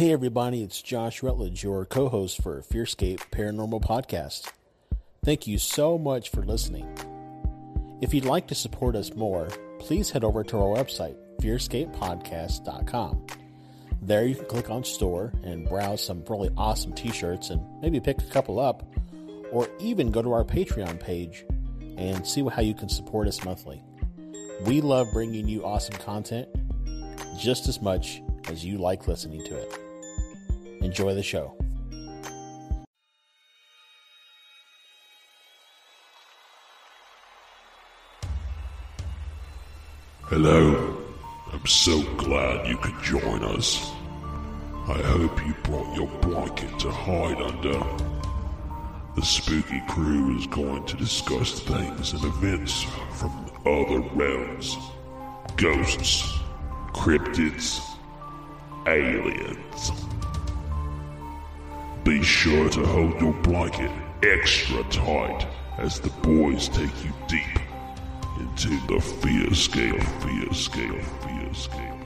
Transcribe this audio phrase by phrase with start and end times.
[0.00, 4.50] Hey everybody, it's Josh Rutledge, your co-host for Fearscape Paranormal Podcast.
[5.22, 6.88] Thank you so much for listening.
[8.00, 13.26] If you'd like to support us more, please head over to our website, fearscapepodcast.com.
[14.00, 18.22] There you can click on store and browse some really awesome t-shirts and maybe pick
[18.22, 18.90] a couple up,
[19.52, 21.44] or even go to our Patreon page
[21.98, 23.82] and see how you can support us monthly.
[24.62, 26.48] We love bringing you awesome content
[27.38, 29.89] just as much as you like listening to it.
[30.80, 31.54] Enjoy the show.
[40.24, 40.96] Hello.
[41.52, 43.90] I'm so glad you could join us.
[44.88, 47.78] I hope you brought your blanket to hide under.
[49.16, 54.78] The spooky crew is going to discuss things and events from other realms
[55.56, 56.38] ghosts,
[56.94, 57.80] cryptids,
[58.86, 60.09] aliens.
[62.04, 63.90] Be sure to hold your blanket
[64.22, 67.60] extra tight as the boys take you deep
[68.38, 72.00] into the Fearscape, fear scale, Fearscape.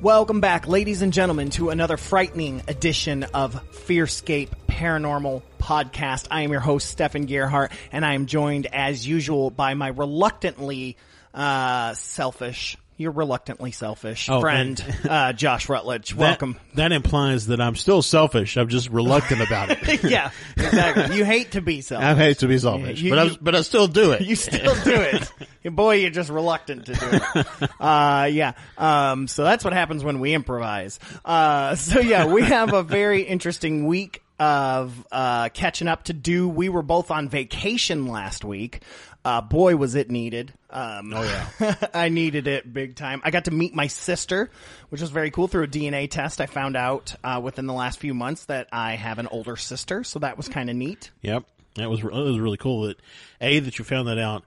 [0.00, 6.28] Welcome back, ladies and gentlemen, to another frightening edition of Fearscape Paranormal Podcast.
[6.30, 10.96] I am your host, Stefan Gerhart, and I am joined, as usual, by my reluctantly
[11.34, 16.10] uh, selfish, you're reluctantly selfish Oh, friend, uh, Josh Rutledge.
[16.10, 16.56] That- Welcome.
[16.74, 18.56] That, implies that I'm still selfish.
[18.58, 20.02] I'm just reluctant about it.
[20.10, 21.16] yeah, exactly.
[21.16, 22.06] You hate to be selfish.
[22.06, 24.20] I hate to be selfish, You- but I but I still do it.
[24.28, 25.30] You still do it.
[25.74, 27.70] Boy, you're just reluctant to do it.
[27.80, 28.52] Uh, yeah.
[28.76, 30.98] Um, so that's what happens when we improvise.
[31.24, 36.48] Uh, so yeah, we have a very interesting week of, uh, catching up to do.
[36.48, 38.82] We were both on vacation last week.
[39.28, 40.54] Uh, boy, was it needed.
[40.70, 41.74] Um, oh yeah.
[41.94, 43.20] I needed it big time.
[43.22, 44.50] I got to meet my sister,
[44.88, 46.40] which was very cool through a DNA test.
[46.40, 50.02] I found out, uh, within the last few months that I have an older sister.
[50.02, 51.10] So that was kind of neat.
[51.20, 51.44] Yep,
[51.74, 53.02] that was it was really cool that
[53.38, 54.44] a that you found that out,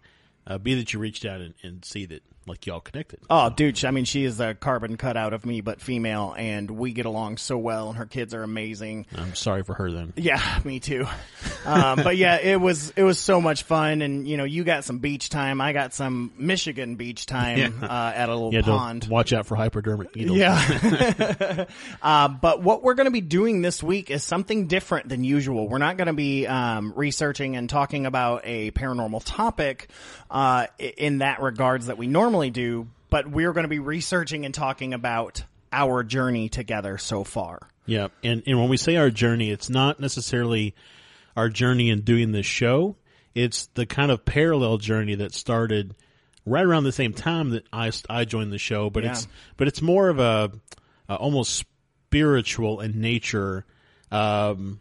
[0.48, 3.20] uh, b that you reached out and, and see that like y'all connected.
[3.30, 3.84] Oh, dude!
[3.84, 7.38] I mean, she is a carbon cutout of me, but female, and we get along
[7.38, 9.06] so well, and her kids are amazing.
[9.16, 10.14] I'm sorry for her then.
[10.18, 11.08] Yeah, me too.
[11.66, 14.84] Um, but yeah, it was it was so much fun, and you know, you got
[14.84, 19.08] some beach time, I got some Michigan beach time uh, at a little Yeah, pond.
[19.10, 20.38] watch out for hypodermic needles.
[20.38, 21.66] Yeah.
[22.02, 25.68] uh, but what we're going to be doing this week is something different than usual.
[25.70, 29.90] We're not going to be um, researching and talking about a paranormal topic
[30.30, 34.54] uh, in that regards that we normally do, but we're going to be researching and
[34.54, 37.60] talking about our journey together so far.
[37.86, 40.76] Yeah, and and when we say our journey, it's not necessarily
[41.36, 42.96] our journey in doing this show.
[43.34, 45.96] It's the kind of parallel journey that started
[46.46, 49.82] right around the same time that I I joined the show, but it's but it's
[49.82, 50.52] more of a,
[51.10, 51.66] a almost
[52.12, 53.66] spiritual in nature,
[54.12, 54.80] um,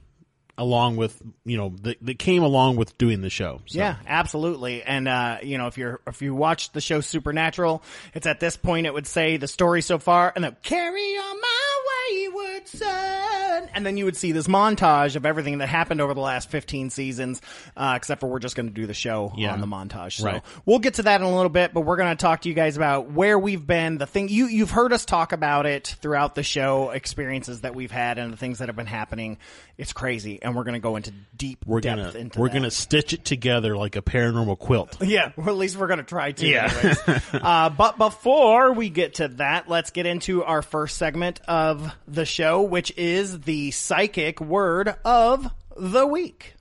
[0.59, 3.61] along with you know that, that came along with doing the show.
[3.67, 4.83] So, Yeah, absolutely.
[4.83, 7.83] And uh, you know, if you're if you watch the show Supernatural,
[8.15, 11.41] it's at this point it would say the story so far, and then carry on
[11.41, 16.15] my wayward son, and then you would see this montage of everything that happened over
[16.15, 17.41] the last 15 seasons.
[17.77, 19.53] Uh, except for we're just going to do the show Yeah.
[19.53, 20.13] on the montage.
[20.19, 20.43] So Right.
[20.67, 22.55] we'll get to that in a little bit, but we're going to talk to you
[22.55, 26.35] guys about where we've been, the thing you you've heard us talk about it throughout
[26.35, 29.39] the show, experiences that we've had, and the things that have been happening.
[29.79, 32.71] It's crazy, and we're going to go into deep We're depth gonna into we're gonna
[32.71, 34.97] stitch it together like a paranormal quilt.
[35.11, 36.47] Yeah, well, at least we're going to try to.
[36.47, 36.95] Yeah.
[37.33, 42.25] Uh, but before we get to that, let's get into our first segment of the
[42.25, 46.55] show, which is the psychic word of the week.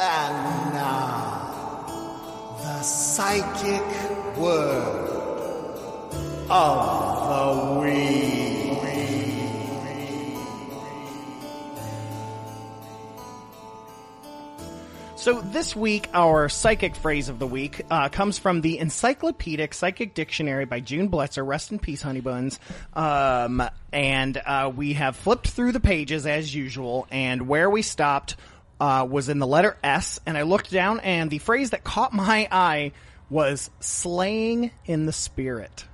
[0.00, 5.08] And now, the psychic word
[6.50, 8.37] of the week.
[15.18, 20.14] So this week, our psychic phrase of the week uh, comes from the Encyclopedic Psychic
[20.14, 21.44] Dictionary by June Bletzer.
[21.44, 22.60] Rest in peace, honey buns.
[22.94, 23.60] Um,
[23.92, 28.36] and uh, we have flipped through the pages as usual, and where we stopped
[28.78, 32.12] uh, was in the letter S, and I looked down, and the phrase that caught
[32.12, 32.92] my eye
[33.28, 35.84] was "slaying in the spirit."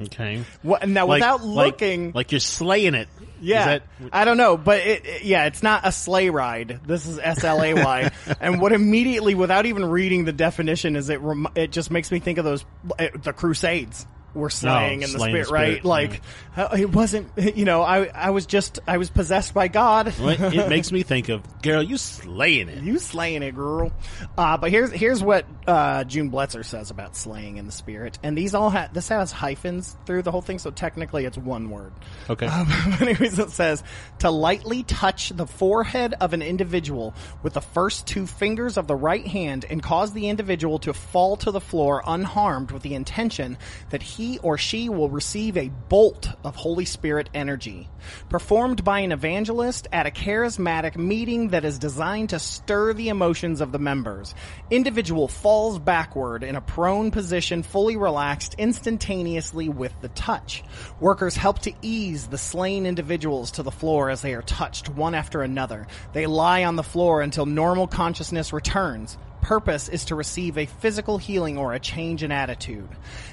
[0.00, 0.42] Okay.
[0.62, 3.08] What, now, Like- without looking, like, you're slaying it.
[3.40, 6.80] yeah, that- I don't know, but it, it- yeah, it's not a sleigh ride.
[6.86, 8.10] This is S L A Y,
[8.40, 12.18] and what immediately, without even reading the definition, is it rem- it just makes me
[12.20, 12.64] think of those
[12.98, 15.66] uh, the Crusades were slaying in the the spirit, right?
[15.78, 16.22] spirit, Like
[16.56, 20.14] uh, it wasn't, you know, I I was just I was possessed by God.
[20.18, 22.82] Well, it makes me think of girl, you slaying it.
[22.82, 23.92] You slaying it, girl.
[24.36, 28.36] Uh, but here's here's what uh, June Bletzer says about slaying in the spirit, and
[28.36, 31.92] these all ha- this has hyphens through the whole thing, so technically it's one word.
[32.28, 32.46] Okay.
[32.46, 32.68] Um,
[33.00, 33.82] anyways, it says
[34.20, 38.96] to lightly touch the forehead of an individual with the first two fingers of the
[38.96, 43.56] right hand and cause the individual to fall to the floor unharmed with the intention
[43.90, 47.88] that he or she will receive a bolt of Holy Spirit energy.
[48.28, 53.60] Performed by an evangelist at a charismatic meeting that is designed to stir the emotions
[53.60, 54.34] of the members.
[54.70, 60.64] Individual falls backward in a prone position, fully relaxed instantaneously with the touch.
[61.00, 65.14] Workers help to ease the slain individuals to the floor as they are touched one
[65.14, 65.86] after another.
[66.12, 69.16] They lie on the floor until normal consciousness returns.
[69.42, 72.88] Purpose is to receive a physical healing or a change in attitude.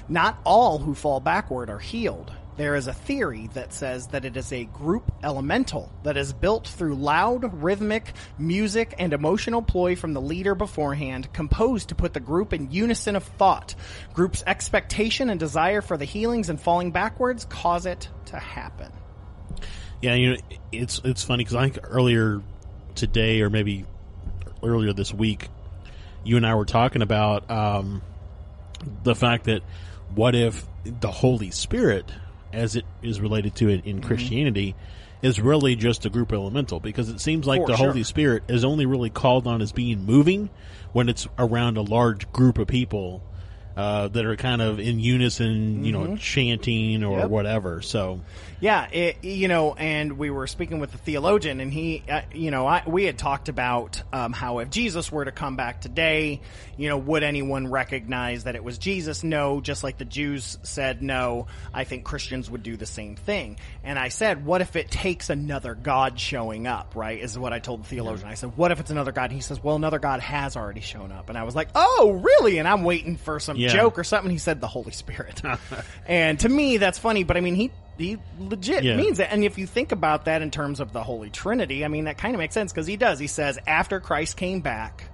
[0.08, 2.32] Not all who fall backward are healed.
[2.56, 6.66] There is a theory that says that it is a group elemental that is built
[6.66, 12.20] through loud, rhythmic music and emotional ploy from the leader beforehand, composed to put the
[12.20, 13.76] group in unison of thought.
[14.12, 18.92] Group's expectation and desire for the healings and falling backwards cause it to happen.
[20.02, 20.36] Yeah, you know,
[20.72, 22.42] it's it's funny because I think earlier
[22.96, 23.86] today or maybe
[24.62, 25.48] earlier this week,
[26.24, 28.02] you and I were talking about um,
[29.04, 29.62] the fact that
[30.14, 32.10] what if the Holy Spirit,
[32.52, 33.88] as it is related to it Mm-hmm.
[33.88, 34.74] in Christianity,
[35.22, 37.88] is really just a group elemental because it seems like For the sure.
[37.88, 40.48] Holy Spirit is only really called on as being moving
[40.92, 43.22] when it's around a large group of people.
[43.80, 47.20] Uh, that are kind of in unison, you know, chanting or Mm-hmm.
[47.20, 47.30] Yep.
[47.30, 47.80] whatever.
[47.82, 48.20] So,
[48.60, 52.50] Yeah, it, you know, and we were speaking with a theologian, and he, uh, you
[52.50, 56.42] know, I, we had talked about um, how if Jesus were to come back today,
[56.76, 59.24] you know, would anyone recognize that it was Jesus?
[59.24, 61.46] No, just like the Jews said no.
[61.72, 63.56] I think Christians would do the same thing.
[63.82, 66.94] And I said, what if it takes another God showing up?
[66.94, 68.28] Right, is what I told the theologian.
[68.28, 69.32] I said, what if it's another God?
[69.32, 72.58] He says, well, another God has already shown up, and I was like, oh, really?
[72.58, 73.69] And I'm waiting for some Yeah.
[73.72, 74.30] Joke or something.
[74.30, 75.42] He said the Holy Spirit,
[76.06, 77.24] and to me, that's funny.
[77.24, 78.96] But I mean, he he legit Yeah.
[78.96, 79.28] means it.
[79.30, 82.16] And if you think about that in terms of the Holy Trinity, I mean, that
[82.18, 83.18] kind of makes sense because he does.
[83.18, 85.04] He says, after Christ came back,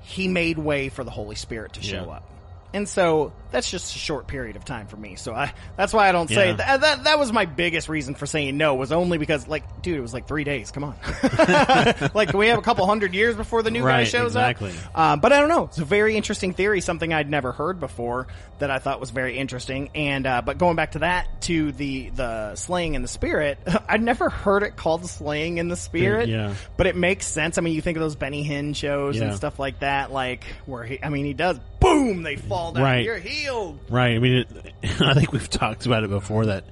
[0.00, 2.16] he made way for the Holy Spirit to show Yeah.
[2.16, 2.28] up.
[2.74, 5.16] And so that's just a short period of time for me.
[5.16, 6.56] So I that's why I don't say Yeah.
[6.56, 7.04] that, that.
[7.04, 10.14] That was my biggest reason for saying no was only because like, dude, it was
[10.14, 10.70] like three days.
[10.70, 10.94] Come on,
[12.14, 14.72] like we have a couple hundred years before the new guy shows exactly.
[14.94, 14.98] up?
[14.98, 15.64] Um, but I don't know.
[15.64, 18.26] It's a very interesting theory, something I'd never heard before
[18.58, 19.90] that I thought was very interesting.
[19.94, 23.58] And uh, but going back to that, to the the slaying in the spirit,
[23.88, 26.28] I'd never heard it called slaying in the spirit.
[26.28, 26.54] Yeah.
[26.76, 27.58] But it makes sense.
[27.58, 30.84] I mean, you think of those Benny Hinn shows and stuff like that, like where
[30.84, 31.02] he.
[31.02, 31.58] I mean, he does.
[31.82, 32.22] Boom!
[32.22, 32.82] They fall down.
[32.82, 33.04] Right.
[33.04, 33.78] You're healed.
[33.90, 34.14] Right.
[34.14, 34.48] I mean, it,
[35.00, 36.46] I think we've talked about it before.
[36.46, 36.64] That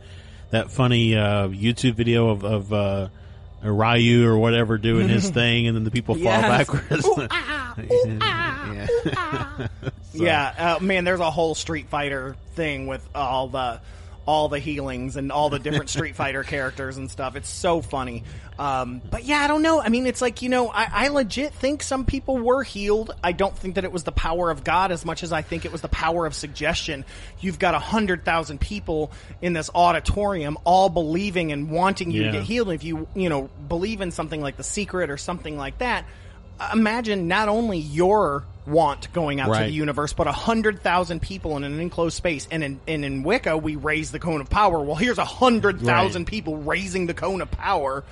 [0.50, 3.08] that funny uh, YouTube video of, of uh,
[3.62, 6.42] Ryu or whatever doing his thing, and then the people fall Yes.
[6.68, 7.06] backwards.
[7.06, 8.86] Ooh, ah, ooh, ah, Yeah.
[8.90, 9.68] ooh, ah.
[10.12, 11.04] Yeah, uh, man.
[11.04, 13.80] There's a whole Street Fighter thing with all the
[14.30, 17.34] all the healings and all the different Street Fighter characters and stuff.
[17.34, 18.22] It's so funny.
[18.60, 19.80] Um, but yeah, I don't know.
[19.80, 23.10] I mean, it's like you know, I, I legit think some people were healed.
[23.24, 25.64] I don't think that it was the power of God as much as I think
[25.64, 27.04] it was the power of suggestion.
[27.40, 29.10] You've got a hundred thousand people
[29.42, 32.26] in this auditorium all believing and wanting you Yeah.
[32.30, 32.70] to get healed.
[32.70, 36.04] If you you know believe in something like the secret or something like that,
[36.72, 41.56] imagine not only your want going out to the universe, but a hundred thousand people
[41.56, 42.46] in an enclosed space.
[42.50, 44.80] And in, and in Wicca, we raise the cone of power.
[44.80, 46.28] Well, here's a hundred thousand Right.
[46.30, 48.04] people raising the cone of power.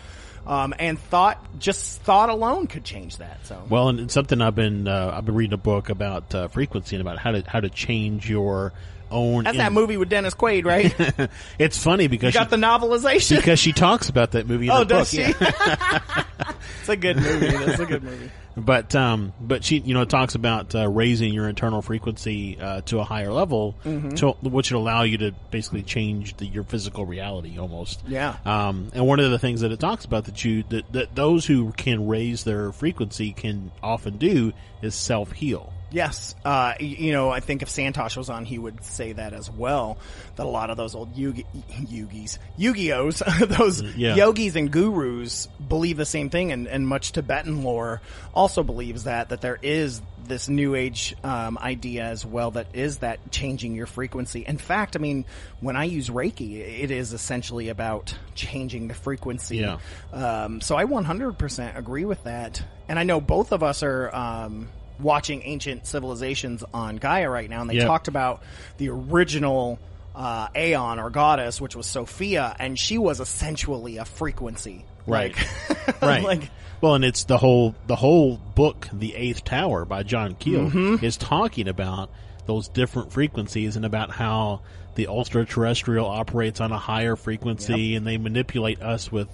[0.46, 3.44] Um, and thought, just thought alone could change that.
[3.44, 6.96] So, Well, and something I've been uh, I've been reading a book about uh, frequency
[6.96, 8.72] and about how to how to change your
[9.10, 9.44] own.
[9.44, 11.30] that's in- that movie with Dennis Quaid, right?
[11.58, 13.36] It's funny because Got she, the novelization.
[13.36, 14.66] because she talks about that movie.
[14.66, 15.26] In oh, does book.
[15.26, 15.44] she?
[15.44, 16.22] yeah.
[16.80, 17.46] it's a good movie.
[17.48, 18.30] That's a good movie.
[18.56, 22.98] But um, but she you know talks about uh, raising your internal frequency uh, to
[22.98, 24.10] a higher level, Mm-hmm.
[24.16, 28.02] to, which would allow you to basically change the, your physical reality almost.
[28.08, 28.36] Yeah.
[28.44, 31.46] Um, and one of the things that it talks about that you that, that those
[31.46, 35.72] who can raise their frequency can often do is self heal.
[35.90, 39.50] Yes, uh, you know, I think if Santosh was on, he would say that as
[39.50, 39.96] well.
[40.36, 44.14] That a lot of those old Yugi, Yugis, Yu-Gi-Ohs, those Yeah.
[44.14, 48.02] yogis and gurus believe the same thing, and, and much Tibetan lore
[48.34, 52.98] also believes that that there is this new age um, idea as well that is
[52.98, 54.44] that changing your frequency.
[54.46, 55.24] In fact, I mean,
[55.60, 59.56] when I use Reiki, it is essentially about changing the frequency.
[59.58, 59.78] Yeah.
[60.12, 62.62] Um, so I 100% agree with that.
[62.90, 64.68] And I know both of us are um,
[65.00, 67.86] watching Ancient Civilizations on Gaia right now, and they Yep.
[67.86, 68.42] talked about
[68.78, 69.78] the original
[70.14, 74.84] uh, Aeon or goddess, which was Sophia, and she was essentially a frequency.
[75.06, 75.34] Right.
[75.68, 76.22] Like, right.
[76.24, 76.50] like,
[76.80, 81.16] well, and it's the whole the whole book, The Eighth Tower by John Keel, is
[81.16, 82.10] talking about
[82.46, 84.60] those different frequencies and about how
[84.96, 89.28] the ultra terrestrial operates on a higher frequency, and they manipulate us with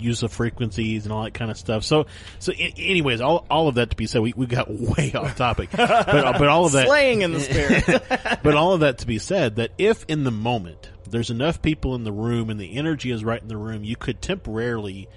[0.00, 1.84] use of frequencies and all that kind of stuff.
[1.84, 2.06] So,
[2.38, 5.70] so anyways, all all of that to be said, we, we got way off topic,
[5.72, 7.84] but uh, but all of that slaying in the spirit.
[8.42, 11.94] but all of that to be said, that if in the moment there's enough people
[11.94, 15.08] in the room and the energy is right in the room, you could temporarily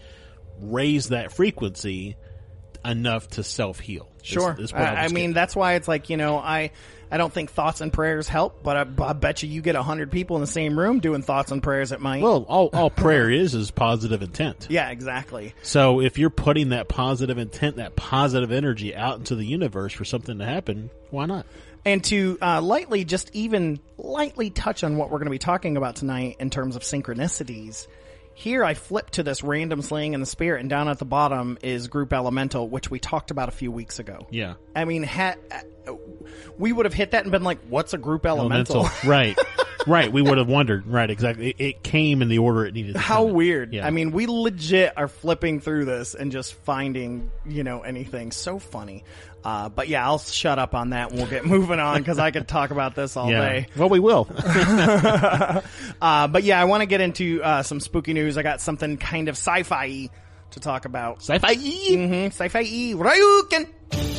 [0.60, 2.16] raise that frequency
[2.86, 4.12] enough to self heal.
[4.24, 4.58] Sure.
[4.74, 6.72] I, I mean, that's why it's like, you know, I,
[7.12, 9.84] I don't think thoughts and prayers help, but I, I bet you you get a
[9.84, 12.22] hundred people in the same room doing thoughts and prayers, it might.
[12.24, 14.68] well, all all prayer is is positive intent.
[14.70, 15.54] yeah, exactly.
[15.62, 20.06] So if you're putting that positive intent, that positive energy out into the universe for
[20.06, 21.46] something to happen, why not?
[21.84, 25.78] And to uh, lightly, just even lightly touch on what we're going to be talking
[25.78, 27.88] about tonight in terms of synchronicities.
[28.34, 31.58] Here, I flip to this random slaying in the spirit, and down at the bottom
[31.62, 34.26] is group elemental, which we talked about a few weeks ago.
[34.30, 34.54] Yeah.
[34.76, 35.36] I mean, ha-
[36.58, 39.38] we would have hit that and been like, "What's a group elemental?" right.
[39.88, 40.12] Right.
[40.14, 40.86] We would have wondered.
[40.86, 41.10] Right.
[41.10, 41.50] Exactly.
[41.50, 43.74] It, it came in the order it needed to How come weird.
[43.74, 43.88] Yeah.
[43.88, 48.60] I mean, we legit are flipping through this and just finding, you know, anything so
[48.60, 49.04] funny.
[49.44, 52.30] Uh, but yeah, I'll shut up on that and we'll get moving on because I
[52.30, 53.40] could talk about this all yeah.
[53.40, 53.68] day.
[53.76, 54.28] Well, we will.
[56.02, 58.38] Uh, but yeah, I want to get into uh, some spooky news.
[58.38, 60.10] I got something kind of sci-fi
[60.52, 61.18] to talk about.
[61.22, 61.56] Sci-fi.
[61.56, 62.26] Mm-hmm.
[62.28, 64.11] Sci-fi Ryuken.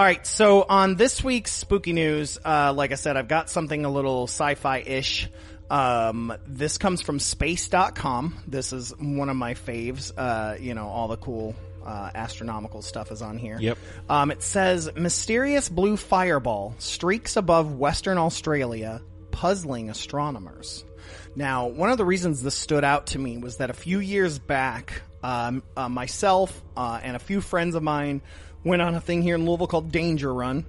[0.00, 3.84] All right, so on this week's spooky news, uh, like I said, I've got something
[3.84, 5.28] a little sci-fi-ish.
[5.68, 8.34] Um, this comes from space.com.
[8.46, 10.10] This is one of my faves.
[10.16, 11.54] Uh, you know, all the cool
[11.84, 13.58] uh, astronomical stuff is on here.
[13.60, 13.76] Yep.
[14.08, 19.02] Um, it says mysterious blue fireball streaks above Western Australia,
[19.32, 20.82] puzzling astronomers.
[21.36, 24.38] Now, one of the reasons this stood out to me was that a few years
[24.38, 28.22] back, um, uh, myself uh, and a few friends of mine
[28.64, 30.64] went on a thing here in Louisville called Danger Run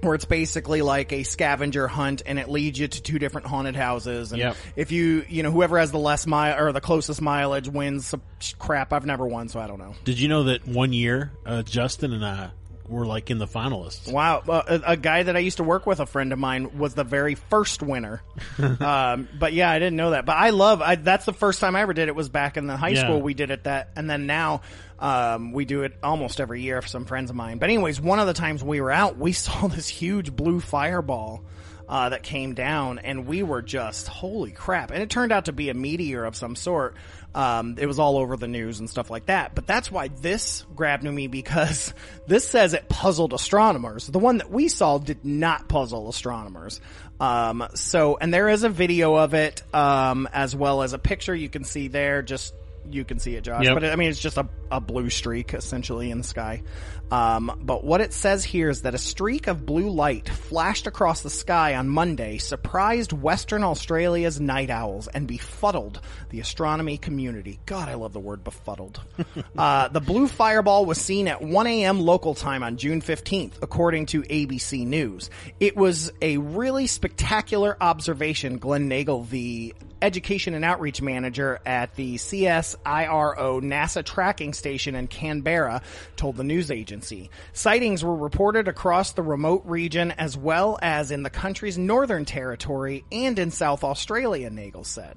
[0.00, 3.76] where it's basically like a scavenger hunt and it leads you to two different haunted
[3.76, 4.32] houses.
[4.32, 4.56] And Yep.
[4.74, 8.22] if you you know whoever has the less mile or the closest mileage wins some
[8.58, 8.92] crap.
[8.92, 9.94] I've never won so I don't know.
[10.04, 12.50] Did you know that one year, uh, Justin and I
[12.92, 14.10] were like in the finalists?
[14.12, 16.78] Wow, uh, a, a guy that I used to work with, a friend of mine,
[16.78, 18.22] was the very first winner.
[18.80, 20.24] um, but yeah, I didn't know that.
[20.26, 20.80] But I love.
[20.82, 22.14] I, that's the first time I ever did it.
[22.14, 23.04] Was back in the high Yeah.
[23.04, 23.20] school.
[23.20, 24.60] We did it that, and then now
[24.98, 27.58] um, we do it almost every year for some friends of mine.
[27.58, 31.44] But anyways, one of the times we were out, we saw this huge blue fireball.
[31.88, 34.92] Uh, that came down, and we were just holy crap!
[34.92, 36.94] And it turned out to be a meteor of some sort.
[37.34, 39.54] Um, it was all over the news and stuff like that.
[39.54, 41.94] But that's why this grabbed me because
[42.26, 44.06] this says it puzzled astronomers.
[44.06, 46.80] The one that we saw did not puzzle astronomers.
[47.20, 51.34] Um, so, and there is a video of it, um, as well as a picture
[51.34, 52.22] you can see there.
[52.22, 52.52] Just
[52.90, 53.64] you can see it, Josh.
[53.64, 53.74] Yep.
[53.74, 56.62] But I mean, it's just a, a blue streak essentially in the sky.
[57.10, 61.20] Um, but what it says here is that a streak of blue light flashed across
[61.20, 67.60] the sky on Monday, surprised Western Australia's night owls and befuddled the astronomy community.
[67.66, 69.00] God, I love the word befuddled.
[69.58, 72.00] uh, the blue fireball was seen at 1 a.m.
[72.00, 75.28] local time on June 15th, according to ABC News.
[75.60, 82.16] It was a really spectacular observation, Glen Nagle, the education and outreach manager at the
[82.16, 85.82] CSIRO NASA tracking station in Canberra
[86.16, 87.30] told the news agency.
[87.52, 93.04] Sightings were reported across the remote region as well as in the country's northern territory
[93.12, 95.16] and in South Australia, Nagle said.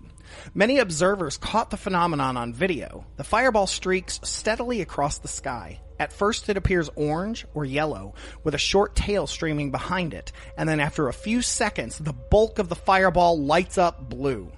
[0.53, 3.05] Many observers caught the phenomenon on video.
[3.17, 5.79] The fireball streaks steadily across the sky.
[5.99, 10.67] At first it appears orange or yellow, with a short tail streaming behind it, and
[10.67, 14.51] then after a few seconds, the bulk of the fireball lights up blue.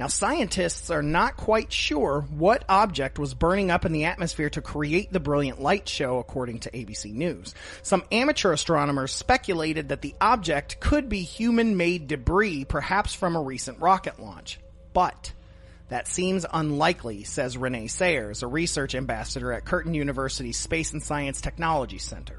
[0.00, 4.62] Now, scientists are not quite sure what object was burning up in the atmosphere to
[4.62, 7.54] create the brilliant light show, according to ABC News.
[7.82, 13.42] Some amateur astronomers speculated that the object could be human made debris, perhaps from a
[13.42, 14.58] recent rocket launch.
[14.94, 15.34] But
[15.90, 21.40] That seems unlikely, says Renee Sayers, a research ambassador at Curtin University's Space and Science
[21.40, 22.38] Technology Center.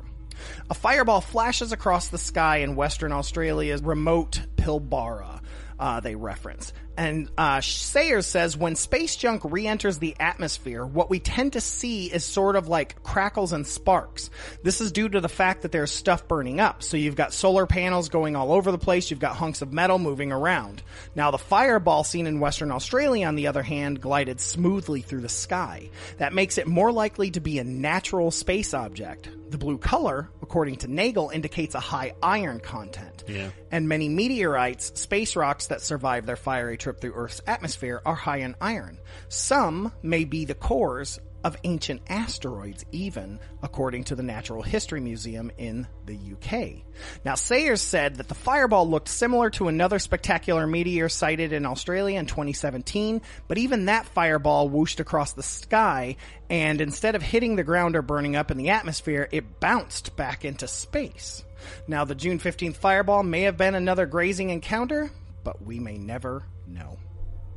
[0.69, 5.40] A fireball flashes across the sky in Western Australia's remote Pilbara.
[5.81, 6.73] Uh, they reference.
[6.95, 12.05] And uh, Sayers says when space junk re-enters the atmosphere, what we tend to see
[12.05, 14.29] is sort of like crackles and sparks.
[14.61, 16.83] This is due to the fact that there's stuff burning up.
[16.83, 19.09] So you've got solar panels going all over the place.
[19.09, 20.83] You've got hunks of metal moving around.
[21.15, 25.29] Now the fireball seen in Western Australia, on the other hand, glided smoothly through the
[25.29, 25.89] sky.
[26.19, 29.29] That makes it more likely to be a natural space object.
[29.51, 33.25] The blue color, according to Nagle, indicates a high iron content.
[33.27, 33.49] Yeah.
[33.69, 38.37] And many meteorites, space rocks that survive their fiery trip through Earth's atmosphere, are high
[38.37, 38.97] in iron.
[39.27, 45.51] Some may be the cores of ancient asteroids, even according to the Natural History Museum
[45.57, 46.83] in the UK.
[47.25, 52.19] Now, Sayers said that the fireball looked similar to another spectacular meteor sighted in Australia
[52.19, 56.15] in 2017, but even that fireball whooshed across the sky,
[56.49, 60.45] and instead of hitting the ground or burning up in the atmosphere, it bounced back
[60.45, 61.43] into space.
[61.87, 65.11] Now, the June 15th fireball may have been another grazing encounter,
[65.43, 66.97] but we may never know.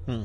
[0.07, 0.25] Hmm.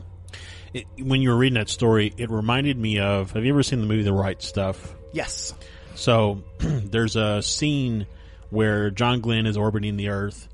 [0.73, 3.31] It, when you were reading that story, it reminded me of.
[3.31, 4.95] Have you ever seen the movie The Right Stuff?
[5.11, 5.53] Yes.
[5.95, 8.05] So there's a scene
[8.49, 10.47] where John Glenn is orbiting the Earth,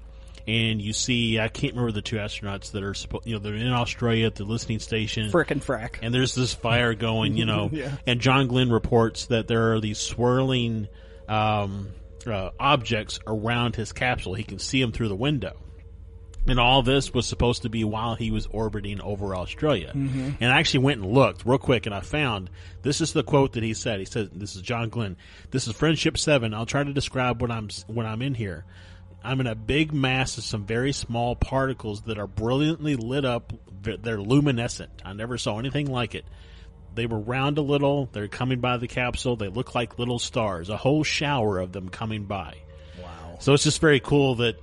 [0.48, 3.26] and you see I can't remember the two astronauts that are supposed.
[3.28, 5.32] You know, they're in Australia at the listening station.
[5.32, 5.98] Frickin' frack.
[6.02, 7.92] and there's this fire going, you know, Yeah.
[8.08, 10.88] and John Glenn reports that there are these swirling
[11.28, 11.90] um,
[12.28, 14.34] uh, objects around his capsule.
[14.34, 15.56] He can see them through the window.
[16.48, 19.92] And all this was supposed to be while he was orbiting over Australia.
[19.96, 20.32] Mm-hmm.
[20.40, 22.52] And I actually went and looked real quick and I found
[22.84, 24.00] this is the quote that he said.
[24.00, 25.18] He said, this is John Glenn.
[25.50, 26.54] This is Friendship 7.
[26.54, 28.66] I'll try to describe what I'm, when I'm in here.
[29.24, 33.54] I'm in a big mass of some very small particles that are brilliantly lit up.
[33.82, 35.02] They're luminescent.
[35.04, 36.25] I never saw anything like it.
[36.94, 38.08] They were round a little.
[38.14, 39.36] They're coming by the capsule.
[39.36, 40.70] They look like little stars.
[40.70, 42.56] A whole shower of them coming by.
[43.02, 43.38] Wow.
[43.40, 44.60] So it's just very cool that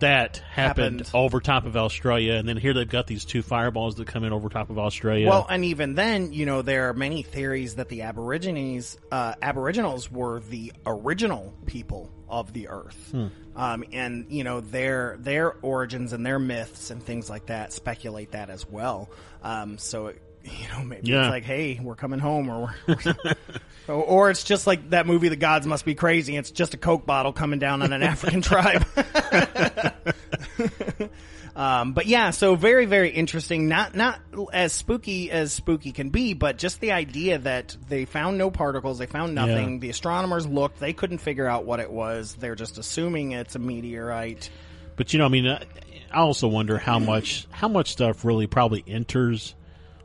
[0.00, 1.10] that happened, Happened.
[1.14, 4.32] over top of Australia, and then here they've got these two fireballs that come in
[4.32, 5.28] over top of Australia.
[5.28, 10.10] Well, and even then, you know, there are many theories that the Aborigines, uh, Aboriginals
[10.10, 13.26] were the original people of the Earth, Hmm.
[13.54, 18.32] um, and you know their their origins and their myths and things like that speculate
[18.32, 19.08] that as well.
[19.42, 20.08] Um, so.
[20.08, 21.22] It, you know, maybe Yeah.
[21.24, 22.96] it's like, "Hey, we're coming home," or, we're,
[23.88, 26.76] or or it's just like that movie, "The Gods Must Be Crazy." It's just a
[26.76, 28.84] Coke bottle coming down on an African tribe.
[31.56, 33.68] Um, but yeah, so very, very interesting.
[33.68, 34.18] Not not
[34.52, 38.98] as spooky as spooky can be, but just the idea that they found no particles,
[38.98, 39.74] they found nothing.
[39.74, 39.78] Yeah.
[39.78, 42.34] The astronomers looked, they couldn't figure out what it was.
[42.34, 44.50] They're just assuming it's a meteorite.
[44.96, 45.62] But you know, I mean, uh,
[46.10, 49.54] I also wonder how much how much stuff really probably enters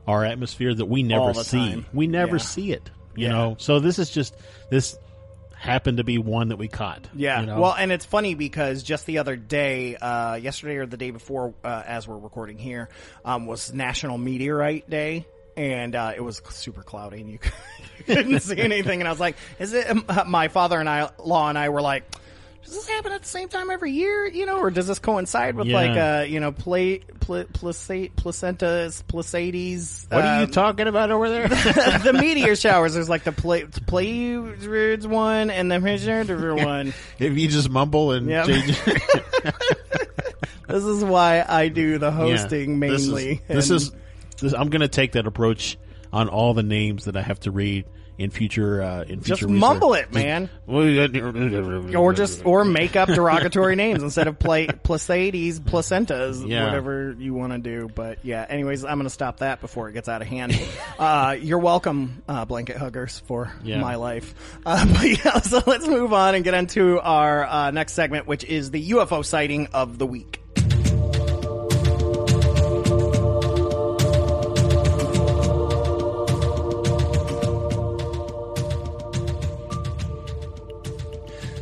[0.10, 1.58] our atmosphere that we never see.
[1.58, 1.86] time.
[1.94, 2.42] We never Yeah.
[2.44, 2.90] see it.
[3.16, 3.32] You Yeah.
[3.34, 4.36] know, so this is just
[4.70, 4.98] this
[5.56, 7.08] happened to be one that we caught.
[7.14, 7.42] Yeah.
[7.42, 7.60] you know?
[7.60, 11.54] Well, and it's funny because just the other day, uh, yesterday or the day before,
[11.66, 12.88] uh, as we're recording here,
[13.26, 15.26] um, was National Meteorite Day.
[15.58, 17.40] And uh, it was super cloudy, and you,
[18.06, 19.02] couldn't see anything.
[19.02, 19.88] And I was like, "Is it?"
[20.28, 22.04] My father and I, law and I, were like,
[22.70, 24.28] "Does this happen at the same time every year?
[24.28, 25.76] You know, or does this coincide with Yeah.
[25.76, 30.06] like, uh, you know, play, pl- placa- placentas, placades?
[30.12, 31.48] what are you um, talking about over there?
[32.04, 32.94] the meteor showers.
[32.94, 36.94] There's like the play, Pleiades one and the Measure one.
[37.20, 38.46] if you just mumble and Yep.
[38.46, 38.80] change,
[40.68, 42.12] This is why I do the Yeah.
[42.12, 43.42] hosting This is- mainly.
[43.48, 43.92] This is,
[44.40, 45.78] this, I'm going to take that approach
[46.14, 47.86] on all the names that I have to read
[48.20, 48.82] in future.
[48.84, 49.28] Uh, in future.
[49.28, 54.68] just future mumble it, man, or just or make up derogatory names instead of play
[54.68, 56.66] Placades, placentas, Yeah.
[56.66, 57.90] whatever you want to do.
[57.94, 60.60] But yeah, anyways, I'm going to stop that before it gets out of hand.
[61.00, 63.80] uh, you're welcome, uh, blanket huggers, for Yeah.
[63.80, 64.36] my life.
[64.66, 68.44] Uh, but yeah, so let's move on and get into our uh, next segment, which
[68.44, 70.39] is the UFO sighting of the week.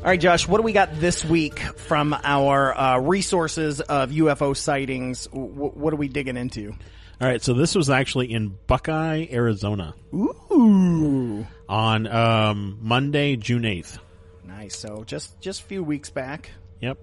[0.07, 4.55] All right, Josh, what do we got this week from our uh, resources of UFO
[4.55, 5.27] sightings?
[5.27, 6.71] W- what are we digging into?
[7.19, 13.99] All right, so this was actually in Buckeye, Arizona, Ooh, on um, Monday, June eighth.
[14.45, 14.77] nice.
[14.77, 16.51] So just just a few weeks back.
[16.79, 16.99] Yep.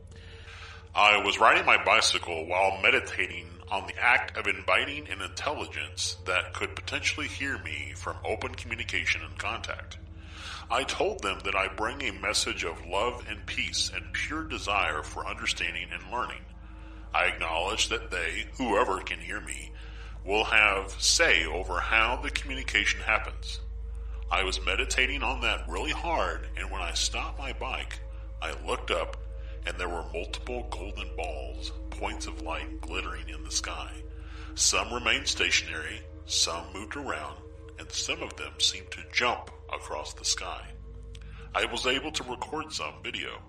[0.95, 6.55] I was riding my bicycle while meditating on the act of inviting an intelligence that
[6.55, 9.99] could potentially hear me from open communication and contact.
[10.71, 15.03] I told them that I bring a message of love and peace and pure desire
[15.03, 16.41] for understanding and learning.
[17.15, 19.73] I acknowledge that they, whoever can hear me,
[20.25, 23.61] will have say over how the communication happens.
[24.31, 28.01] I was meditating on that really hard, and when I stopped my bike,
[28.41, 29.19] I looked up,
[29.67, 33.93] and there were multiple golden balls, points of light glittering in the sky.
[34.55, 37.37] Some remained stationary, some moved around,
[37.79, 40.67] and some of them seemed to jump across the sky.
[41.55, 43.41] I was able to record some video.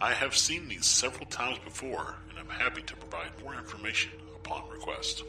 [0.00, 4.68] I have seen these several times before, and I'm happy to provide more information upon
[4.68, 5.22] request.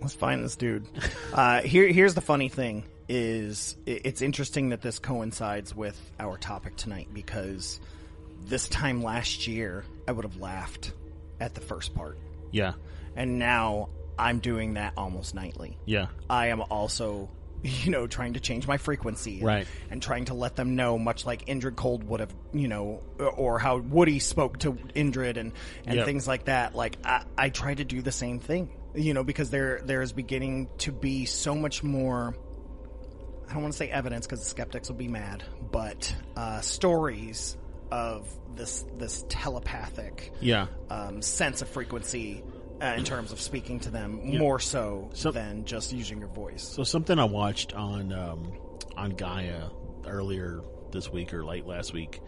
[0.00, 0.86] Let's find this dude.
[1.32, 6.76] Uh, here, here's the funny thing: is it's interesting that this coincides with our topic
[6.76, 7.80] tonight because
[8.46, 10.92] this time last year I would have laughed
[11.40, 12.18] at the first part,
[12.52, 12.74] Yeah.
[13.16, 13.88] and now
[14.18, 15.76] I'm doing that almost nightly.
[15.84, 16.06] Yeah.
[16.28, 17.28] I am also,
[17.62, 19.66] you know, trying to change my frequency, and, Right.
[19.90, 23.58] And trying to let them know, much like Indrid Cold would have, you know, or
[23.58, 25.52] how Woody spoke to Indrid and
[25.86, 26.06] and Yep.
[26.06, 26.74] things like that.
[26.74, 30.12] Like I, I try to do the same thing, you know, because there there is
[30.12, 32.34] beginning to be so much more.
[33.48, 35.42] I don't want to say evidence because the skeptics will be mad,
[35.72, 37.56] but uh, stories
[37.90, 40.66] of this this telepathic Yeah.
[40.90, 42.42] um, sense of frequency
[42.82, 46.62] uh, in terms of speaking to them more so, So- than just using your voice.
[46.62, 48.52] So something I watched on um,
[48.96, 49.68] on Gaia
[50.06, 50.60] earlier
[50.90, 52.20] this week or late last week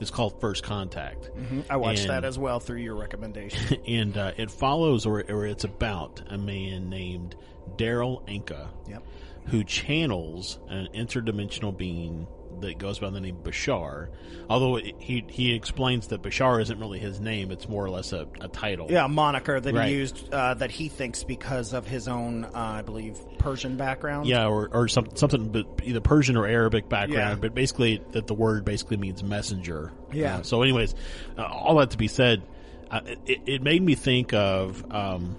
[0.00, 1.30] is called First Contact.
[1.70, 3.80] I watched And- that as well through your recommendation.
[3.88, 7.36] and uh, it follows or, or it's about a man named
[7.76, 9.02] Darryl Anka, Yep.
[9.46, 12.26] who channels an interdimensional being
[12.60, 14.08] that goes by the name Bashar.
[14.48, 18.12] Although it, he he explains that Bashar isn't really his name; it's more or less
[18.12, 18.86] a, a title.
[18.90, 19.88] Yeah, a moniker that Right.
[19.88, 24.26] he used uh, that he thinks because of his own, uh, I believe, Persian background.
[24.26, 27.38] Yeah, or, or some, something, but either Persian or Arabic background.
[27.38, 27.40] Yeah.
[27.40, 29.92] But basically, that the word basically means messenger.
[30.12, 30.38] Yeah.
[30.38, 30.94] Uh, so, anyways,
[31.36, 32.42] uh, all that to be said,
[32.90, 35.36] uh, it, it made me think of um,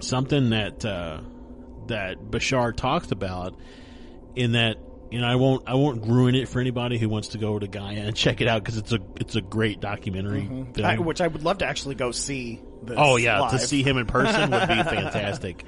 [0.00, 1.20] something that uh,
[1.86, 3.54] that Bashar talks about.
[4.36, 4.76] In that,
[5.10, 8.00] and I won't, I won't ruin it for anybody who wants to go to Gaia
[8.00, 10.42] and check it out because it's a, it's a great documentary.
[10.42, 10.84] Mm-hmm.
[10.84, 12.60] I, which I would love to actually go see.
[12.82, 15.64] This Oh yeah, to see him in person would be fantastic.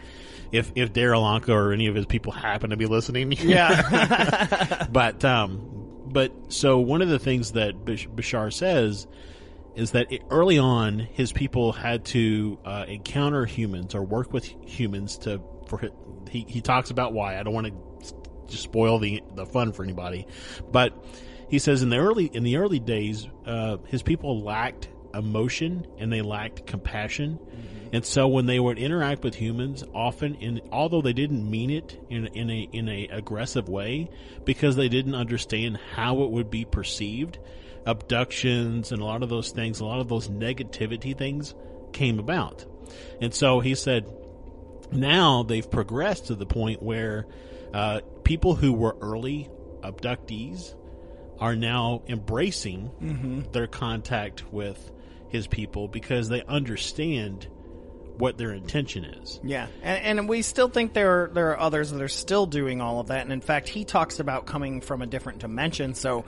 [0.52, 5.24] If if Darryl Anka or any of his people happen to be listening, Yeah, but
[5.24, 9.06] um, but so one of the things that Bashar says
[9.74, 14.44] is that it, early on his people had to uh, encounter humans or work with
[14.44, 15.80] humans to for
[16.30, 17.72] he he talks about why I don't want to
[18.56, 20.26] spoil the the fun for anybody,
[20.70, 20.92] but
[21.48, 26.12] he says in the early in the early days uh, his people lacked emotion and
[26.12, 27.38] they lacked compassion.
[27.92, 32.00] And so when they would interact with humans, often in although they didn't mean it
[32.08, 34.10] in in a in a aggressive way,
[34.44, 37.40] because they didn't understand how it would be perceived,
[37.86, 41.54] abductions and a lot of those things, a lot of those negativity things
[41.92, 42.64] came about.
[43.20, 44.06] And so he said,
[44.92, 47.26] now they've progressed to the point where
[47.72, 49.48] uh, people who were early
[49.82, 50.74] abductees
[51.38, 54.90] are now embracing their contact with
[55.28, 57.48] his people because they understand
[58.18, 59.40] what their intention is.
[59.42, 62.82] yeah, and, and we still think there are, there are others that are still doing
[62.82, 63.22] all of that.
[63.22, 65.94] And in fact, he talks about coming from a different dimension.
[65.94, 66.26] So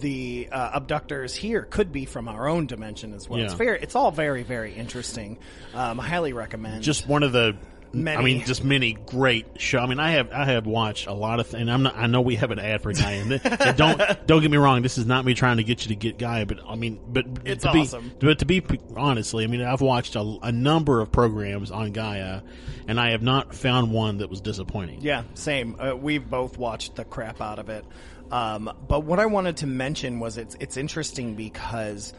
[0.00, 3.38] the uh, abductors here could be from our own dimension as well.
[3.40, 3.58] It's Yeah.
[3.58, 5.38] very, it's all very, very interesting.
[5.74, 6.82] Um, I highly recommend.
[6.82, 7.56] Just one of the
[7.92, 8.16] Many.
[8.16, 9.78] I mean, just many great show.
[9.78, 11.96] I mean, I have I have watched a lot of, and I'm not.
[11.96, 14.58] I know we have an ad for Gaia, and, th- and don't don't get me
[14.58, 14.82] wrong.
[14.82, 17.24] This is not me trying to get you to get Gaia, but I mean, but
[17.44, 18.12] It's to be, awesome.
[18.20, 18.62] But to be
[18.94, 22.42] honestly, I mean, I've watched a, a number of programs on Gaia,
[22.86, 25.00] and I have not found one that was disappointing.
[25.00, 25.76] Yeah, same.
[25.78, 27.84] Uh, we've both watched the crap out of it.
[28.30, 32.12] Um, but what I wanted to mention was it's it's interesting because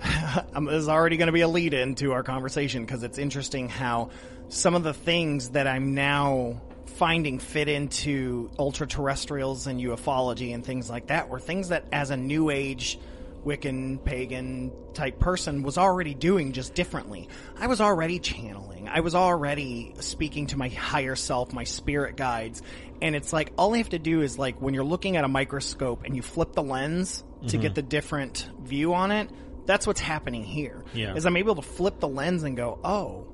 [0.54, 3.18] um, this is already going to be a lead in to our conversation because it's
[3.18, 4.10] interesting how
[4.48, 10.64] some of the things that I'm now finding fit into ultra terrestrials and ufology and
[10.64, 12.98] things like that were things that as a new age
[13.44, 17.28] Wiccan, pagan type person was already doing just differently.
[17.58, 18.88] I was already channeling.
[18.88, 22.62] I was already speaking to my higher self, my spirit guides.
[23.02, 25.28] And it's like, all I have to do is like, when you're looking at a
[25.28, 27.74] microscope and you flip the lens to get mm-hmm.
[27.74, 29.28] the different view on it,
[29.66, 30.82] that's what's happening here.
[30.94, 31.14] Yeah.
[31.14, 33.26] Is I'm able to flip the lens and go, oh,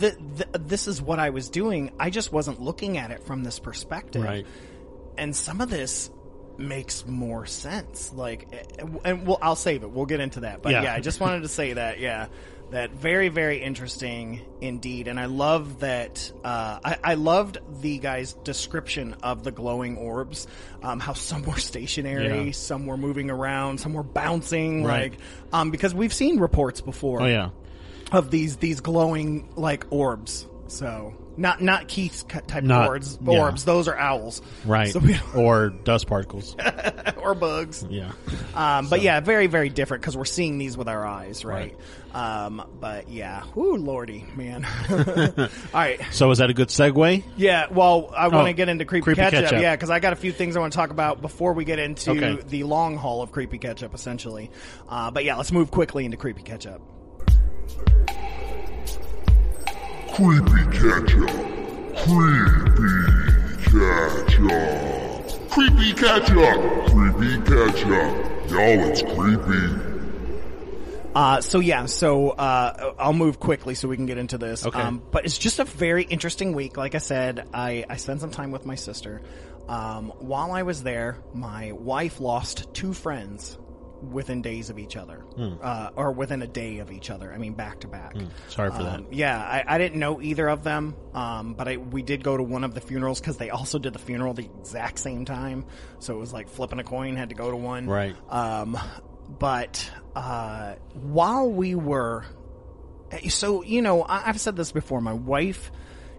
[0.00, 1.90] th- th- this is what I was doing.
[1.98, 4.46] I just wasn't looking at it from this perspective Right.
[5.18, 6.10] and some of this
[6.58, 8.12] makes more sense.
[8.14, 8.48] Like,
[9.04, 9.90] and we'll, I'll save it.
[9.90, 10.62] We'll get into that.
[10.62, 10.82] But Yeah.
[10.84, 12.00] yeah, I just wanted to say that.
[12.00, 12.28] Yeah,
[12.70, 15.06] that very, very interesting indeed.
[15.06, 16.32] And I love that.
[16.42, 20.46] Uh, I, I loved the guy's description of the glowing orbs.
[20.82, 22.52] Um, how some were stationary, Yeah.
[22.52, 24.82] some were moving around, some were bouncing.
[24.82, 25.12] Right.
[25.12, 25.20] Like,
[25.52, 27.20] um, because we've seen reports before.
[27.22, 27.50] Oh yeah,
[28.12, 30.46] of these these glowing like orbs.
[30.68, 33.18] So not not Keith's type Not- of orbs.
[33.22, 33.38] yeah.
[33.40, 33.64] Orbs.
[33.64, 34.42] Those are owls.
[34.64, 34.88] Right.
[34.92, 36.56] So we, or dust particles.
[37.18, 37.84] or bugs.
[37.88, 38.12] Yeah.
[38.54, 41.76] Um, but yeah, very, very different because we're seeing these with our eyes, right?
[42.14, 44.64] Um, but yeah, ooh, lordy, man.
[44.90, 47.22] All right, So is that a good segue?
[47.36, 47.66] yeah.
[47.70, 49.60] Well, I want to Oh, get into creepy, creepy ketchup, ketchup.
[49.60, 51.78] yeah, because I got a few things I want to talk about before we get
[51.78, 52.38] into Okay.
[52.48, 54.50] the long haul of creepy ketchup, essentially.
[54.88, 56.80] Uh, but yeah, let's move quickly into creepy ketchup.
[60.14, 61.30] Creepy ketchup.
[61.96, 62.96] Creepy
[63.64, 64.86] ketchup.
[65.50, 66.60] Creepy ketchup.
[66.90, 68.50] Creepy ketchup.
[68.50, 69.86] Y'all, it's creepy.
[71.14, 74.66] Uh, so yeah, so uh, I'll move quickly so we can get into this.
[74.66, 74.80] Okay.
[74.80, 76.76] Um, but it's just a very interesting week.
[76.76, 79.22] Like I said, I, I spent some time with my sister.
[79.68, 83.58] Um, while I was there, my wife lost two friends
[84.02, 85.24] within days of each other,
[85.62, 87.32] uh, or within a day of each other.
[87.32, 88.14] I mean, back to back.
[88.48, 92.02] Sorry for Um, yeah, I, I didn't know either of them, um, but I, we
[92.02, 94.98] did go to one of the funerals because they also did the funeral the exact
[94.98, 95.64] same time.
[95.98, 97.86] So it was like flipping a coin, had to go to one.
[97.86, 98.16] Right.
[98.28, 98.78] Um,
[99.28, 102.24] but uh, while we were,
[103.28, 105.00] so you know, I, I've said this before.
[105.00, 105.70] My wife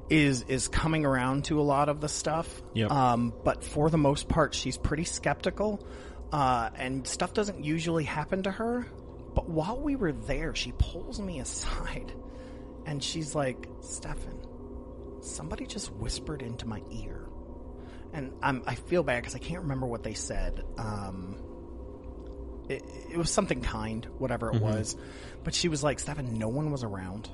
[0.09, 2.61] is is coming around to a lot of the stuff.
[2.73, 2.91] Yep.
[2.91, 5.85] Um, but for the most part, she's pretty skeptical,
[6.31, 8.85] uh, and stuff doesn't usually happen to her.
[9.33, 12.11] But while we were there, she pulls me aside,
[12.85, 14.39] and she's like, "Stefan,
[15.21, 17.27] somebody just whispered into my ear."
[18.13, 20.63] And I'm, I feel bad because I can't remember what they said.
[20.77, 21.35] Um,
[22.69, 24.95] it, it was something kind, whatever it was.
[25.43, 27.29] But she was like, Stefan, no one was around.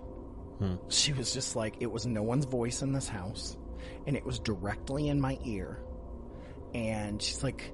[0.89, 3.55] She was just like, it was no one's voice in this house,
[4.05, 5.79] and it was directly in my ear.
[6.73, 7.73] And she's like,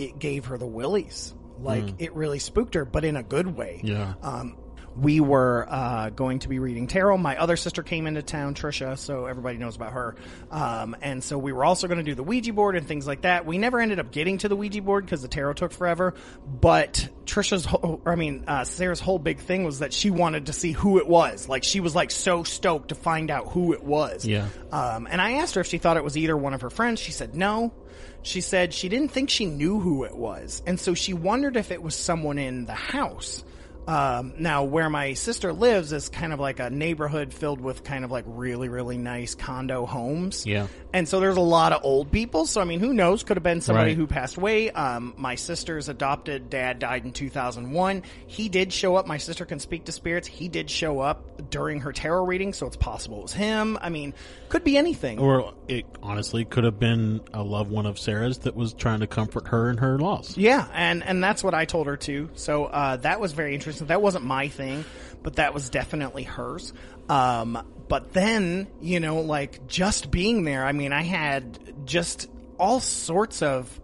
[0.00, 1.34] it gave her the willies.
[1.58, 3.80] Like, it really spooked her, but in a good way.
[3.84, 4.14] Yeah.
[4.22, 4.56] Um,
[4.96, 7.16] we were uh, going to be reading tarot.
[7.18, 10.16] My other sister came into town, Trisha, so everybody knows about her.
[10.50, 13.22] Um, and so we were also going to do the Ouija board and things like
[13.22, 13.46] that.
[13.46, 16.14] We never ended up getting to the Ouija board because the tarot took forever.
[16.46, 20.52] But Trisha's, whole, I mean, uh, Sarah's whole big thing was that she wanted to
[20.52, 21.48] see who it was.
[21.48, 24.26] Like she was like so stoked to find out who it was.
[24.26, 24.48] Yeah.
[24.72, 27.00] Um, and I asked her if she thought it was either one of her friends.
[27.00, 27.72] She said no.
[28.22, 30.62] She said she didn't think she knew who it was.
[30.66, 33.42] And so she wondered if it was someone in the house.
[33.86, 38.04] Um, now, where my sister lives is kind of like a neighborhood filled with kind
[38.04, 40.46] of like really, really nice condo homes.
[40.46, 40.68] Yeah.
[40.92, 42.46] And so there's a lot of old people.
[42.46, 43.22] So, I mean, who knows?
[43.24, 43.96] Could have been somebody Right.
[43.96, 44.70] who passed away.
[44.70, 48.02] Um, my sister's adopted dad died in 2001.
[48.26, 49.06] He did show up.
[49.06, 50.28] My sister can speak to spirits.
[50.28, 52.52] He did show up during her tarot reading.
[52.52, 53.78] So it's possible it was him.
[53.80, 54.14] I mean,
[54.50, 55.18] could be anything.
[55.18, 59.06] Or it honestly could have been a loved one of Sarah's that was trying to
[59.06, 60.36] comfort her in her loss.
[60.36, 62.30] Yeah, and and that's what I told her too.
[62.34, 63.69] So uh, that was very interesting.
[63.78, 64.84] That wasn't my thing,
[65.22, 66.72] but that was definitely hers.
[67.08, 72.28] Um, but then you know, like just being there, I mean, I had just
[72.58, 73.80] all sorts of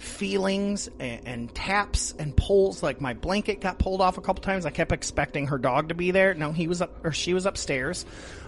[0.00, 2.82] feelings and, and taps and pulls.
[2.82, 4.66] Like my blanket got pulled off a couple times.
[4.66, 6.34] I kept expecting her dog to be there.
[6.34, 8.04] No, he was up or she was upstairs.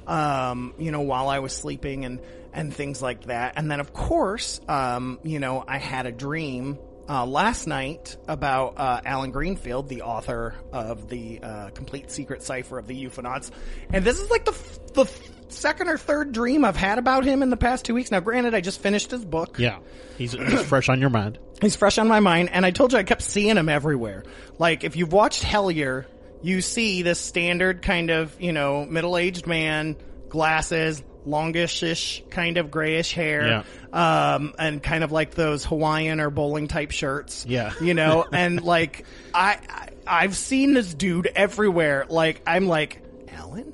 [0.07, 2.21] Um, you know, while I was sleeping and
[2.53, 3.55] and things like that.
[3.57, 6.79] And then of course, um, you know, I had a dream.
[7.13, 12.79] Uh, last night about uh, Allen Greenfield, the author of the uh, Complete Secret Cipher
[12.79, 13.51] of the UFOnauts,
[13.93, 17.27] and this is like the f- the f- second or third dream I've had about
[17.27, 18.11] him in the past two weeks.
[18.11, 19.81] Now, granted, I just finished his book, Yeah.
[20.17, 21.39] He's, he's fresh on your mind.
[21.61, 24.25] He's fresh on my mind, and I told you I kept seeing him everywhere.
[24.59, 26.07] Like, if you've watched Hellier,
[26.41, 29.97] you see this standard kind of, you know, middle-aged man,
[30.31, 36.69] glasses, longish-ish, kind of grayish hair, um, and kind of like those Hawaiian or bowling
[36.69, 37.45] type shirts.
[37.47, 37.73] Yeah.
[37.81, 39.05] You know, and like,
[39.35, 39.89] I, I,
[40.25, 42.07] I've seen this dude everywhere.
[42.09, 43.73] Like, I'm like, Allen?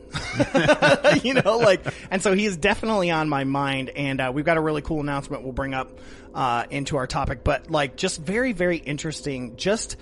[1.22, 3.90] you know, like, and so he is definitely on my mind.
[3.90, 5.98] And uh, we've got a really cool announcement we'll bring up
[6.34, 7.42] uh, into our topic.
[7.44, 9.56] But like, just very, very interesting.
[9.56, 9.96] Just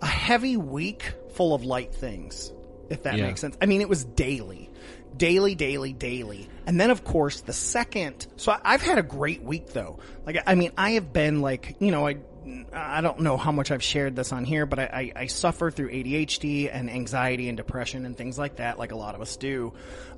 [0.00, 2.52] a heavy week full of light things,
[2.90, 3.26] if that Yeah.
[3.26, 3.56] makes sense.
[3.60, 4.68] I mean, it was daily.
[5.16, 6.48] Daily, daily, daily.
[6.66, 8.26] And then, of course, the second.
[8.36, 9.98] So I've had a great week, though.
[10.26, 12.16] Like, I mean, I have been like, you know, I
[12.72, 14.82] I don't know how much I've shared this on here, but I,
[15.16, 18.96] I, I suffer through ADHD and anxiety and depression and things like that, like a
[18.96, 19.72] lot of us do.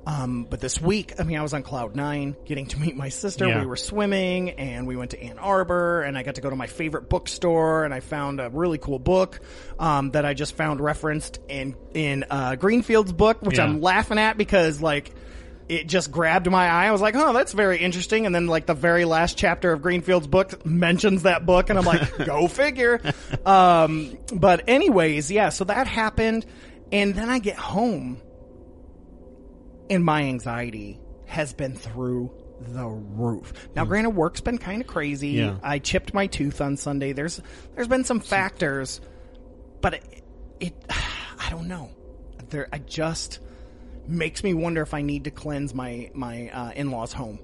[0.07, 3.09] Um, but this week, I mean, I was on cloud nine, getting to meet my
[3.09, 3.47] sister.
[3.47, 3.59] Yeah.
[3.61, 6.55] We were swimming and we went to Ann Arbor and I got to go to
[6.55, 9.39] my favorite bookstore and I found a really cool book,
[9.79, 13.65] um, that I just found referenced in, in, uh, Greenfield's book, which Yeah.
[13.65, 15.11] I'm laughing at because like,
[15.67, 16.87] it just grabbed my eye.
[16.87, 19.81] I was like, "Oh, that's very interesting." And then, like the very last chapter of
[19.81, 23.01] Greenfield's book mentions that book, and I'm like, "Go figure."
[23.45, 25.49] Um, but anyways, yeah.
[25.49, 26.45] So that happened,
[26.91, 28.21] And then I get home
[29.89, 33.53] and my anxiety has been through the roof.
[33.75, 35.29] Now, granted, work's been kind of crazy.
[35.29, 35.57] Yeah.
[35.61, 37.13] I chipped my tooth on Sunday.
[37.13, 37.41] There's
[37.75, 39.01] there's been some factors,
[39.81, 40.23] but it,
[40.59, 40.73] it
[41.39, 41.91] I don't know.
[42.49, 43.39] There, I just
[44.07, 47.39] makes me wonder if I need to cleanse my my uh, in laws' home.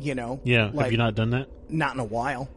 [0.00, 0.70] You know, Yeah.
[0.72, 1.48] Like, Have you not done that?
[1.68, 2.48] not in a while,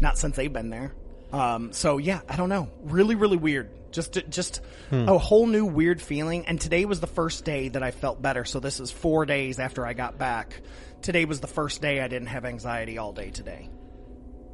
[0.00, 0.94] not since they've been there.
[1.32, 2.70] Um, so yeah, I don't know.
[2.84, 3.68] Really, really weird.
[3.92, 6.46] Just, just a whole new weird feeling.
[6.46, 8.46] And today was the first day that I felt better.
[8.46, 10.62] So this is four days after I got back.
[11.02, 13.68] Today was the first day I didn't have anxiety all day today.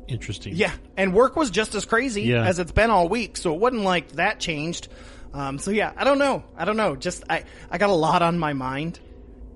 [0.09, 0.55] Interesting.
[0.57, 2.45] Yeah, and work was just as crazy Yeah.
[2.47, 4.89] as it's been all week, so it wasn't like that changed.
[5.35, 6.43] Um, so yeah, I don't know.
[6.57, 6.97] I don't know.
[6.97, 8.99] Just I I got a lot on my mind,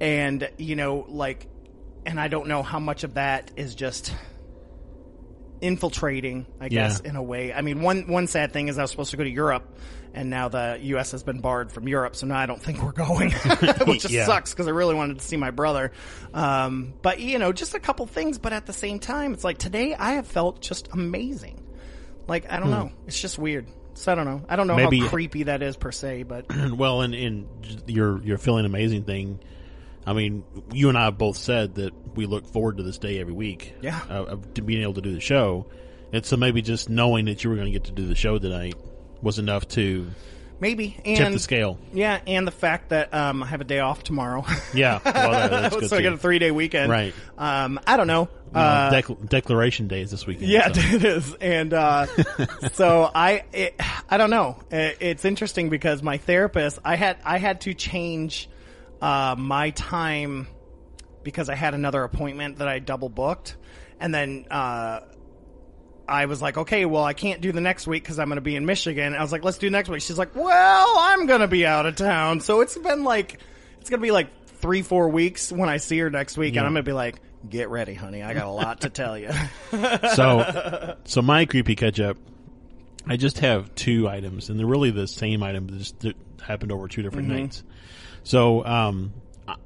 [0.01, 1.47] and you know, like,
[2.07, 4.15] and I don't know how much of that is just
[5.61, 6.47] infiltrating.
[6.61, 7.11] I guess Yeah.
[7.11, 7.53] in a way.
[7.53, 9.65] I mean, one one sad thing is I was supposed to go to Europe.
[10.15, 11.13] And now the U.S.
[11.13, 13.31] has been barred from Europe, so now I don't think we're going,
[13.87, 14.27] which just Yeah.
[14.27, 15.91] sucks because I really wanted to see my brother.
[16.35, 18.37] Um, but you know, just a couple things.
[18.37, 21.65] But at the same time, it's like today I have felt just amazing.
[22.29, 23.69] Like I don't know, it's just weird.
[24.03, 24.43] So I don't know.
[24.49, 24.75] I don't know.
[24.75, 27.47] Maybe- how creepy that is per se, but well, and, and
[27.87, 29.39] your your feeling amazing thing.
[30.05, 33.21] I mean, you and I have both said that we look forward to this day
[33.21, 33.75] every week.
[33.81, 34.01] Yeah.
[34.11, 35.67] uh, of to being able to do the show,
[36.13, 38.41] and so maybe just knowing that you were going to get to do the show
[38.41, 38.75] tonight
[39.23, 40.11] was enough to
[40.63, 41.77] maybe tip and the scale.
[41.93, 44.45] yeah, and the fact that um, I have a day off tomorrow,
[44.75, 46.03] Yeah, well, that, that's good so I too.
[46.05, 46.91] get a three day weekend.
[46.91, 47.13] Right.
[47.37, 48.29] Um, I don't know.
[48.55, 50.49] Uh, Uh, dec- declaration day is this weekend.
[50.49, 50.81] Yeah, so.
[50.97, 52.07] it is, and uh,
[52.73, 53.75] so I, it,
[54.09, 54.59] I don't know.
[54.71, 58.49] It, it's interesting because my therapist, I had, I had to change
[59.01, 60.47] uh, my time
[61.25, 63.57] because I had another appointment that I double booked,
[64.01, 65.01] and then uh,
[66.09, 68.41] I was like, okay, well, I can't do the next week because I'm going to
[68.43, 69.15] be in Michigan.
[69.15, 70.03] I was like, let's do next week.
[70.03, 73.39] She's like, well, I'm going to be out of town, so it's been like,
[73.81, 76.67] it's going to be like three, four weeks when I see her next week, and
[76.67, 77.17] I'm going to be like.
[77.51, 78.23] Get ready, honey.
[78.23, 79.31] I got a lot to tell you.
[80.15, 82.17] So, so my creepy catch up.
[83.05, 86.07] I just have two items, and they're really the same item, that just
[86.41, 87.37] happened over two different Mm-hmm.
[87.39, 87.65] nights.
[88.23, 89.13] So, um,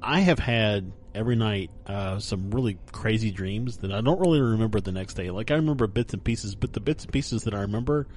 [0.01, 4.79] I have had every night uh, some really crazy dreams that I don't really remember
[4.79, 5.31] the next day.
[5.31, 8.07] Like I remember bits and pieces, but the bits and pieces that I remember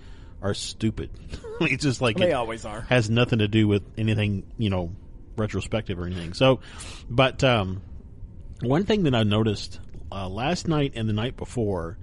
[0.42, 1.10] are stupid.
[1.62, 2.82] it's just like They it always are.
[2.82, 4.92] Has nothing to do with anything, you know,
[5.36, 6.34] retrospective or anything.
[6.34, 6.60] So,
[7.08, 7.82] but um,
[8.60, 9.80] one thing that I noticed
[10.12, 11.98] uh, last night and the night before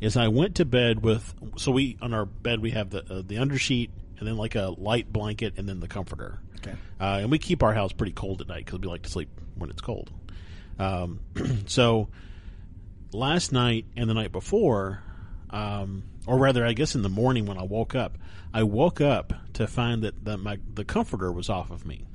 [0.00, 3.22] is I went to bed with so we on our bed we have the uh,
[3.26, 6.40] the undersheet and then like a light blanket and then the comforter.
[6.56, 6.76] Okay.
[7.00, 9.28] Uh, and we keep our house pretty cold at night because we like to sleep
[9.54, 10.10] when it's cold.
[10.78, 11.20] Um,
[11.66, 12.08] so
[13.12, 15.02] last night and the night before,
[15.50, 18.18] um, or rather, I guess in the morning when I woke up,
[18.52, 22.06] I woke up to find that the, my the comforter was off of me.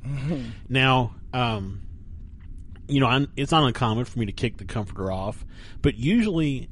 [0.70, 1.82] Now, um,
[2.88, 5.44] you know, I'm, it's not uncommon for me to kick the comforter off,
[5.82, 6.70] but usually,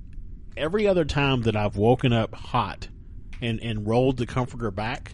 [0.58, 2.88] every other time that I've woken up hot
[3.42, 5.14] and and rolled the comforter back,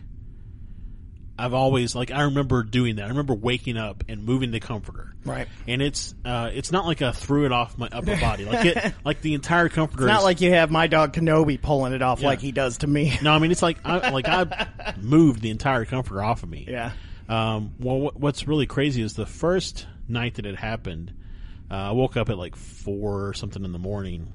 [1.39, 3.05] I've always like I remember doing that.
[3.05, 5.13] I remember waking up and moving the comforter.
[5.23, 5.47] Right.
[5.67, 8.45] And it's uh, it's not like I threw it off my upper body.
[8.45, 10.05] Like it like the entire comforter.
[10.05, 12.27] It's not is- like you have my dog Kenobi pulling it off Yeah.
[12.29, 13.17] like he does to me.
[13.21, 14.67] no, I mean it's like I like I
[14.99, 16.65] moved the entire comforter off of me.
[16.67, 16.91] Yeah.
[17.29, 21.13] Um, well, what, what's really crazy is the first night that it happened,
[21.69, 24.31] uh, I woke up at like four or something in the morning,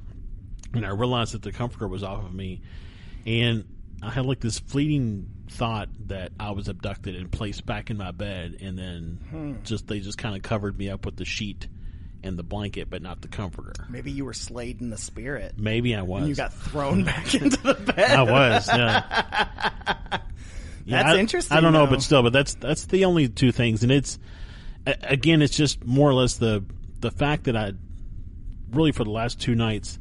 [0.75, 2.61] and I realized that the comforter was off of me,
[3.25, 3.65] and
[4.03, 8.11] I had like this fleeting thought that I was abducted and placed back in my
[8.11, 9.53] bed, and then Hmm.
[9.65, 11.69] just they just kind of covered me up with the sheet
[12.25, 13.73] and the blanket, but not the comforter.
[13.89, 15.55] Maybe you were slayed in the spirit.
[15.57, 16.29] Maybe I was.
[16.29, 18.11] You got thrown back into the bed.
[18.11, 18.69] I was.
[18.69, 20.19] Yeah.
[20.85, 23.53] Yeah, That's I- interesting, I don't know, but still, but that's that's the only two
[23.53, 24.19] things, and it's
[24.85, 26.65] again, it's just more or less the
[26.99, 27.75] the fact that I
[28.73, 30.01] really for the last two nights,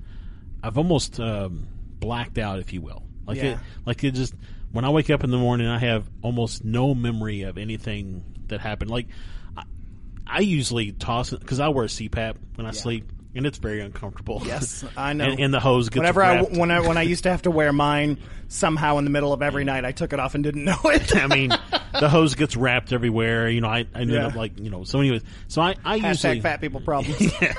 [0.63, 1.67] I've almost um,
[1.99, 3.03] blacked out, if you will.
[3.27, 4.33] Like it, like it just
[4.71, 8.59] when I wake up in the morning, I have almost no memory of anything that
[8.61, 8.91] happened.
[8.91, 9.07] Like
[9.57, 9.63] I,
[10.27, 14.41] I usually toss because I wear a CPAP when I sleep, and it's very uncomfortable.
[14.45, 15.25] Yes, I know.
[15.25, 17.51] and, and the hose gets Whenever I when I when I used to have to
[17.51, 20.63] wear mine, somehow in the middle of every night I took it off and didn't
[20.65, 21.15] know it.
[21.15, 21.49] I mean,
[21.99, 23.49] the hose gets wrapped everywhere.
[23.49, 24.27] You know, I, I ended Yeah.
[24.27, 27.19] up like, you know, so anyways, so I, I usually, fat people problems.
[27.41, 27.53] yeah.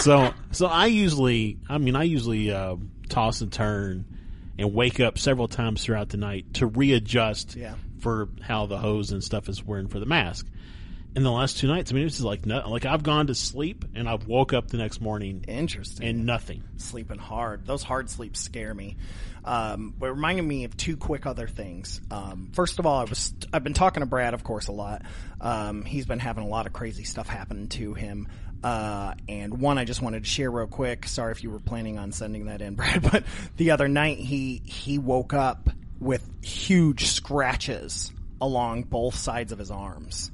[0.00, 2.76] so, so I usually, I mean, I usually, uh,
[3.08, 4.04] toss and turn
[4.58, 7.74] and wake up several times throughout the night to readjust Yeah.
[7.98, 10.46] for how the hose and stuff is wearing for the mask.
[11.14, 11.90] in the last two nights.
[11.90, 14.76] I mean, it was like like I've gone to sleep and I've woke up the
[14.76, 16.06] next morning Interesting.
[16.06, 16.62] and nothing.
[16.76, 17.64] sleeping hard.
[17.66, 18.98] Those hard sleeps scare me.
[19.42, 22.02] Um, but it reminded me of two quick other things.
[22.10, 25.02] Um, first of all, I was I've been talking to Brad, of course, a lot.
[25.40, 28.28] Um, he's been having a lot of crazy stuff happen to him.
[28.62, 31.06] Uh, and one I just wanted to share real quick.
[31.06, 33.24] Sorry if you were planning on sending that in, Brad, but
[33.56, 39.70] the other night he he woke up with huge scratches along both sides of his
[39.70, 40.30] arms,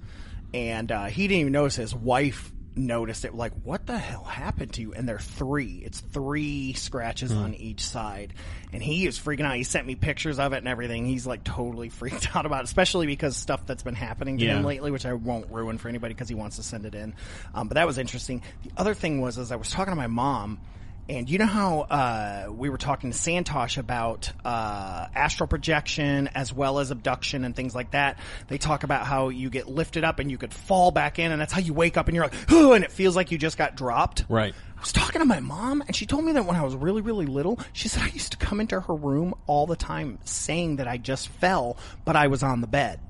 [0.54, 4.72] and uh, he didn't even notice his wife noticed it like what the hell happened
[4.74, 4.92] to you?
[4.92, 5.82] And they're three.
[5.84, 8.32] It's three scratches on each side.
[8.72, 9.56] And he is freaking out.
[9.56, 11.06] He sent me pictures of it and everything.
[11.06, 14.64] He's like totally freaked out about it especially because stuff that's been happening to him
[14.64, 17.14] lately which i won't ruin for anybody because he wants to send it in.
[17.54, 18.42] Um, but that was interesting.
[18.64, 20.60] The other thing was as i was talking to my mom
[21.08, 26.52] and you know how uh, we were talking to Santosh about uh, astral projection as
[26.52, 28.18] well as abduction and things like that.
[28.48, 31.40] They talk about how you get lifted up and you could fall back in, and
[31.40, 33.58] that's how you wake up and you're like, oh, and it feels like you just
[33.58, 34.24] got dropped.
[34.28, 34.54] Right.
[34.76, 37.02] I was talking to my mom, and she told me that when I was really,
[37.02, 40.76] really little, she said I used to come into her room all the time saying
[40.76, 43.00] that I just fell, but I was on the bed.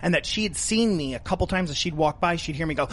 [0.00, 2.66] And that she had seen me a couple times as she'd walk by, she'd hear
[2.66, 2.88] me go,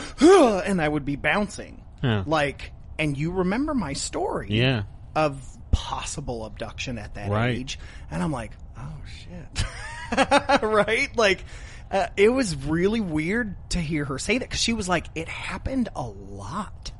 [0.65, 1.83] and I would be bouncing.
[2.03, 2.23] Yeah.
[2.25, 4.83] Like, and you remember my story Yeah.
[5.15, 5.41] of
[5.71, 7.55] possible abduction at that Right.
[7.57, 7.79] age.
[8.11, 8.93] And I'm like, oh
[9.23, 9.65] shit.
[10.63, 11.09] right?
[11.15, 11.43] Like,
[11.91, 15.27] uh, it was really weird to hear her say that because she was like, it
[15.27, 16.91] happened a lot.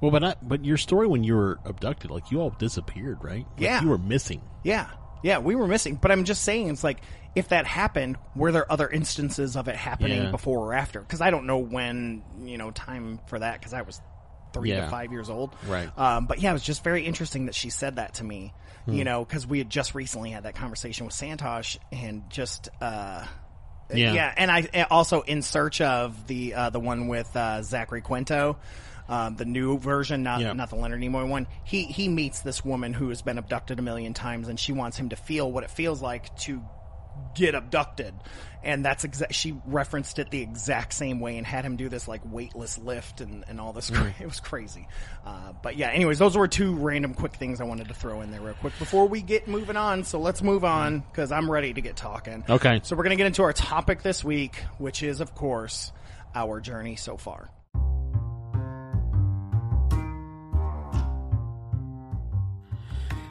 [0.00, 3.44] Well, but I, but your story when you were abducted, like you all disappeared, right?
[3.52, 3.82] Like, Yeah.
[3.82, 4.40] you were missing.
[4.64, 4.86] Yeah.
[5.22, 5.96] Yeah, we were missing.
[5.96, 7.00] But I'm just saying, it's like,
[7.34, 10.30] if that happened, were there other instances of it happening Yeah.
[10.30, 11.00] before or after?
[11.00, 14.00] Because I don't know when, you know, time for that, because I was
[14.52, 14.82] three Yeah.
[14.84, 15.54] to five years old.
[15.66, 15.88] Right.
[15.98, 18.52] Um, but yeah, it was just very interesting that she said that to me,
[18.86, 18.92] Hmm.
[18.94, 23.24] you know, because we had just recently had that conversation with Santosh and just, uh,
[23.92, 24.12] Yeah.
[24.12, 28.56] yeah, and I also in search of the uh, the one with uh, Zachary Quinto,
[29.08, 30.52] um, the new version, not Yeah.
[30.52, 31.48] not the Leonard Nimoy one.
[31.64, 34.96] He he meets this woman who has been abducted a million times, and she wants
[34.96, 36.62] him to feel what it feels like to
[37.34, 38.14] get abducted,
[38.62, 39.34] and that's exact.
[39.34, 43.20] She referenced it the exact same way and had him do this like weightless lift
[43.20, 43.90] and and all this.
[43.90, 44.88] Cra- it was crazy,
[45.24, 45.90] uh, but yeah.
[45.90, 48.78] Anyways, those were two random quick things I wanted to throw in there real quick
[48.78, 50.04] before we get moving on.
[50.04, 52.44] So let's move on because I'm ready to get talking.
[52.48, 52.80] Okay.
[52.82, 55.92] So we're going to get into our topic this week, which is, of course,
[56.34, 57.50] our journey so far.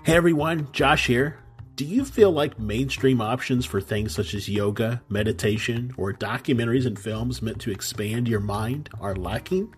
[0.06, 1.38] Hey everyone, Josh here.
[1.80, 7.00] Do you feel like mainstream options for things such as yoga, meditation, or documentaries and
[7.00, 9.74] films meant to expand your mind are lacking?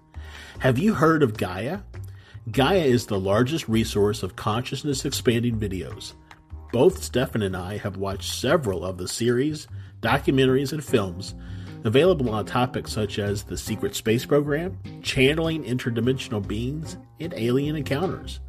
[0.58, 1.82] Have you heard of Gaia?
[2.50, 6.14] Gaia is the largest resource of consciousness expanding videos.
[6.72, 9.68] Both Stefan and I have watched several of the series,
[10.02, 11.36] documentaries, and films
[11.84, 18.40] available on topics such as the secret space program, channeling interdimensional beings, and alien encounters.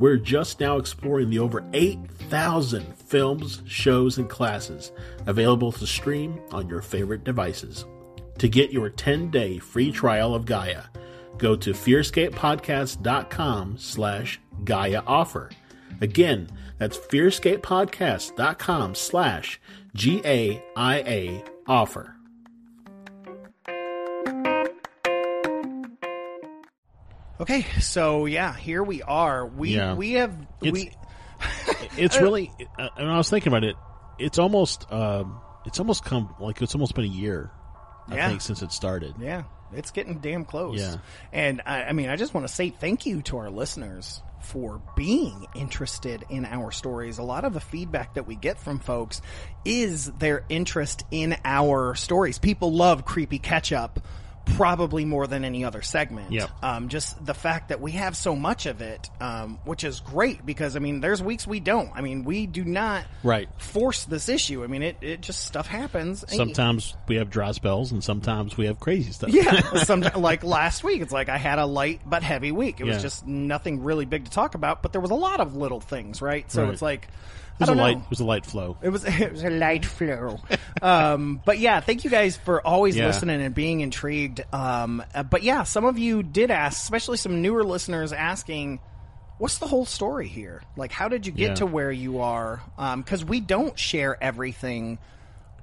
[0.00, 4.92] We're just now exploring the over 8,000 films, shows, and classes
[5.26, 7.84] available to stream on your favorite devices.
[8.38, 10.84] To get your 10-day free trial of Gaia,
[11.36, 15.50] go to fearscapepodcast.com slash Gaia offer.
[16.00, 16.48] Again,
[16.78, 19.60] that's fearscapepodcast.com slash
[19.94, 22.16] G-A-I-A offer.
[27.40, 29.46] Okay, so yeah, here we are.
[29.46, 29.94] We Yeah.
[29.94, 30.32] we have
[30.62, 30.92] It's- we
[31.96, 32.52] It's really.
[32.78, 33.76] Uh, and I was thinking about it.
[34.18, 34.86] It's almost.
[34.92, 37.50] Um, it's almost come like it's almost been a year.
[38.08, 38.28] I Yeah.
[38.28, 39.14] think since it started.
[39.18, 40.78] yeah, it's getting damn close.
[40.80, 40.96] Yeah.
[41.32, 44.80] and I, I mean, I just want to say thank you to our listeners for
[44.96, 47.18] being interested in our stories.
[47.18, 49.20] A lot of the feedback that we get from folks
[49.64, 52.38] is their interest in our stories.
[52.38, 54.00] People love creepy catch up.
[54.56, 56.32] Probably more than any other segment.
[56.32, 56.50] Yep.
[56.62, 60.44] Um, just the fact that we have so much of it, um, which is great
[60.44, 61.90] because I mean, there's weeks we don't.
[61.94, 63.48] I mean, we do not Right.
[63.58, 64.62] force this issue.
[64.64, 66.24] I mean, it, it just stuff happens.
[66.28, 69.30] Sometimes we have dry spells, and sometimes we have crazy stuff.
[69.30, 72.80] yeah, some, like last week, it's like I had a light but heavy week.
[72.80, 75.56] It was just nothing really big to talk about, but there was a lot of
[75.56, 76.50] little things, right?
[76.50, 76.72] So Right.
[76.72, 77.08] it's like
[77.60, 77.96] was a light.
[77.98, 78.02] know.
[78.04, 78.76] It was a light flow.
[78.82, 80.38] It was it was a light flow,
[80.82, 83.06] um, but yeah, thank you guys for always Yeah.
[83.06, 84.40] listening and being intrigued.
[84.52, 88.80] Um, uh, but yeah, some of you did ask, especially some newer listeners, asking,
[89.38, 90.62] "What's the whole story here?
[90.76, 91.54] Like, how did you get Yeah.
[91.56, 92.60] to where you are?"
[92.96, 94.98] Because we don't share everything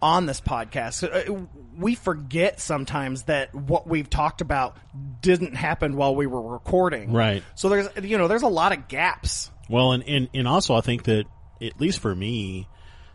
[0.01, 1.03] on this podcast.
[1.03, 1.45] Uh,
[1.79, 4.77] We forget sometimes that what we've talked about
[5.21, 7.13] didn't happen while we were recording.
[7.13, 7.43] Right.
[7.55, 9.51] So there's you know there's a lot of gaps.
[9.69, 11.25] Well, and, and and also I think that
[11.61, 12.67] at least for me,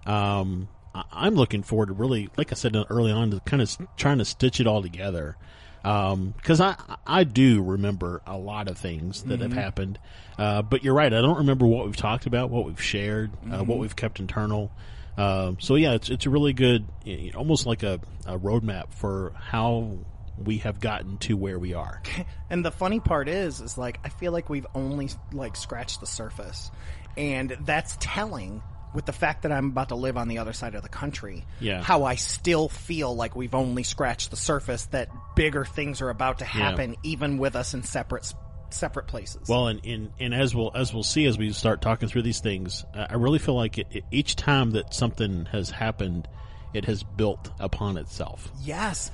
[0.07, 4.19] um, I'm looking forward to really, like I said early on, to kind of trying
[4.19, 5.37] to stitch it all together.
[5.83, 6.77] Because I
[7.07, 9.99] I do remember a lot of things that have happened,
[10.39, 11.13] uh, but you're right.
[11.13, 14.71] I don't remember what we've talked about, what we've shared, uh, what we've kept internal.
[15.19, 16.87] Um, so yeah, it's it's a really good,
[17.35, 19.99] almost like a, a roadmap for how
[20.39, 22.03] we have gotten to where we are.
[22.51, 26.07] And the funny part is, is like I feel like we've only like scratched the
[26.07, 26.71] surface,
[27.17, 28.63] and that's telling
[28.95, 31.47] with the fact that I'm about to live on the other side of the country.
[31.61, 31.83] Yeah.
[31.83, 34.85] How I still feel like we've only scratched the surface.
[34.87, 38.33] That bigger things are about to happen, even with us in separate
[38.71, 39.49] separate places.
[39.49, 42.41] Well, and, and and as we'll as we'll see as we start talking through these
[42.41, 46.29] things, uh, I really feel like it, it, each time that something has happened,
[46.75, 48.51] it has built upon itself.
[48.63, 49.11] Yes.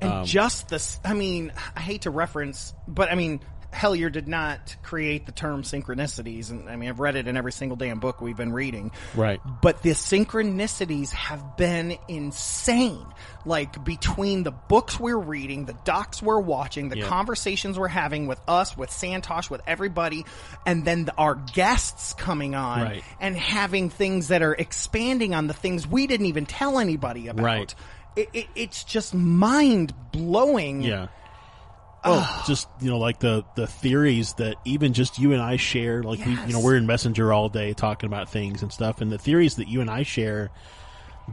[0.00, 3.40] And Um, just this, I mean, I hate to reference, but I mean,
[3.72, 6.50] Hellier did not create the term synchronicities.
[6.50, 8.90] And I mean, I've read it in every single damn book we've been reading.
[9.14, 9.40] Right.
[9.62, 13.06] But the synchronicities have been insane.
[13.44, 17.06] Like between the books we're reading, the docs we're watching, the Yeah.
[17.06, 20.24] conversations we're having with us, with Santosh, with everybody,
[20.66, 23.04] and then the, our guests coming on Right.
[23.20, 27.44] and having things that are expanding on the things we didn't even tell anybody about.
[27.44, 27.74] Right.
[28.20, 30.82] It, it, it's just mind blowing.
[30.82, 31.08] Yeah.
[32.02, 36.02] Oh, just you know, like the the theories that even just you and I share.
[36.02, 36.64] Like we, you know, Yes.
[36.64, 39.82] we're in Messenger all day talking about things and stuff, and the theories that you
[39.82, 40.50] and I share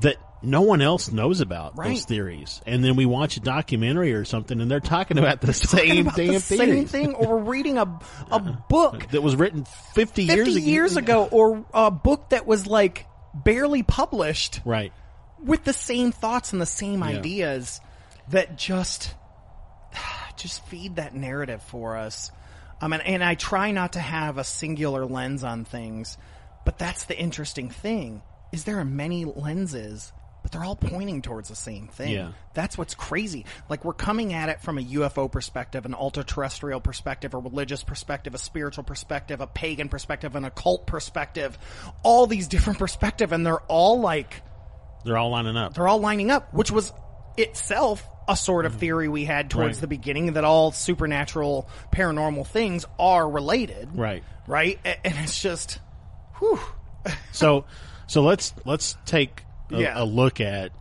[0.02, 1.90] that no one else knows about Right.
[1.92, 2.62] those theories.
[2.68, 6.18] And then we watch a documentary or something, and they're talking about the same about
[6.18, 8.00] damn the same theories thing, or we're reading a
[8.32, 9.64] a book that was written
[9.94, 14.92] fifty, 50 years years ago, or a book that was like barely published Right.
[15.44, 17.80] With the same thoughts and the same ideas
[18.30, 19.14] that just
[20.38, 22.32] just feed that narrative for us.
[22.80, 26.18] Um, and, and I try not to have a singular lens on things,
[26.66, 28.22] but that's the interesting thing
[28.52, 30.14] is there are many lenses,
[30.44, 32.12] but they're all pointing towards the same thing.
[32.12, 32.32] Yeah.
[32.54, 33.46] That's what's crazy.
[33.68, 37.84] Like we're coming at it from a UFO perspective, an ultra terrestrial perspective, a religious
[37.84, 41.58] perspective, a spiritual perspective, a pagan perspective, an occult perspective,
[42.04, 44.44] all these different perspective, and they're all like
[45.08, 45.74] They're all lining up.
[45.74, 46.92] they're all lining up, which was
[47.38, 49.82] itself a sort of theory we had towards Right.
[49.82, 53.90] the beginning that all supernatural paranormal things are related.
[53.94, 54.24] Right.
[54.48, 54.80] Right?
[54.86, 55.80] And it's just
[56.40, 56.60] whew.
[57.32, 57.64] So,
[58.08, 59.94] so let's let's take a, Yeah.
[60.02, 60.72] a look at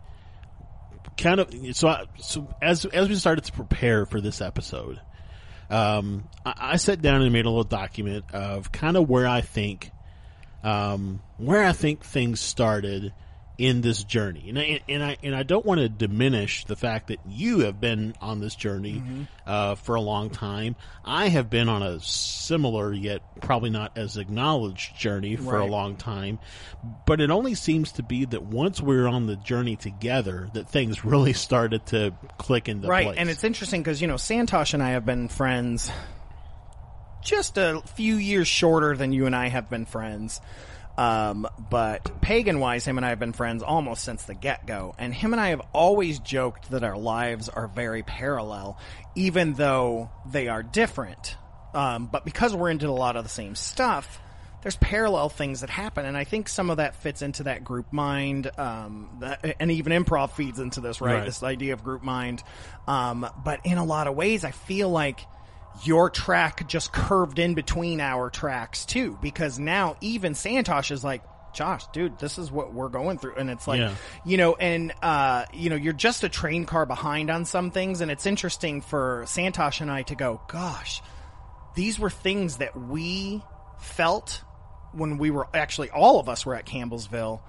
[1.17, 4.99] kind of so I, so as as we started to prepare for this episode,
[5.69, 9.39] um, I, I sat down and made a little document of kind of where I
[9.41, 9.91] think,
[10.63, 13.13] um, where I think things started
[13.57, 17.07] in this journey, and I, and I and I don't want to diminish the fact
[17.07, 19.01] that you have been on this journey
[19.47, 20.75] uh, for a long time.
[21.03, 25.95] I have been on a similar yet probably not as acknowledged journey for a long
[25.95, 26.39] time,
[27.05, 31.03] but it only seems to be that once we're on the journey together, that things
[31.05, 33.05] really started to click into right.
[33.05, 33.15] place.
[33.15, 33.21] Right.
[33.21, 35.91] And it's interesting because, you know, Santosh and I have been friends
[37.23, 40.39] just a few years shorter than you and I have been friends.
[40.97, 44.95] Um, but pagan wise, him and I have been friends almost since the get go.
[44.97, 48.79] And him and I have always joked that our lives are very parallel,
[49.15, 51.35] even though they are different.
[51.73, 54.19] Um, but because we're into a lot of the same stuff,
[54.63, 56.05] there's parallel things that happen.
[56.05, 58.49] And I think some of that fits into that group mind.
[58.57, 61.17] Um, that, and even improv feeds into this, right?
[61.17, 61.25] Right.
[61.25, 62.41] This idea of group mind.
[62.87, 65.19] Um, but in a lot of ways, I feel like
[65.83, 71.23] your track just curved in between our tracks too, because now even Santosh is like,
[71.53, 73.35] Josh, dude, this is what we're going through.
[73.35, 73.95] And it's like, Yeah.
[74.25, 78.01] you know, and, uh, you know, you're just a train car behind on some things.
[78.01, 81.01] And it's interesting for Santosh and I to go, gosh,
[81.75, 83.41] these were things that we
[83.79, 84.43] felt
[84.93, 87.41] when we were actually all of us were at Campbellsville,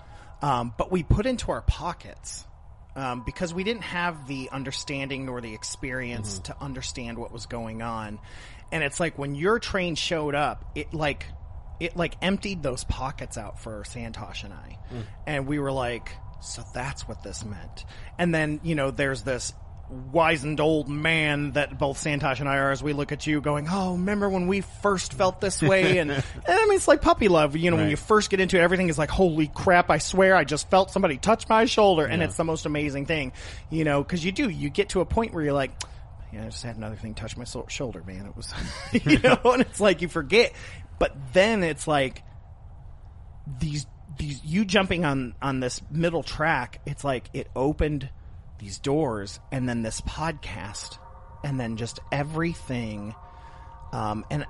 [0.43, 2.47] um, but we put into our pockets
[2.99, 7.81] um, because we didn't have the understanding nor the experience to understand what was going
[7.81, 8.19] on.
[8.73, 11.27] And it's like when your train showed up, it like
[11.79, 14.79] it like emptied those pockets out for Santosh and I,
[15.27, 17.85] and we were like, so that's what this meant.
[18.19, 19.53] And then you know, there's this
[19.91, 23.67] wizened old man that both Santosh and I are as we look at you going,
[23.71, 25.99] Oh, remember when we first felt this way?
[25.99, 27.57] And, and I mean, it's like puppy love.
[27.57, 30.37] You know, when you first get into it, everything is like, holy crap, I swear
[30.37, 32.05] I just felt somebody touch my shoulder.
[32.07, 32.27] And Yeah.
[32.29, 33.33] it's the most amazing thing,
[33.71, 35.71] you know, cause you do, you get to a point where you're like,
[36.33, 38.27] yeah, I just had another thing touch my so- shoulder, man.
[38.27, 38.53] It was,
[38.93, 40.53] you know, and it's like you forget.
[40.99, 42.23] But then it's like,
[43.61, 43.87] these
[44.19, 48.11] these you jumping on on this middle track it's like it opened
[48.59, 50.99] these doors and then this podcast
[51.45, 53.15] and then just everything
[53.93, 54.45] um and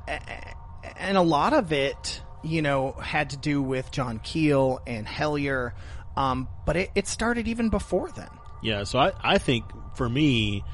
[0.97, 5.73] and a lot of it you know had to do with John Keel and Hellier
[6.17, 8.31] Um, but it, it started even before then.
[8.61, 10.65] Yeah, so I, I think for me,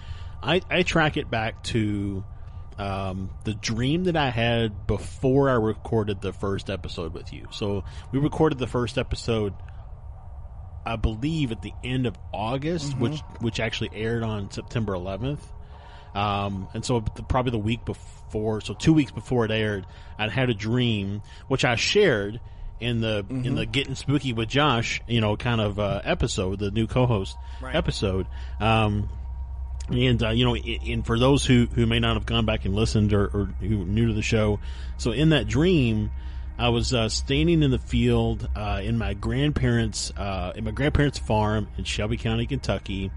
[0.42, 2.24] I, I track it back to
[2.78, 7.46] um, the dream that I had before I recorded the first episode with you.
[7.50, 9.52] So we recorded the first episode,
[10.86, 15.40] I believe, at the end of August, which which actually aired on September 11th.
[16.14, 19.86] Um, and so the, probably the week before, so two weeks before it aired,
[20.18, 22.40] I'd had a dream, which I shared
[22.80, 26.70] in the in the Getting Spooky with Josh, you know, kind of uh, episode, the
[26.70, 27.74] new co-host Right.
[27.74, 28.26] episode.
[28.60, 29.08] Um,
[29.88, 32.74] and uh, you know, and for those who who may not have gone back and
[32.74, 34.60] listened or, or who are new to the show,
[34.98, 36.10] so in that dream,
[36.58, 41.18] I was uh, standing in the field uh, in my grandparents' uh, in my grandparents'
[41.18, 43.10] farm in Shelby County, Kentucky,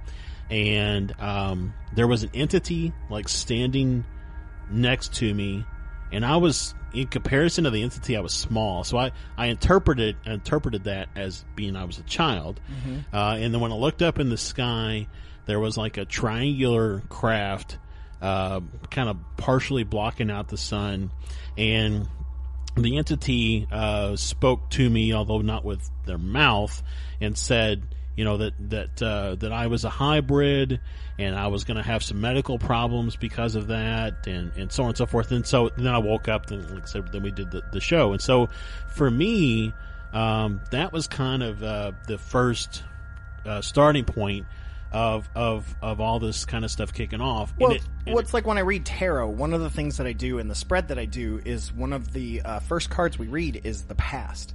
[0.50, 4.06] and um, there was an entity like standing
[4.72, 5.66] next to me,
[6.12, 10.16] and I was in comparison to the entity, I was small, so I I interpreted
[10.26, 12.60] interpreted that as being I was a child,
[13.14, 15.08] uh, and then when I looked up in the sky,
[15.46, 17.78] there was like a triangular craft,
[18.20, 21.12] uh, kind of partially blocking out the sun,
[21.56, 22.08] and
[22.84, 26.82] the entity uh, spoke to me, although not with their mouth,
[27.19, 27.84] and said,
[28.15, 30.80] you know that that uh, that I was a hybrid,
[31.19, 34.84] and I was going to have some medical problems because of that, and, and so
[34.84, 35.32] on and so forth.
[35.32, 37.80] And so then I woke up, and like I said, then we did the, the
[37.80, 38.13] show.
[38.13, 38.49] And so
[38.89, 39.73] for me,
[40.13, 42.84] um, that was kind of uh, the first
[43.45, 44.47] uh, starting point
[44.92, 47.52] of of of all this kind of stuff kicking off.
[47.52, 49.28] And Well, it- and well, it's like when I read tarot.
[49.30, 51.92] One of the things that I do in the spread that I do is one
[51.94, 54.54] of the uh, first cards we read is the past,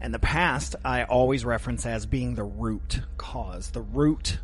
[0.00, 4.38] and the past I always reference as being the root cause, the root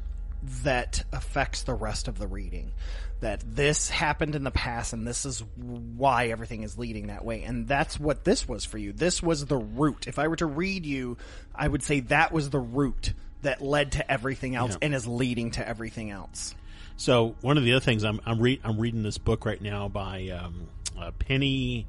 [0.64, 2.72] that affects the rest of the reading.
[3.20, 7.42] That this happened in the past, and this is why everything is leading that way.
[7.42, 8.92] And that's what this was for you.
[8.92, 10.06] This was the root.
[10.06, 11.16] If I were to read you,
[11.52, 15.52] I would say that was the root that led to everything else and is leading
[15.52, 16.54] to everything else.
[16.96, 19.88] So one of the other things I'm I'm, read, I'm reading this book right now
[19.88, 20.68] by um,
[20.98, 21.86] uh, Penny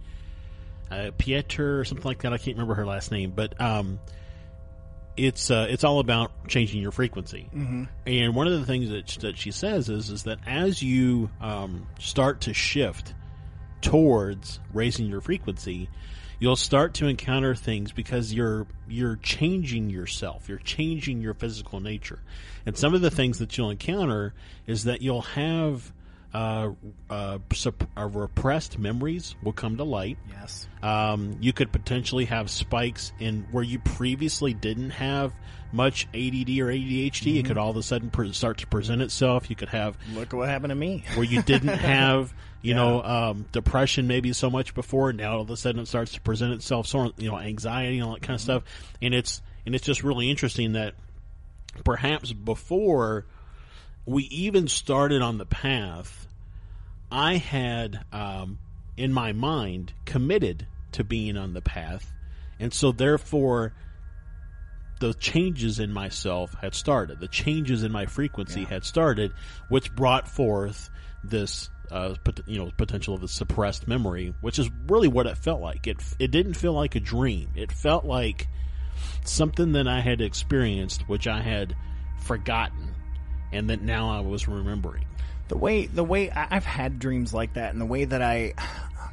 [0.92, 2.34] uh, Pieter or something like that.
[2.34, 4.00] I can't remember her last name, but um,
[5.18, 7.50] it's uh, it's all about changing your frequency.
[7.54, 7.84] Mm-hmm.
[8.06, 11.88] And one of the things that that she says is is that as you um,
[12.00, 13.14] start to shift
[13.82, 15.90] towards raising your frequency,
[16.40, 20.50] you'll start to encounter things because you're you're changing yourself.
[20.50, 22.20] You're changing your physical nature.
[22.66, 24.34] And some of the things that you'll encounter
[24.66, 25.92] is that you'll have
[26.34, 26.72] uh,
[27.10, 30.18] uh, sup- uh, repressed memories will come to light.
[30.30, 30.68] Yes.
[30.84, 35.34] Um, you could potentially have spikes in where you previously didn't have
[35.72, 37.38] much ADD or ADHD.
[37.40, 39.50] It could all of a sudden pre- start to present itself.
[39.50, 41.04] You could have Look what happened to me.
[41.16, 45.10] where you didn't have, you know, um, depression maybe so much before.
[45.10, 47.38] And now all of a sudden it starts to present itself, sort of, you know,
[47.40, 48.64] anxiety and all that kind of stuff.
[49.02, 50.96] And it's and it's just really interesting that
[51.84, 53.26] perhaps before
[54.06, 56.28] we even started on the path,
[57.12, 58.58] I had um,
[58.98, 62.12] in my mind committed to being on the path,
[62.60, 63.74] and so therefore
[65.00, 67.20] the changes in myself had started.
[67.20, 69.34] The changes in my frequency had started,
[69.70, 70.90] which brought forth
[71.24, 75.38] this, uh, pot- you know, potential of a suppressed memory, which is really what it
[75.38, 75.88] felt like.
[75.88, 77.50] It it didn't feel like a dream.
[77.56, 78.48] It felt like
[79.24, 81.76] something that I had experienced, which I had
[82.20, 82.94] forgotten,
[83.54, 85.06] and that now I was remembering.
[85.48, 88.54] The way the way I've had dreams like that, and the way that I,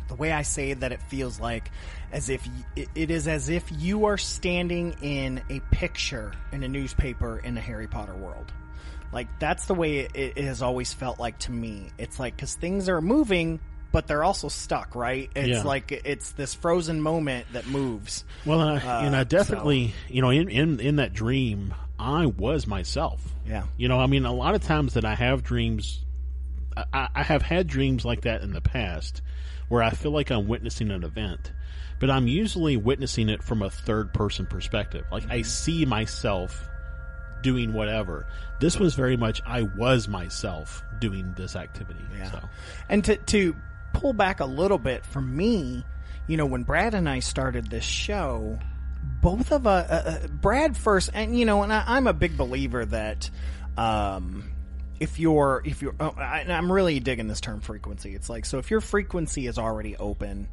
[0.08, 1.70] the way I say that it feels like
[2.12, 2.46] as if
[2.76, 7.56] y- it- is as if you are standing in a picture in a newspaper in
[7.56, 8.52] a Harry Potter world.
[9.12, 11.88] Like that's the way it, it has always felt like to me.
[11.98, 13.60] It's like because things are moving,
[13.92, 14.94] but they're also stuck.
[14.94, 15.30] Right?
[15.36, 15.62] It's Yeah.
[15.62, 18.24] like it's this frozen moment that moves.
[18.44, 22.26] Well, and I, and I Uh, definitely, you know, in, in in that dream, I
[22.26, 23.22] was myself.
[23.46, 23.64] Yeah.
[23.76, 26.04] You know, I mean, a lot of times that I have dreams,
[26.92, 29.22] I, I have had dreams like that in the past,
[29.68, 31.52] where I feel like I'm witnessing an event,
[31.98, 35.04] but I'm usually witnessing it from a third person perspective.
[35.10, 36.68] Like I see myself
[37.42, 38.26] doing whatever.
[38.60, 42.00] This was very much I was myself doing this activity.
[42.16, 42.30] Yeah.
[42.30, 42.40] So.
[42.88, 43.56] And to to
[43.92, 45.84] pull back a little bit for me,
[46.26, 48.58] you know, when Brad and I started this show,
[49.22, 52.36] both of uh, uh, uh, Brad first, and you know, and I, I'm a big
[52.36, 53.30] believer that
[53.76, 54.44] um,
[55.00, 58.14] if you're if you're, oh, I, and I'm really digging this term frequency.
[58.14, 60.48] It's like so if your frequency is already open,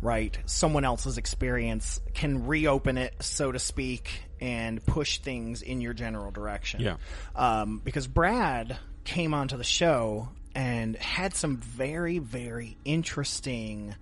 [0.00, 0.36] right?
[0.46, 6.30] Someone else's experience can reopen it, so to speak, and push things in your general
[6.30, 6.80] direction.
[6.80, 6.96] Yeah.
[7.34, 13.94] Um, because Brad came onto the show and had some very very interesting.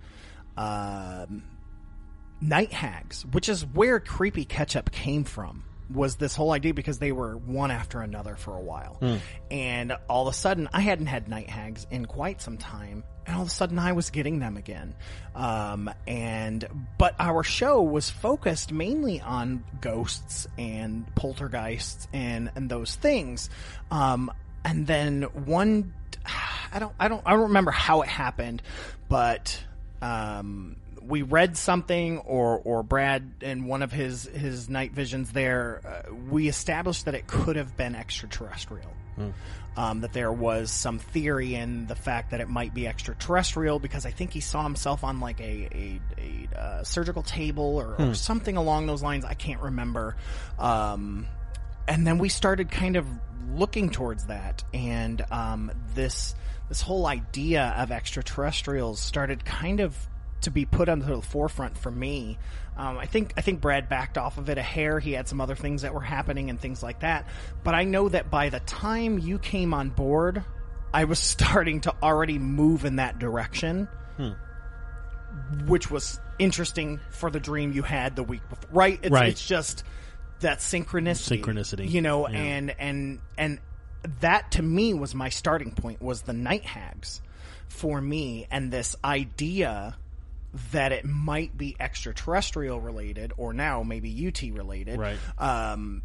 [0.55, 1.43] Um,
[2.41, 5.63] night hags, which is where creepy catch up came from.
[5.89, 8.97] Was this whole idea because they were one after another for a while.
[9.49, 13.03] And all of a sudden, I hadn't had night hags in quite some time.
[13.25, 14.95] And all of a sudden, I was getting them again.
[15.35, 16.65] Um, and,
[16.97, 23.49] but our show was focused mainly on ghosts and poltergeists and, and those things.
[23.91, 24.31] Um,
[24.63, 25.93] and then one,
[26.73, 28.61] I don't, I don't, I don't remember how it happened,
[29.09, 29.61] but,
[30.01, 30.75] um,
[31.07, 36.13] we read something or or Brad in one of his his night visions there uh,
[36.29, 38.91] we established that it could have been extraterrestrial.
[39.75, 44.07] Um, that there was some theory in the fact that it might be extraterrestrial because
[44.07, 48.13] I think he saw himself on like a a, a uh, surgical table or, or
[48.15, 49.23] something along those lines.
[49.23, 50.15] I can't remember.
[50.57, 51.27] Um,
[51.87, 53.05] and then we started kind of
[53.53, 56.35] looking towards that and um, this
[56.69, 59.95] this whole idea of extraterrestrials started kind of
[60.41, 62.37] to be put onto the forefront for me.
[62.77, 64.99] Um, I think I think Brad backed off of it a hair.
[64.99, 67.27] He had some other things that were happening and things like that.
[67.63, 70.43] But I know that by the time you came on board,
[70.93, 73.87] I was starting to already move in that direction,
[75.65, 78.69] which was interesting for the dream you had the week before.
[78.71, 78.99] Right?
[79.01, 79.29] It's, Right.
[79.29, 79.83] It's just
[80.41, 81.41] that synchronicity.
[81.41, 81.89] Synchronicity.
[81.89, 82.37] You know, Yeah.
[82.37, 83.59] and and and
[84.21, 87.21] that to me was my starting point was the night hags
[87.67, 89.97] for me and this idea
[90.71, 94.99] that it might be extraterrestrial related or now maybe UT related.
[94.99, 95.17] Right.
[95.37, 96.01] Um,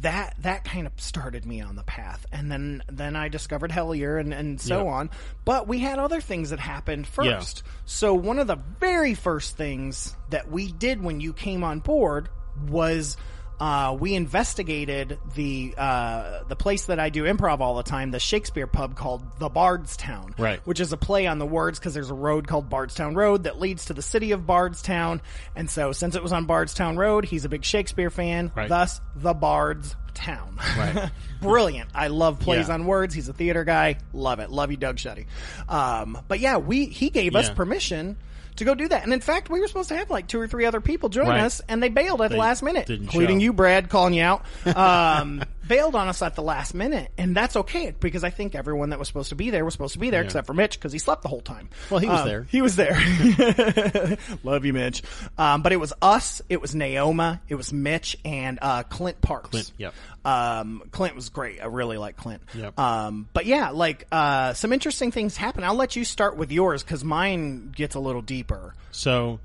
[0.00, 4.18] that that kind of started me on the path, and then then I discovered Hellier
[4.18, 4.90] and and so Yeah.
[4.90, 5.10] on.
[5.44, 7.62] But we had other things that happened first.
[7.84, 12.28] So one of the very first things that we did when you came on board
[12.68, 13.16] was.
[13.58, 18.20] Uh, we investigated the uh, the place that I do improv all the time, the
[18.20, 20.60] Shakespeare pub called the Bardstown, Right.
[20.66, 23.58] which is a play on the words because there's a road called Bardstown Road that
[23.58, 25.22] leads to the city of Bardstown.
[25.54, 28.52] And so, since it was on Bardstown Road, he's a big Shakespeare fan.
[28.54, 28.68] Right.
[28.68, 30.58] Thus, the Bard's Town.
[30.78, 31.10] Right.
[31.42, 31.90] Brilliant.
[31.94, 32.74] I love plays Yeah.
[32.74, 33.14] on words.
[33.14, 33.96] He's a theater guy.
[34.12, 34.50] Love it.
[34.50, 35.26] Love you, Doug Shetty.
[35.68, 38.16] Um, but yeah, we he gave us permission
[38.56, 39.04] to go do that.
[39.04, 41.28] And in fact, we were supposed to have like two or three other people join
[41.28, 41.40] Right.
[41.40, 43.44] us, and they bailed at the last minute, including show.
[43.44, 44.44] you, Brad, calling you out.
[44.76, 48.90] Um, bailed on us at the last minute, and that's okay because I think everyone
[48.90, 50.92] that was supposed to be there was supposed to be there, except for Mitch because
[50.92, 51.68] he slept the whole time.
[51.90, 52.42] Well, he was Um, there.
[52.44, 52.94] He was there.
[54.44, 55.02] Love you, Mitch.
[55.38, 59.50] Um, but it was us, it was Naoma, it was Mitch, and uh, Clint Parks.
[59.50, 59.94] Clint, yep.
[60.24, 61.62] Um, Clint was great.
[61.62, 62.42] I really like Clint.
[62.54, 62.78] Yep.
[62.78, 65.64] Um, but yeah, like uh, some interesting things happen.
[65.64, 68.74] I'll let you start with yours because mine gets a little deeper.
[68.90, 69.40] So,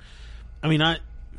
[0.63, 0.97] I mean, I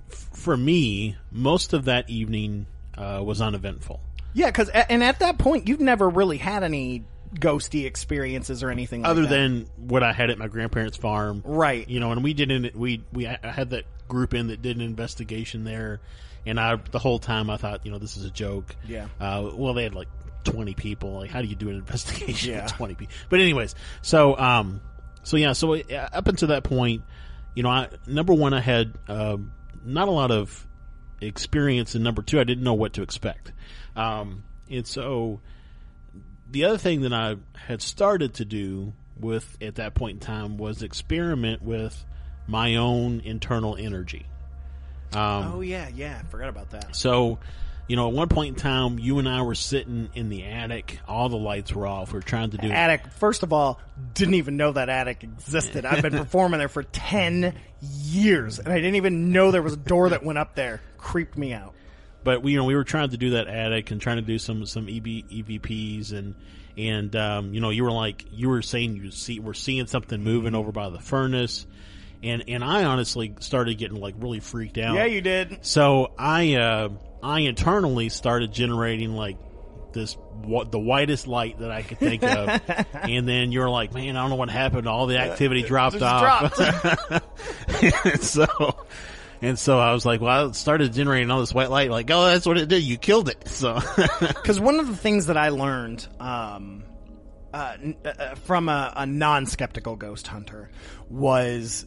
[0.08, 2.66] for me, most of that evening
[2.96, 4.00] uh, was uneventful.
[4.34, 7.04] Yeah, because and at that point, you've never really had any
[7.34, 9.28] ghosty experiences or anything like other that.
[9.28, 11.88] than what I had at my grandparents' farm, Right.
[11.88, 12.74] You know, and we didn't.
[12.76, 16.00] we we I had that group in that did an investigation there,
[16.46, 18.74] and I the whole time I thought, you know, this is a joke.
[18.86, 19.06] Yeah.
[19.20, 20.08] Uh, well, they had like
[20.44, 21.12] twenty people.
[21.14, 22.64] Like, how do you do an investigation Yeah.
[22.64, 23.14] with twenty people?
[23.28, 24.80] But anyways, so um,
[25.22, 27.02] so yeah, so up until that point,
[27.54, 29.52] you know, I number one, I had um,
[29.84, 30.66] not a lot of
[31.20, 33.52] experience, and number two, I didn't know what to expect.
[33.96, 35.40] Um, and so
[36.50, 40.56] the other thing that I had started to do with at that point in time
[40.56, 42.04] was experiment with
[42.46, 44.26] my own internal energy.
[45.14, 46.20] Um, Oh yeah, yeah.
[46.20, 46.96] I forgot about that.
[46.96, 47.38] so,
[47.86, 50.98] you know, at one point in time, you and I were sitting in the attic.
[51.06, 52.12] All the lights were off.
[52.12, 53.06] We are trying to do Attic.
[53.18, 53.80] First of all,
[54.14, 55.84] didn't even know that attic existed.
[55.84, 59.78] I've been performing there for ten years, and I didn't even know there was a
[59.78, 60.80] door that went up there.
[60.96, 61.74] Creeped me out.
[62.24, 64.38] But we you know we were trying to do that attic and trying to do
[64.38, 66.34] some some EB, EVPs and
[66.76, 70.22] and um, you know you were like you were saying you see we're seeing something
[70.22, 71.66] moving over by the furnace
[72.22, 74.94] and and I honestly started getting like really freaked out.
[74.94, 75.58] Yeah, you did.
[75.62, 76.90] So I uh,
[77.22, 79.38] I internally started generating like
[79.92, 82.60] this what the whitest light that I could think of,
[82.94, 84.86] and then you're like, man, I don't know what happened.
[84.86, 86.54] All the activity dropped off.
[86.56, 88.20] dropped.
[88.22, 88.76] so
[89.42, 91.90] and so I was like, well, I started generating all this white light.
[91.90, 92.84] Like, oh, that's what it did.
[92.84, 93.48] You killed it.
[93.48, 93.80] So
[94.20, 96.84] Because one of the things that I learned um,
[97.52, 100.70] uh, uh, from a, a non-skeptical ghost hunter
[101.10, 101.84] was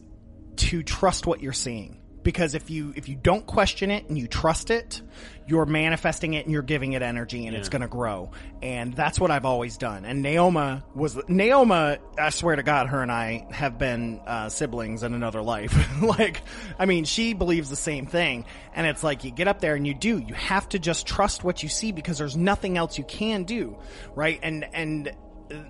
[0.56, 2.02] to trust what you're seeing.
[2.22, 5.00] Because if you if you don't question it and you trust it,
[5.46, 8.30] you're manifesting it and you're giving it energy and it's going to grow.
[8.62, 10.04] And that's what I've always done.
[10.04, 11.98] And Naoma was Naoma.
[12.18, 16.02] I swear to God, her and I have been uh, siblings in another life.
[16.02, 16.42] like,
[16.78, 18.44] I mean, she believes the same thing.
[18.74, 20.18] And it's like you get up there and you do.
[20.18, 23.78] You have to just trust what you see because there's nothing else you can do,
[24.14, 24.40] right?
[24.42, 25.14] And and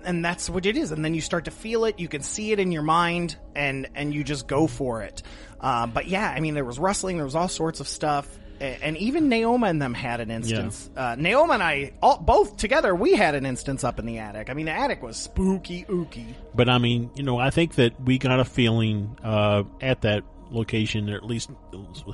[0.03, 0.91] and that's what it is.
[0.91, 1.99] And then you start to feel it.
[1.99, 5.21] You can see it in your mind, and and you just go for it.
[5.61, 7.17] Uh, but yeah, I mean, there was rustling.
[7.17, 8.27] There was all sorts of stuff.
[8.59, 10.89] And even Naoma and them had an instance.
[10.95, 14.49] Uh, Naoma and I, all, both together, we had an instance up in the attic.
[14.49, 16.33] I mean, the attic was spooky, ooky.
[16.55, 20.23] But I mean, you know, I think that we got a feeling uh, at that
[20.49, 21.49] location, or at least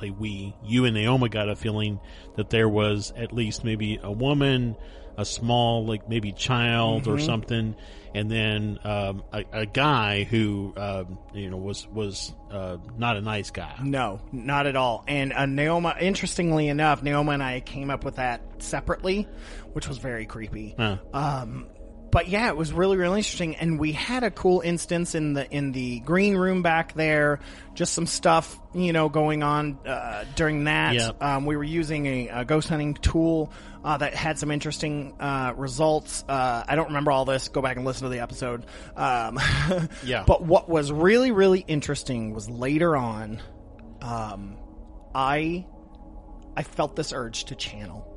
[0.00, 2.00] say we, you and Naoma got a feeling
[2.36, 4.76] that there was at least maybe a woman,
[5.16, 7.76] a small, like maybe child or something,
[8.14, 13.20] and then um, a, a guy who, um, you know, was was uh, not a
[13.20, 13.74] nice guy.
[13.82, 15.04] No, not at all.
[15.06, 19.28] And uh, Naoma, interestingly enough, Naoma and I came up with that separately,
[19.72, 20.74] which was very creepy.
[20.78, 20.98] Huh.
[21.12, 21.66] Um,
[22.14, 25.50] but yeah, it was really really interesting, and we had a cool instance in the
[25.50, 27.40] in the green room back there.
[27.74, 30.94] Just some stuff, you know, going on uh, during that.
[30.94, 31.20] Yep.
[31.20, 33.52] Um, we were using a, a ghost hunting tool
[33.82, 36.24] uh, that had some interesting uh, results.
[36.28, 37.48] Uh, I don't remember all this.
[37.48, 38.64] Go back and listen to the episode.
[38.96, 39.40] Um,
[40.04, 40.22] Yeah.
[40.24, 43.42] But what was really really interesting was later on.
[44.00, 44.56] Um,
[45.12, 45.66] I
[46.56, 48.13] I felt this urge to channel.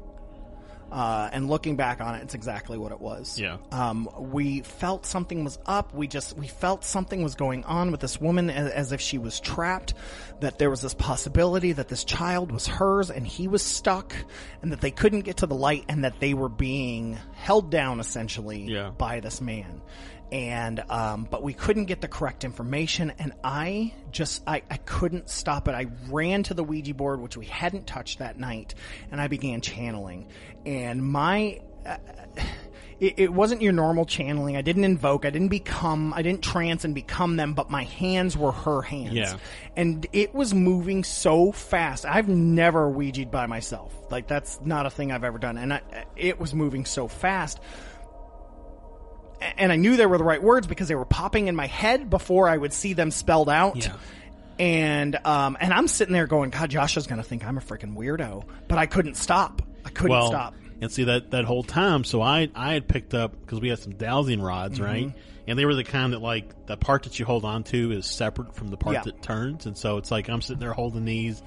[0.91, 3.39] Uh, and looking back on it, it's exactly what it was.
[3.39, 3.57] Yeah.
[3.71, 5.93] Um, we felt something was up.
[5.93, 9.17] We just we felt something was going on with this woman as, as if she
[9.17, 9.93] was trapped.
[10.39, 14.13] That there was this possibility that this child was hers and he was stuck,
[14.61, 17.99] and that they couldn't get to the light, and that they were being held down
[17.99, 18.91] essentially Yeah.
[18.97, 19.81] by this man.
[20.32, 25.30] And um, but we couldn't get the correct information, and I just I, I couldn't
[25.30, 25.71] stop it.
[25.71, 28.75] I ran to the Ouija board, which we hadn't touched that night,
[29.09, 30.28] and I began channeling.
[30.65, 31.97] And my uh,
[32.99, 34.57] it, it wasn't your normal channeling.
[34.57, 35.25] I didn't invoke.
[35.25, 36.13] I didn't become.
[36.13, 37.53] I didn't trance and become them.
[37.53, 39.13] But my hands were her hands.
[39.13, 39.38] Yeah.
[39.75, 42.05] And it was moving so fast.
[42.05, 43.93] I've never Ouija'd by myself.
[44.09, 45.57] Like that's not a thing I've ever done.
[45.57, 45.82] And I,
[46.15, 47.59] it was moving so fast.
[49.57, 52.09] And I knew they were the right words because they were popping in my head
[52.09, 53.77] before I would see them spelled out.
[53.85, 53.93] Yeah.
[54.59, 57.95] And um and I'm sitting there going, God, Josh is gonna think I'm a freaking
[57.95, 58.45] weirdo.
[58.67, 59.61] But I couldn't stop.
[59.85, 60.55] I couldn't well, stop.
[60.81, 62.03] and see that that whole time.
[62.03, 64.83] So I I had picked up because we had some dowsing rods, Mm-hmm.
[64.83, 65.13] right?
[65.47, 68.05] And they were the kind that like the part that you hold on to is
[68.05, 69.03] separate from the part Yeah.
[69.03, 71.41] that turns, and so it's like I'm sitting there holding these,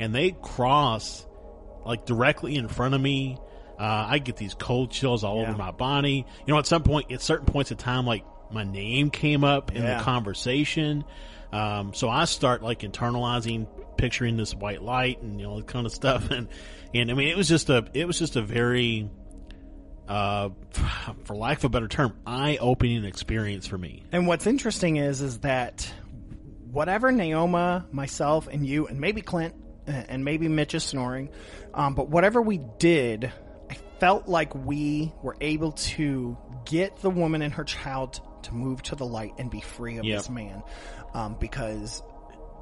[0.00, 1.26] and they cross
[1.84, 3.36] like directly in front of me.
[3.78, 5.48] Uh, I get these cold chills all Yeah.
[5.48, 6.26] over my body.
[6.46, 9.74] You know, at some point, at certain points of time, like my name came up
[9.74, 9.98] in Yeah.
[9.98, 11.04] the conversation.
[11.52, 13.66] Um, so I start like internalizing,
[13.96, 16.48] picturing this white light and you know that kind of stuff, and
[16.94, 19.10] and I mean it was just a it was just a very,
[20.08, 20.50] uh,
[21.24, 24.02] for lack of a better term, eye opening experience for me.
[24.12, 25.92] And what's interesting is, is that
[26.70, 29.54] whatever Naoma, myself, and you, and maybe Clint,
[29.86, 31.28] and maybe Mitch is snoring,
[31.74, 33.30] um, but whatever we did,
[34.02, 38.96] felt like we were able to get the woman and her child to move to
[38.96, 40.18] the light and be free of Yep.
[40.18, 40.60] this man,
[41.14, 42.02] um, because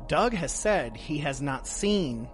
[0.07, 2.29] Doug has said he has not seen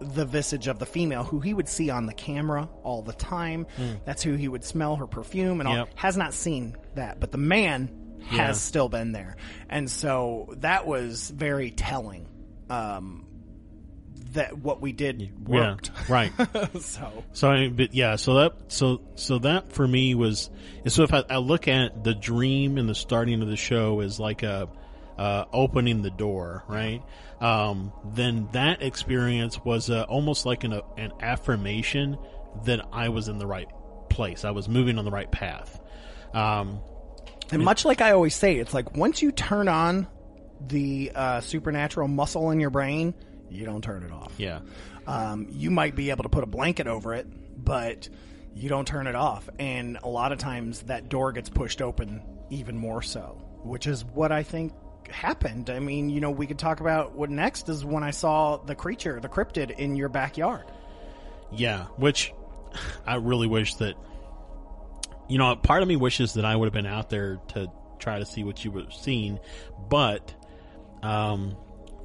[0.00, 3.66] the visage of the female who he would see on the camera all the time.
[4.04, 5.86] That's who he would smell her perfume and all.
[5.86, 5.90] Hmm.
[5.96, 7.90] Has not seen that, but the man
[8.28, 9.34] has still been there,
[9.68, 12.28] and so that was very telling.
[12.70, 13.23] Um,
[14.34, 15.90] that what we did worked.
[15.94, 16.32] Yeah, right.
[16.80, 20.50] so So, I mean, but yeah, so that so so that for me was
[20.86, 24.20] so if I, I look at the dream and the starting of the show as
[24.20, 24.68] like a
[25.18, 27.02] uh, opening the door, right?
[27.40, 32.18] Um, then that experience was uh, almost like an an affirmation
[32.64, 33.68] that I was in the right
[34.08, 34.44] place.
[34.44, 35.80] I was moving on the right path.
[36.32, 36.80] Um,
[37.50, 40.06] And much like I always say, it's like once you turn on
[40.60, 43.14] the uh, supernatural muscle in your brain,
[43.54, 44.32] you don't turn it off.
[44.36, 44.60] yeah,
[45.06, 47.26] Um, you might be able to put a blanket over it,
[47.62, 48.08] but
[48.54, 49.48] you don't turn it off.
[49.58, 54.04] And a lot of times that door gets pushed open even more so, which is
[54.04, 54.72] what I think
[55.08, 55.70] happened.
[55.70, 58.74] I mean, you know, we could talk about what next is when I saw the
[58.74, 60.64] creature, the cryptid in your backyard.
[61.52, 61.84] yeah.
[61.96, 62.32] Which
[63.06, 63.94] I really wish that
[65.28, 68.18] you know, part of me wishes that I would have been out there to try
[68.18, 69.38] to see what you were seeing,
[69.88, 70.34] but
[71.02, 71.56] um,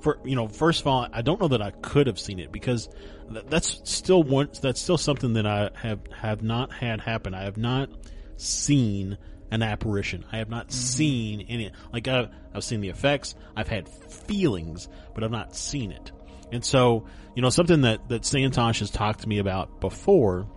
[0.01, 2.51] for you know, first of all, I don't know that I could have seen it
[2.51, 2.89] because
[3.31, 4.49] th- that's still one.
[4.61, 7.33] That's still something that I have have not had happen.
[7.33, 7.89] I have not
[8.37, 9.17] seen
[9.51, 10.25] an apparition.
[10.31, 10.77] I have not mm-hmm.
[10.77, 11.71] seen any.
[11.91, 13.35] Like I've, I've seen the effects.
[13.55, 16.11] I've had feelings, but I've not seen it.
[16.51, 20.47] And so, you know, something that that Santosh has talked to me about before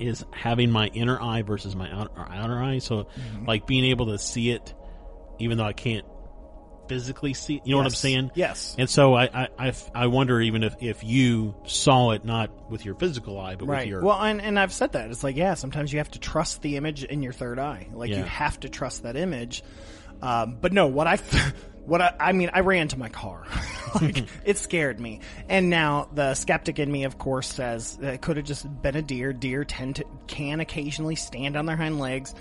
[0.00, 2.78] is having my inner eye versus my outer, outer eye.
[2.78, 3.46] So, mm-hmm.
[3.46, 4.74] like being able to see it,
[5.38, 6.04] even though I can't
[6.88, 7.60] physically see.
[7.64, 8.30] You know what I'm saying?
[8.34, 8.74] Yes.
[8.78, 12.84] And so I, I, I, I wonder even if, if you saw it not with
[12.84, 15.10] your physical eye, but with your Well, and, and I've said that.
[15.10, 17.88] It's like, yeah, sometimes you have to trust the image in your third eye.
[17.92, 19.62] Like, you have to trust that image.
[20.22, 21.16] Um, but no, what I,
[21.84, 23.46] what I, I mean, I ran to my car.
[24.00, 25.20] like, it scared me.
[25.48, 29.02] And now the skeptic in me, of course, says it could have just been a
[29.02, 29.32] deer.
[29.32, 32.34] Deer tend to can occasionally stand on their hind legs,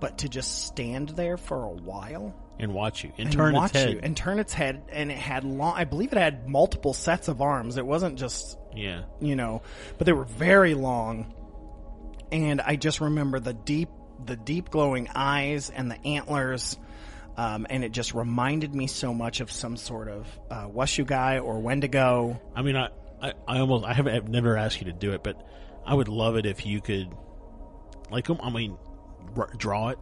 [0.00, 3.72] but to just stand there for a while and watch you and, and turn its
[3.72, 3.90] head.
[3.90, 5.74] you and turn its head, and it had long.
[5.76, 7.76] I believe it had multiple sets of arms.
[7.76, 9.62] It wasn't just yeah, you know,
[9.98, 11.34] but they were very long.
[12.30, 13.90] And I just remember the deep,
[14.24, 16.78] the deep glowing eyes and the antlers.
[17.36, 21.38] Um, and it just reminded me so much of some sort of uh, Washu guy
[21.38, 22.40] or Wendigo.
[22.54, 22.88] I mean, I,
[23.20, 25.46] I, I almost I haven't I've never asked you to do it, but
[25.86, 27.08] I would love it if you could,
[28.10, 28.76] like, I mean,
[29.56, 29.98] draw it.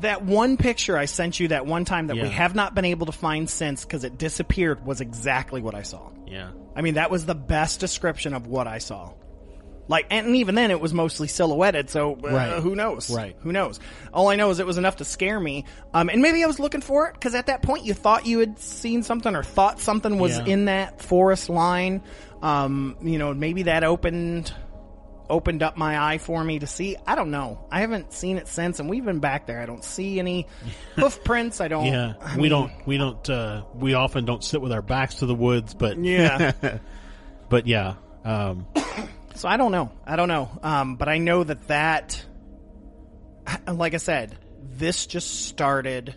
[0.00, 2.24] That one picture I sent you that one time that Yeah.
[2.24, 5.82] we have not been able to find since because it disappeared was exactly what I
[5.82, 6.10] saw.
[6.26, 9.10] Yeah, I mean, that was the best description of what I saw.
[9.88, 11.90] Like, and even then, it was mostly silhouetted.
[11.90, 12.62] So, uh, Right.
[12.62, 13.10] who knows?
[13.10, 13.34] Right.
[13.40, 13.80] Who knows?
[14.14, 15.64] All I know is it was enough to scare me.
[15.92, 18.38] Um, and maybe I was looking for it because at that point you thought you
[18.38, 20.44] had seen something or thought something was Yeah.
[20.44, 22.00] in that forest line.
[22.42, 24.52] Um, you know, maybe that opened
[25.32, 26.96] opened up my eye for me to see.
[27.06, 27.66] I don't know.
[27.70, 29.60] I haven't seen it since, and we've been back there.
[29.60, 30.46] I don't see any
[30.96, 31.60] hoof prints.
[31.60, 31.86] I don't.
[31.86, 32.14] yeah.
[32.20, 35.26] I we mean, don't we don't uh, we often don't sit with our backs to
[35.26, 36.52] the woods, but Yeah.
[37.48, 37.94] but yeah.
[38.24, 38.66] Um,
[39.34, 39.90] So I don't know.
[40.06, 40.50] I don't know.
[40.62, 42.22] Um, but I know that that,
[43.66, 46.14] like I said, this just started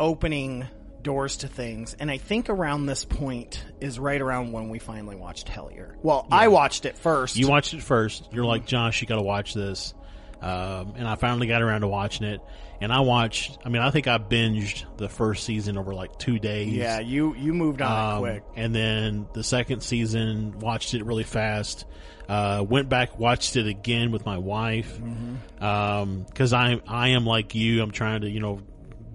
[0.00, 0.66] opening
[1.02, 1.94] doors to things.
[1.98, 5.94] And I think around this point is right around when we finally watched Hellier.
[6.02, 7.36] Well, I watched it first.
[7.36, 8.28] You watched it first.
[8.32, 9.94] You're like, Josh, you got to watch this.
[10.42, 12.40] Um, and I finally got around to watching it.
[12.80, 16.38] And I watched, I mean, I think I binged the first season over like two
[16.38, 16.72] days.
[16.72, 18.42] yeah, you you moved on Um, quick.
[18.56, 21.84] And then the second season, watched it really fast.
[22.26, 24.98] Uh, went back, watched it again with my wife.
[24.98, 25.62] Mm-hmm.
[25.62, 27.82] Um, I, I am like you.
[27.82, 28.60] I'm trying to, you know,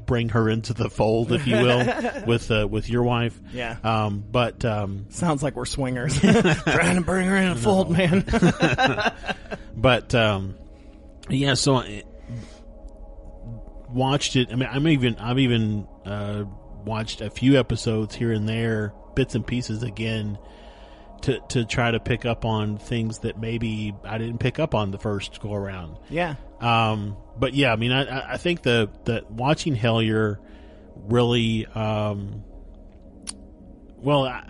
[0.05, 3.39] bring her into the fold, if you will, with, uh, with your wife.
[3.53, 3.77] Yeah.
[3.83, 6.19] Um, but, um, Sounds like we're swingers.
[6.19, 8.23] Trying to bring her in a fold, man.
[9.77, 10.55] But um,
[11.29, 12.03] yeah, so I
[13.89, 14.49] watched it.
[14.51, 16.45] I mean, I'm even I've even uh,
[16.85, 20.37] watched a few episodes here and there, bits and pieces again,
[21.23, 24.91] to to try to pick up on things that maybe I didn't pick up on
[24.91, 25.97] the first go around.
[26.09, 26.35] yeah.
[26.61, 30.37] Um, but yeah, I mean, I- I, think the the watching Hellier
[30.95, 32.43] really, um,
[33.97, 34.43] well, I,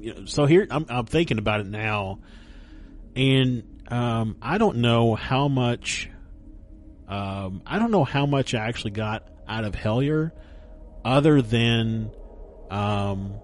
[0.00, 2.18] you know, so here I'm, I'm thinking about it now,
[3.16, 6.08] and um, I don't know how much,
[7.08, 10.32] um, I don't know how much I actually got out of Hellier,
[11.04, 12.10] other than,
[12.70, 13.34] um,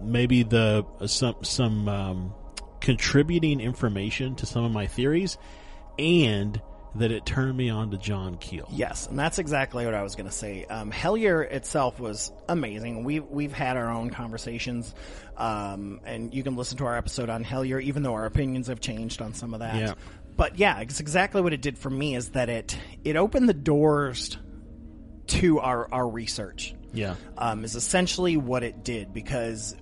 [0.00, 2.34] maybe the some some um,
[2.80, 5.38] contributing information to some of my theories,
[5.98, 6.60] and
[6.98, 8.68] that it turned me on to John Keel.
[8.70, 10.64] Yes, and that's exactly what I was going to say.
[10.64, 13.04] Um, Hellier itself was amazing.
[13.04, 14.94] We've we've had our own conversations,
[15.36, 18.80] um, and you can listen to our episode on Hellier, even though our opinions have
[18.80, 19.76] changed on some of that.
[19.76, 19.94] Yeah.
[20.36, 22.14] But yeah, it's exactly what it did for me.
[22.14, 22.78] Is that it?
[23.04, 24.36] It opened the doors
[25.28, 26.74] to our our research.
[26.92, 27.16] Yeah.
[27.36, 29.76] Um, is essentially what it did because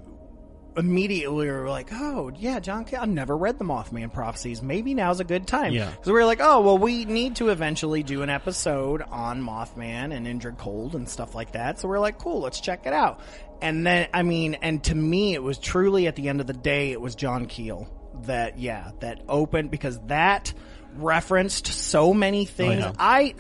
[0.77, 4.63] immediately we were like, oh yeah, John, K- I've never read the Mothman prophecies.
[4.63, 5.73] Maybe now's a good time.
[5.73, 5.91] Yeah.
[6.03, 10.13] So we were like, oh well, we need to eventually do an episode on Mothman
[10.15, 11.81] and Indrid Cold and stuff like that.
[11.81, 13.21] So we're like, cool, let's check it out.
[13.63, 16.53] And then, I mean, and to me, it was truly at the end of the
[16.53, 17.89] day, it was John Keel
[18.27, 20.53] that, yeah, that opened because that
[20.97, 22.81] referenced so many oh, things.
[22.81, 22.93] yeah.
[22.99, 23.35] I,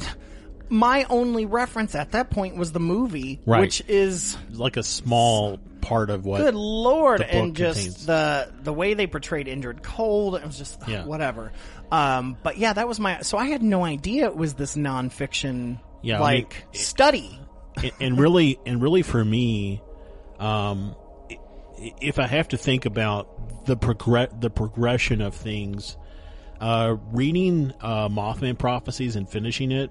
[0.68, 3.60] my only reference at that point was the movie, Right.
[3.60, 6.40] which is like a small part of what.
[6.42, 7.20] Good lord!
[7.22, 8.06] And just contains.
[8.06, 11.04] the the way they portrayed Indrid Cold, it was just Yeah.
[11.04, 11.52] whatever.
[11.92, 13.20] Um, but yeah, that was my.
[13.20, 17.38] So I had no idea it was this nonfiction Yeah, I like mean, study.
[17.76, 19.82] and, and really, and really for me,
[20.38, 20.94] um,
[22.00, 25.96] if I have to think about the progress, the progression of things,
[26.60, 29.90] uh, reading uh, Mothman prophecies and finishing it,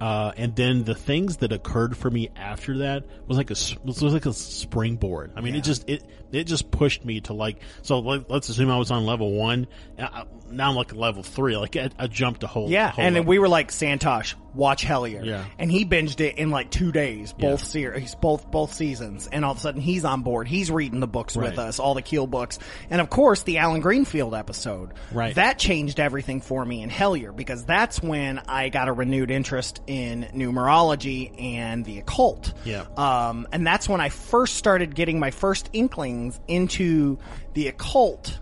[0.00, 4.02] uh, and then the things that occurred for me after that was like a was
[4.02, 5.32] like a springboard.
[5.36, 7.58] I mean, it just it it just pushed me to like.
[7.82, 9.66] So let, let's assume I was on level one.
[9.98, 11.56] Now I'm like level three.
[11.56, 14.84] Like I, I jumped a whole Yeah, whole and then we were like Santosh, watch
[14.84, 15.24] Hellier.
[15.24, 15.44] Yeah.
[15.58, 17.66] and he binged it in like two days, both Yeah.
[17.66, 20.48] series, both both seasons, and all of a sudden he's on board.
[20.48, 22.58] He's reading the books with us, all the Keel books,
[22.90, 24.90] and of course the Allen Greenfield episode.
[25.12, 25.34] Right.
[25.36, 29.80] that changed everything for me in Hellier because that's when I got a renewed interest
[29.86, 32.52] in numerology and the occult.
[32.64, 32.84] Yeah.
[32.96, 37.18] um, and that's when I first started getting my first inklings into
[37.54, 38.38] the occult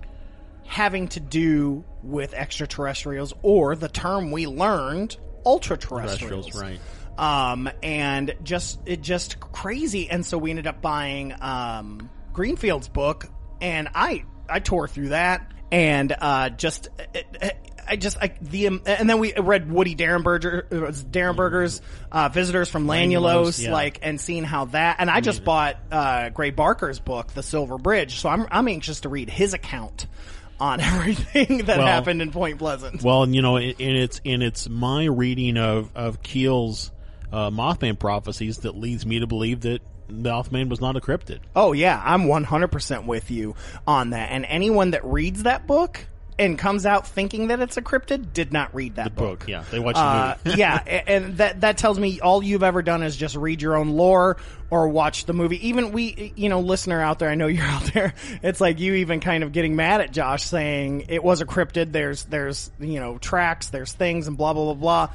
[0.66, 5.16] having to do with extraterrestrials or the term we learned
[5.48, 6.78] ultra terrestrials right.
[7.16, 10.10] um, and just it just crazy.
[10.10, 13.26] And so we ended up buying um, Greenfield's book,
[13.60, 16.88] and I I tore through that and uh, just.
[17.14, 20.68] It, it, I just I, the um, and then we read Woody Derenberger
[21.10, 21.80] Derenberger's
[22.12, 23.72] uh, Visitors from Lanulos, Lanulos, yeah.
[23.72, 27.78] like and seeing how that and I just bought uh, Gray Barker's book, The Silver
[27.78, 30.06] Bridge, so I'm I'm anxious to read his account
[30.60, 33.02] on everything that Well- happened in Point Pleasant.
[33.02, 36.90] Well, and you know, and it's and it's my reading of of Keel's
[37.32, 39.80] uh, Mothman prophecies that leads me to believe that
[40.10, 41.40] Mothman was not a cryptid.
[41.54, 43.54] Oh yeah, I'm 100% with you
[43.86, 44.30] on that.
[44.30, 46.06] And anyone that reads that book
[46.38, 49.40] and comes out thinking that it's a cryptid did not read that book.
[49.40, 50.58] Book, yeah, they watched the Uh, movie.
[50.58, 53.90] yeah, and that that tells me all you've ever done is just read your own
[53.90, 54.36] lore
[54.70, 55.68] or watch the movie.
[55.68, 58.14] Even we, you know, listener out there, I know you're out there.
[58.42, 61.92] It's like you even kind of getting mad at Josh saying it was a cryptid.
[61.92, 65.08] There's there's you know tracks, there's things, and blah blah blah blah.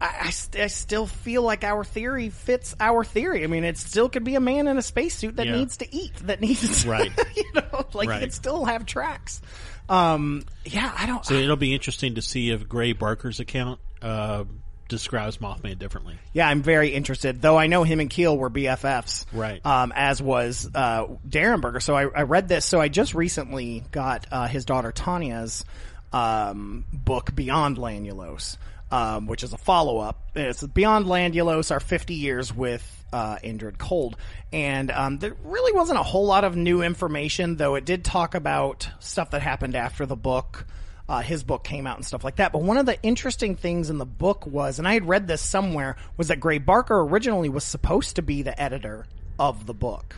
[0.00, 3.42] I, I, st- I still feel like our theory fits our theory.
[3.42, 5.56] I mean, it still could be a man in a spacesuit that Yeah.
[5.56, 7.10] needs to eat, that needs, Right.
[7.36, 8.20] you know, like Right.
[8.20, 9.42] could still have tracks.
[9.88, 11.24] Um, yeah, I don't.
[11.24, 14.44] So it'll be interesting to see if Gray Barker's account uh,
[14.88, 16.18] describes Mothman differently.
[16.32, 17.40] Yeah, I'm very interested.
[17.40, 19.64] Though I know him and Keel were BFFs, Right.
[19.64, 21.82] Um, as was uh, Derenberger.
[21.82, 22.64] So I, I read this.
[22.64, 25.64] So I just recently got uh, his daughter Tanya's
[26.12, 28.56] um, book Beyond Lanulos,
[28.90, 30.30] um, which is a follow up.
[30.34, 34.16] It's Beyond Lanulos: Our 50 Years with uh, Indrid Cold,
[34.52, 38.34] and um, there really wasn't a whole lot of new information, though it did talk
[38.34, 40.66] about stuff that happened after the book
[41.08, 42.52] uh, his book came out and stuff like that.
[42.52, 45.40] But one of the interesting things in the book was, and I had read this
[45.40, 49.06] somewhere, was that Gray Barker originally was supposed to be the editor
[49.38, 50.16] of the book.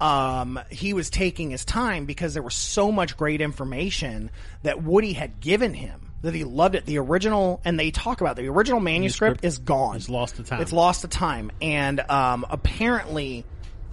[0.00, 4.30] Um, he was taking his time because there was so much great information
[4.62, 6.86] that Woody had given him that he loved it.
[6.86, 9.96] The original, and they talk about the original manuscript, is gone.
[9.96, 10.60] It's lost to time.
[10.60, 13.44] It's lost to time, and um, apparently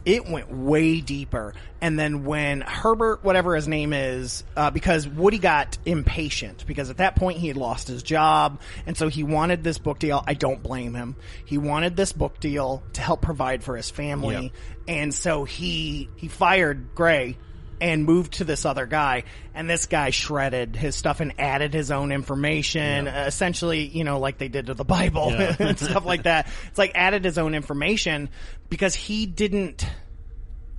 [0.06, 1.54] it went way deeper.
[1.80, 6.98] And then when Herbert, whatever his name is, uh, because Woody got impatient because at
[6.98, 10.22] that point he had lost his job, and so he wanted this book deal.
[10.26, 11.16] I don't blame him.
[11.46, 14.52] He wanted this book deal to help provide for his family, Yep.
[14.90, 17.38] and so he he fired Gray
[17.82, 21.92] and moved to this other guy and this guy shredded his stuff and added his
[21.92, 25.56] own information uh, essentially you know like they did to the bible Yeah.
[25.60, 28.30] and stuff like that it's like added his own information
[28.70, 29.86] because he didn't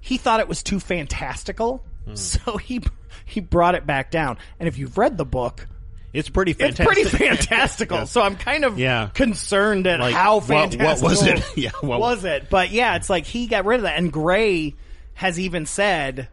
[0.00, 2.14] he thought it was too fantastical Hmm.
[2.16, 2.82] so he
[3.24, 5.66] he brought it back down and if you've read the book
[6.12, 8.06] It's pretty it's pretty fantastical.
[8.06, 9.08] So I'm kind of Yeah.
[9.14, 11.42] concerned at Like, how what- what was it?
[11.56, 12.50] Yeah, what- was it?
[12.50, 13.98] But yeah, it's like he got rid of that.
[13.98, 14.74] And Gray
[15.14, 16.28] has even said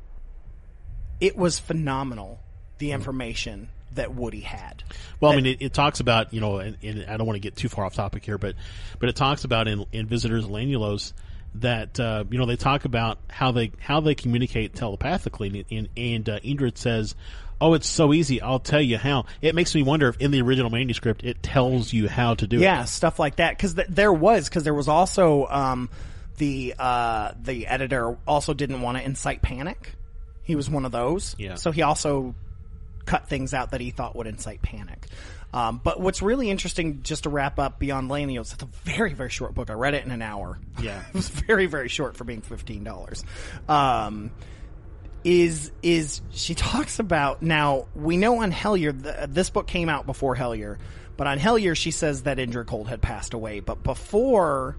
[1.21, 2.39] it was phenomenal
[2.79, 4.83] the information that Woody had.
[5.19, 7.41] Well, I mean, it, it talks about you know, and, and I don't want to
[7.41, 8.55] get too far off topic here, but
[8.99, 11.13] but it talks about in, in Visitors Lanulos
[11.55, 16.29] that uh, you know they talk about how they how they communicate telepathically, and, and
[16.29, 17.15] uh, Indrid says,
[17.59, 18.41] "Oh, it's so easy.
[18.41, 21.93] I'll tell you how." It makes me wonder if in the original manuscript it tells
[21.93, 22.61] you how to do it.
[22.61, 23.57] Yeah, stuff like that.
[23.57, 25.89] Because th- there was, because there was also um,
[26.37, 29.95] the uh, the editor also didn't want to incite panic.
[30.43, 31.35] He was one of those.
[31.37, 31.55] Yeah.
[31.55, 32.35] So he also
[33.05, 35.07] cut things out that he thought would incite panic.
[35.53, 39.29] Um, but what's really interesting, just to wrap up Beyond Lanulos, it's a very, very
[39.29, 39.69] short book.
[39.69, 40.59] I read it in an hour.
[40.81, 41.03] Yeah.
[41.09, 43.23] it was very, very short for being fifteen dollars.
[43.67, 44.31] Um,
[45.23, 47.87] is is she talks about now?
[47.95, 50.77] We know on Hellier, th- this book came out before Hellier,
[51.17, 53.59] but on Hellier she says that Indrid Cold had passed away.
[53.59, 54.77] But before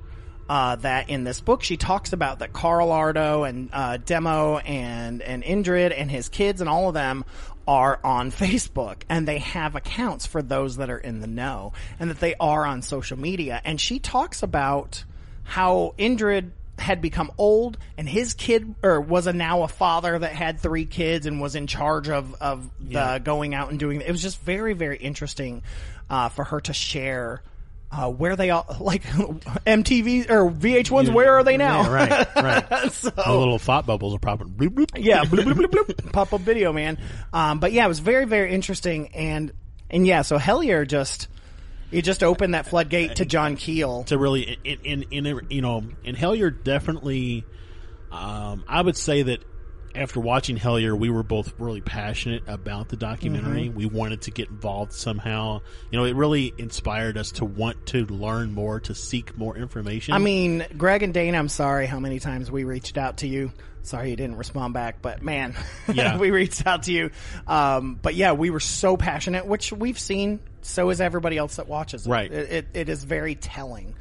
[0.53, 5.23] uh, that, in this book, she talks about that Karl Ardo and uh, Demo and
[5.23, 7.25] and Indrid and his kids and all of them
[7.67, 12.11] are on Facebook and they have accounts for those that are in the know and
[12.11, 13.63] that they are on social media.
[13.65, 15.05] And she talks about
[15.43, 20.33] how Indrid had become old and his kid or was a now a father that
[20.33, 24.11] had three kids and was in charge of of the going out and doing it
[24.11, 25.63] was just very very interesting
[26.11, 27.43] uh, for her to share
[27.93, 32.93] uh, where they all like MTV or VH1s where are they now Yeah, right, right.
[32.93, 34.49] so The little thought bubbles are popping.
[34.49, 34.91] Bloop, bloop.
[34.97, 36.99] yeah, bloop, bloop, bloop, bloop, pop up video, man.
[37.33, 39.53] Um, but yeah, it was very, very interesting, and
[39.91, 41.29] and yeah, so Hellier just
[41.91, 44.05] it just opened that floodgate to John Keel.
[44.05, 47.45] to really in in, in you know in Hellier definitely
[48.11, 49.43] um, I would say that
[49.95, 53.77] after watching Hellier we were both really passionate about the documentary Mm-hmm.
[53.77, 55.61] we wanted to get involved somehow
[55.91, 60.15] you know it really inspired us to want to learn more to seek more information
[60.15, 63.53] I mean, Greg and Dana, I'm sorry how many times we reached out to you.
[63.83, 65.55] Sorry you didn't respond back, but man,
[65.93, 66.17] Yeah.
[66.19, 67.11] we reached out to you.
[67.47, 70.41] Um, but yeah, we were so passionate, which we've seen.
[70.63, 72.07] So is everybody else that watches.
[72.07, 72.11] It.
[72.11, 72.33] Right.
[72.33, 73.95] It, it, it is very telling.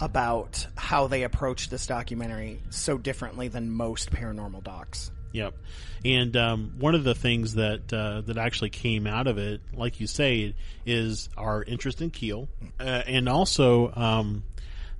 [0.00, 5.10] about how they approach this documentary so differently than most paranormal docs.
[5.32, 5.54] Yep.
[6.04, 10.00] And um, one of the things that uh, that actually came out of it, like
[10.00, 10.54] you say,
[10.86, 12.48] is our interest in Keel,
[12.78, 14.44] uh, and also um,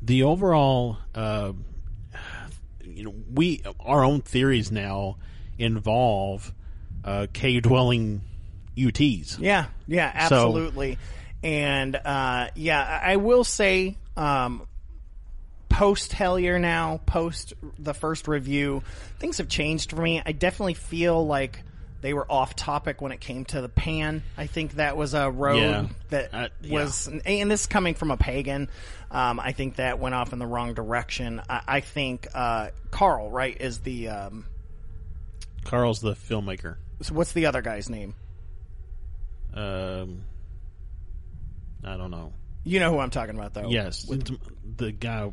[0.03, 0.99] the overall.
[1.15, 1.53] Uh,
[2.83, 5.19] you know, we our own theories now
[5.59, 6.53] involve
[7.05, 8.23] uh, cave dwelling
[8.77, 9.39] UTs.
[9.39, 10.99] Yeah, yeah, absolutely.
[11.43, 14.67] and uh, yeah, I I will say, um,
[15.69, 18.83] post Hellier now, post the first review,
[19.19, 20.23] things have changed for me.
[20.25, 21.63] I definitely feel like
[22.01, 24.23] they were off topic when it came to the pan.
[24.37, 25.87] I think that was a road Yeah.
[26.11, 26.73] that Uh, yeah.
[26.73, 28.69] was, and this is coming from a pagan.
[29.11, 31.43] Um, I think that went off in the wrong direction.
[31.49, 34.47] I, I think uh, Carl, right, is the um,
[35.65, 36.77] Carl's the filmmaker.
[37.03, 38.15] so what's the other guy's name?
[39.55, 40.23] Um,
[41.85, 42.33] I don't know.
[42.65, 43.69] You know who I'm talking about, though.
[43.71, 44.05] Yes,
[44.77, 45.33] the guy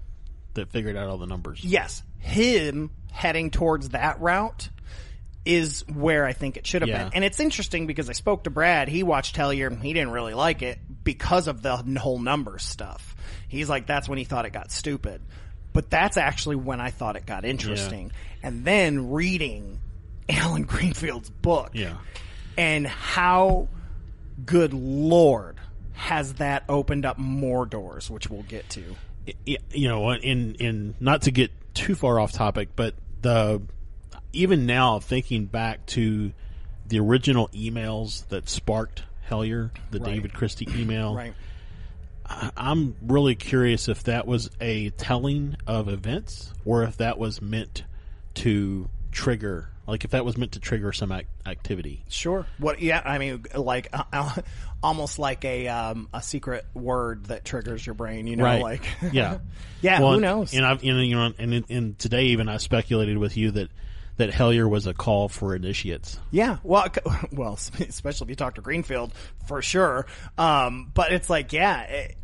[0.55, 1.63] that figured out all the numbers.
[1.63, 4.69] yes, him heading towards that route
[5.45, 7.03] is where I think it should have Yeah.
[7.03, 7.13] been.
[7.13, 8.87] And it's interesting because I spoke to Brad.
[8.89, 13.15] He watched Hellier he didn't really like it because of the whole numbers stuff.
[13.47, 15.21] He's like, that's when he thought it got stupid.
[15.71, 18.11] But that's actually when I thought it got interesting.
[18.41, 19.79] And then reading
[20.29, 21.97] Allen Greenfield's book Yeah.
[22.57, 23.67] and how
[24.45, 25.57] good lord
[25.93, 28.95] has that opened up more doors, which we'll get to.
[29.45, 33.61] You know, in in not to get too far off topic, but the
[34.33, 36.31] even now thinking back to
[36.87, 40.13] the original emails that sparked Hellier, the Right.
[40.15, 41.33] David Christie email, Right.
[42.25, 47.41] I- I'm really curious if that was a telling of events or if that was
[47.41, 47.83] meant
[48.35, 52.03] to trigger, like if that was meant to trigger some ac- activity.
[52.09, 52.45] Sure.
[52.57, 52.81] What?
[52.81, 53.01] Yeah.
[53.03, 54.35] I mean, like uh, uh,
[54.81, 58.27] almost like a um, a secret word that triggers your brain.
[58.27, 58.61] You know, right?
[58.61, 59.39] like yeah,
[59.81, 59.99] yeah.
[59.99, 60.53] Well, who knows?
[60.53, 63.69] And I've and, you know, and, and, and today even I speculated with you that
[64.17, 66.17] that Hellier was a call for initiates.
[66.31, 66.57] yeah.
[66.63, 66.87] Well,
[67.31, 69.13] well, especially if you talk to Greenfield,
[69.45, 70.05] for sure.
[70.37, 71.81] Um, but it's like, yeah.
[71.81, 72.17] It,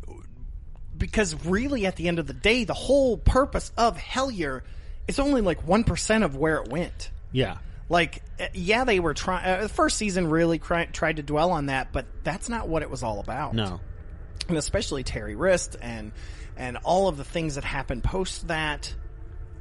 [0.96, 4.62] because really, at the end of the day, the whole purpose of Hellier
[5.08, 7.10] is only like one percent of where it went.
[7.32, 9.44] Yeah, Like, uh, yeah, they were trying.
[9.44, 12.82] Uh, the first season really cri- tried to dwell on that, but that's not what
[12.82, 13.54] it was all about.
[13.54, 13.80] no,
[14.48, 16.12] and especially Terry Wrist and
[16.56, 18.94] and all of the things that happen post that,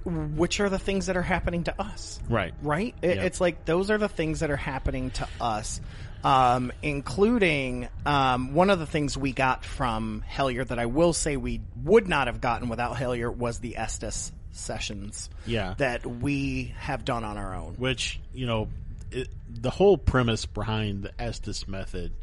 [0.03, 2.93] which are the things that are happening to us, right, right?
[3.02, 3.23] It, Yeah.
[3.23, 5.80] It's like those are the things that are happening to us,
[6.23, 11.38] um, including um, one of the things we got from Hellier that I will say
[11.38, 15.76] we would not have gotten without Hellier was the Estes sessions, Yeah.
[15.78, 17.76] that we have done on our own.
[17.78, 18.68] which you know
[19.11, 22.14] it, the whole premise behind the Estes method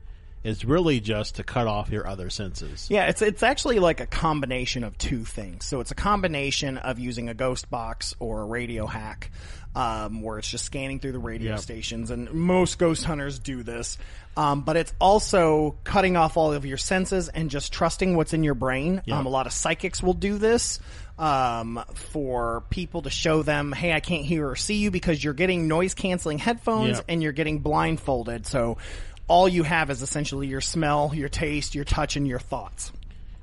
[0.45, 2.87] is really just to cut off your other senses.
[2.89, 5.65] Yeah, it's it's actually like a combination of two things.
[5.67, 9.31] So it's a combination of using a ghost box or a radio hack,
[9.75, 11.61] um, where it's just scanning through the radio Yep.
[11.61, 13.99] stations, and most ghost hunters do this.
[14.37, 18.45] Um, but it's also cutting off all of your senses and just trusting what's in
[18.45, 19.03] your brain.
[19.05, 19.19] Yeah.
[19.19, 20.79] Um, a lot of psychics will do this
[21.19, 25.35] um, for people to show them, hey, I can't hear or see you because you're
[25.35, 27.05] getting noise canceling headphones Yep.
[27.09, 28.47] and you're getting blindfolded.
[28.47, 28.79] So
[29.27, 32.93] all you have is essentially your smell, your taste, your touch, and your thoughts.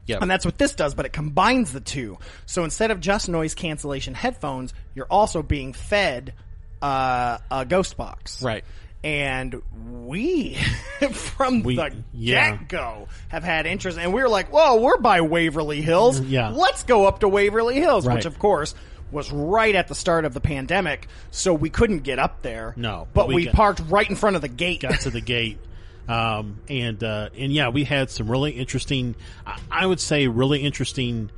[0.08, 0.22] Yep.
[0.22, 2.18] And that's what this does, but it combines the two.
[2.46, 6.34] So instead of just noise cancellation headphones, you're also being fed
[6.82, 8.42] uh, a ghost box.
[8.42, 8.64] Right.
[9.06, 9.62] And
[10.04, 10.56] we,
[11.12, 12.58] from We- the yeah.
[12.58, 14.00] get go, have had interest.
[14.00, 16.20] And we were like, whoa, we're by Waverly Hills.
[16.22, 16.50] Yeah.
[16.50, 18.16] Let's go up to Waverly Hills, Right.
[18.16, 18.74] which of course
[19.12, 21.08] was right at the start of the pandemic.
[21.30, 22.74] So we couldn't get up there.
[22.76, 24.82] No, But we we got- parked right in front of the gate.
[24.82, 25.60] got to the gate.
[26.08, 29.16] Um, and, uh, and yeah, we had some really interesting,
[29.46, 31.30] I, I would say really interesting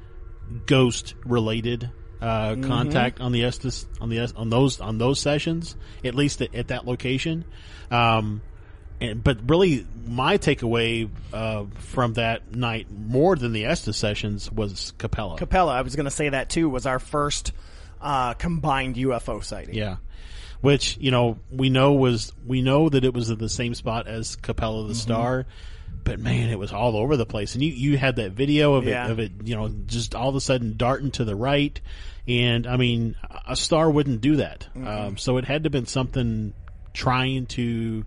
[0.65, 1.89] ghost related,
[2.21, 2.63] uh, Mm-hmm.
[2.67, 6.67] contact on the Estes, on the, on those, on those sessions, at least at, at
[6.69, 7.45] that location.
[7.91, 8.41] Um,
[8.99, 14.93] and, but really my takeaway, uh, from that night more than the Estes sessions was
[14.97, 15.37] Capella.
[15.37, 17.51] Capella, I was going to say that too, was our first
[18.01, 19.75] uh, combined UFO sighting.
[19.75, 19.97] Yeah.
[20.61, 24.07] Which, you know, we know was, we know that it was at the same spot
[24.07, 24.89] as Capella Mm-hmm.
[24.89, 25.45] the Star,
[26.07, 27.53] but man, it was all over the place.
[27.55, 29.07] And you, you had that video of Yeah.
[29.07, 31.79] it, of it, you know, just all of a sudden darting to the right.
[32.27, 33.15] And I mean,
[33.47, 34.67] a star wouldn't do that.
[34.75, 34.87] Mm-hmm.
[34.87, 36.53] Um, so it had to have been something
[36.93, 38.05] trying to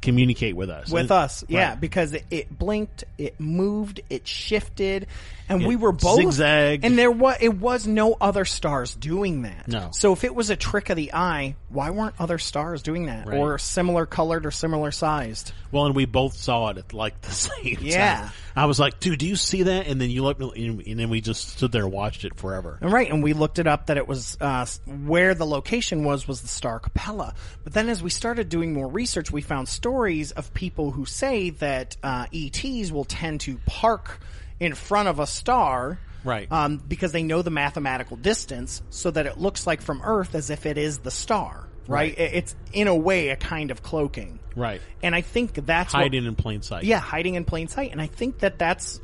[0.00, 0.88] communicate with us.
[0.90, 1.44] with And- us.
[1.48, 1.80] Yeah, Right.
[1.80, 5.06] because it, it blinked, it moved, it shifted,
[5.48, 6.84] and It we were both zigzagged.
[6.84, 9.66] And there was it was no other stars doing that.
[9.68, 9.88] No.
[9.92, 13.26] So if it was a trick of the eye, why weren't other stars doing that
[13.26, 13.38] Right.
[13.38, 15.52] or similar colored or similar sized?
[15.72, 18.16] Well, and we both saw it at like the same Yeah.
[18.22, 18.30] time.
[18.58, 19.86] I was like, dude, do you see that?
[19.86, 22.78] And then you looked, and then we just stood there and watched it forever.
[22.80, 26.26] And right, and we looked it up that it was uh, where the location was
[26.26, 27.34] was the Star Capella.
[27.62, 31.50] But then as we started doing more research, we found stories of people who say
[31.50, 34.18] that uh, ETs will tend to park
[34.58, 36.00] in front of a star.
[36.24, 36.50] Right.
[36.50, 40.50] Um, because they know the mathematical distance, so that it looks like from Earth as
[40.50, 41.67] if it is the star.
[41.88, 42.16] Right.
[42.16, 42.30] Right.
[42.34, 44.38] It's in a way a kind of cloaking.
[44.54, 44.80] Right.
[45.02, 46.84] And I think that's what- Hiding in plain sight.
[46.84, 47.90] yeah, hiding in plain sight.
[47.92, 49.00] And I think that that's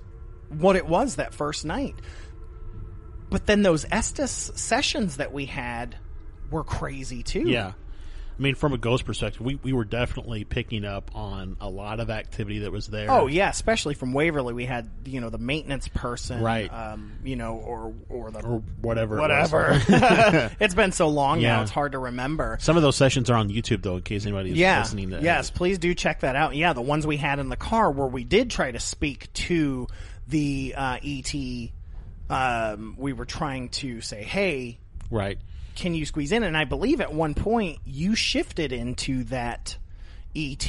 [0.51, 1.95] what it was that first night.
[3.31, 5.97] But then those Estes sessions that we had
[6.51, 7.49] were crazy too.
[7.49, 7.73] Yeah.
[8.37, 12.01] I mean, from a ghost perspective, we, we were definitely picking up on a lot
[12.01, 13.09] of activity that was there.
[13.09, 16.69] Oh yeah, especially from Waverly, we had you know the maintenance person, Right.
[16.73, 19.19] Um, you know, or or the Or whatever.
[19.19, 19.81] it whatever.
[20.61, 21.63] it's been so long now; Yeah.
[21.63, 22.59] it's hard to remember.
[22.61, 24.81] Some of those sessions are on YouTube, though, in case anybody's yeah.
[24.81, 26.57] listening to yes, please do check that out.
[26.57, 29.87] Yeah, the ones we had in the car where we did try to speak to
[30.27, 31.33] the uh, ET.
[32.31, 34.79] Um, we were trying to say, "Hey,
[35.11, 35.39] Right.
[35.75, 39.77] Can you squeeze in?" And I believe at one point you shifted into that
[40.37, 40.69] ET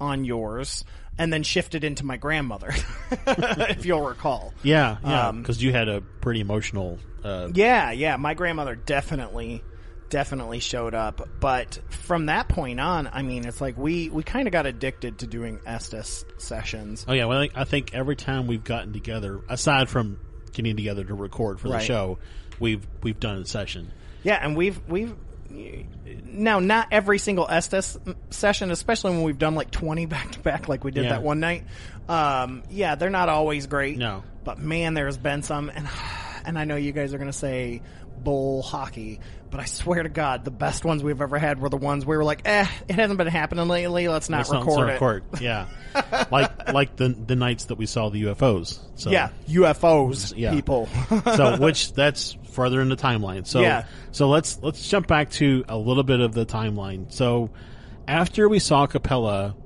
[0.00, 0.84] on yours,
[1.18, 2.74] and then shifted into my grandmother,
[3.26, 4.52] if you'll recall.
[4.62, 5.28] Yeah, yeah.
[5.28, 6.98] Um, Because you had a pretty emotional.
[7.22, 9.62] Uh, Yeah, yeah, my grandmother definitely
[10.10, 14.46] definitely showed up, but from that point on, I mean, it's like we we kind
[14.46, 17.04] of got addicted to doing Estes sessions.
[17.08, 20.18] Oh yeah, well, I- I think every time we've gotten together, aside from
[20.52, 21.82] getting together to record for the Right.
[21.84, 22.18] show,
[22.60, 23.90] we've we've done a session.
[24.24, 25.14] Yeah, and we've we've
[26.24, 27.96] now not every single Estes
[28.30, 31.10] session, especially when we've done like 20 back to back like we did Yeah.
[31.10, 31.64] that one night.
[32.08, 33.96] Um, yeah, they're not always great.
[33.98, 34.24] No.
[34.42, 35.88] But man, there's been some and
[36.44, 37.82] and I know you guys are going to say
[38.22, 39.20] bull hockey,
[39.50, 42.16] but I swear to God, the best ones we've ever had were the ones we
[42.16, 44.08] were like, eh, it hasn't been happening lately.
[44.08, 44.92] Let's not Let's not- record let's it.
[44.92, 45.24] record.
[45.40, 45.66] Yeah,
[46.30, 48.80] like like the the nights that we saw the UFOs.
[48.96, 50.52] So Yeah, UFOs, Yeah.
[50.52, 50.88] people.
[51.36, 53.46] so which that's further in the timeline.
[53.46, 53.84] So Yeah.
[54.12, 57.12] so let's let's jump back to a little bit of the timeline.
[57.12, 57.50] So
[58.08, 59.56] after we saw Capella,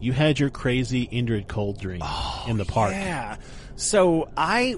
[0.00, 2.92] you had your crazy Indrid cold dream oh, in the park.
[2.94, 3.36] Oh, Yeah.
[3.82, 4.76] So I,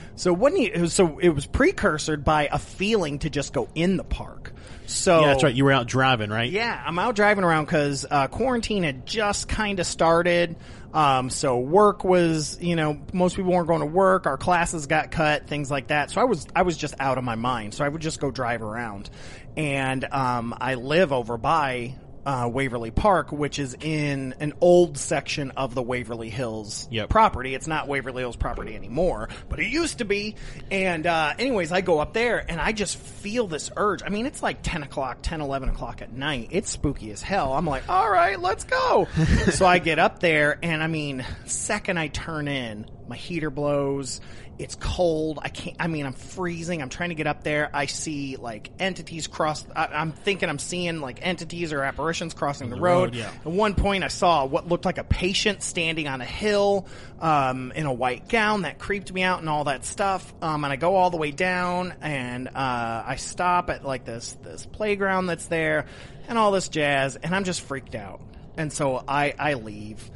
[0.16, 4.04] so when you, so it was precursored by a feeling to just go in the
[4.04, 4.52] park.
[4.86, 5.54] So Yeah, that's right.
[5.54, 6.50] You were out driving, right?
[6.50, 10.56] Yeah, I'm out driving around because uh, quarantine had just kind of started.
[10.94, 14.26] Um, so work was, you know, most people weren't going to work.
[14.26, 16.10] Our classes got cut, things like that.
[16.10, 17.74] So I was, I was just out of my mind.
[17.74, 19.10] So I would just go drive around,
[19.56, 21.96] and um, I live over by
[22.28, 27.08] uh, Waverly Park, which is in an old section of the Waverly Hills Yep.
[27.08, 27.54] property.
[27.54, 30.34] It's not Waverly Hills property anymore, but it used to be.
[30.70, 34.02] And uh, anyways, I go up there and I just feel this urge.
[34.02, 36.48] I mean, it's like 10 o'clock, 10, 11 o'clock at night.
[36.50, 37.54] It's spooky as hell.
[37.54, 39.08] I'm like, all right, let's go.
[39.52, 44.20] so I get up there and I mean, second I turn in, my heater blows.
[44.58, 45.38] It's cold.
[45.40, 46.82] I can't, I mean, I'm freezing.
[46.82, 47.70] I'm trying to get up there.
[47.72, 49.64] I see like entities cross.
[49.74, 53.10] I, I'm thinking I'm seeing like entities or apparitions crossing the, road.
[53.10, 53.30] road, yeah.
[53.30, 56.86] At one point, I saw what looked like a patient standing on a hill
[57.20, 58.62] um, in a white gown.
[58.62, 60.34] That creeped me out and all that stuff.
[60.42, 64.36] Um, and I go all the way down, and uh, I stop at like this
[64.42, 65.86] this playground that's there,
[66.26, 68.20] and all this jazz, and I'm just freaked out.
[68.56, 70.10] And so I I leave.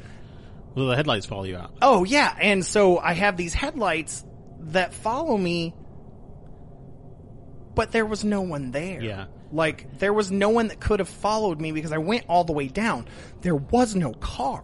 [0.75, 1.71] Well, the headlights follow you out.
[1.81, 4.25] Oh yeah, and so I have these headlights
[4.71, 5.73] that follow me,
[7.75, 9.01] but there was no one there.
[9.01, 9.25] Yeah.
[9.51, 12.53] Like there was no one that could have followed me because I went all the
[12.53, 13.07] way down.
[13.41, 14.63] There was no car.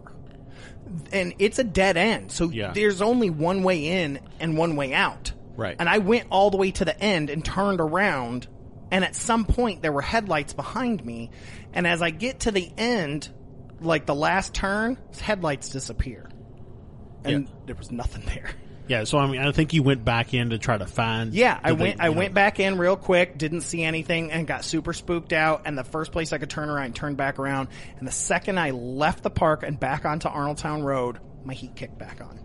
[1.12, 2.32] And it's a dead end.
[2.32, 2.72] So Yeah.
[2.72, 5.32] there's only one way in and one way out.
[5.56, 5.76] Right.
[5.78, 8.48] And I went all the way to the end and turned around
[8.90, 11.30] and at some point there were headlights behind me
[11.72, 13.28] and as I get to the end
[13.80, 16.28] like the last turn, headlights disappear.
[17.24, 17.54] And Yeah.
[17.66, 18.50] there was nothing there.
[18.90, 21.32] Yeah, so I mean, I think you went back in to try to find.
[21.32, 22.02] Yeah, I did they- went.
[22.02, 25.62] I know- went back in real quick, didn't see anything, and got super spooked out.
[25.64, 27.68] And the first place I could turn around, turned back around.
[28.00, 31.98] And the second I left the park and back onto Arnoldtown Road, my heat kicked
[31.98, 32.40] back on.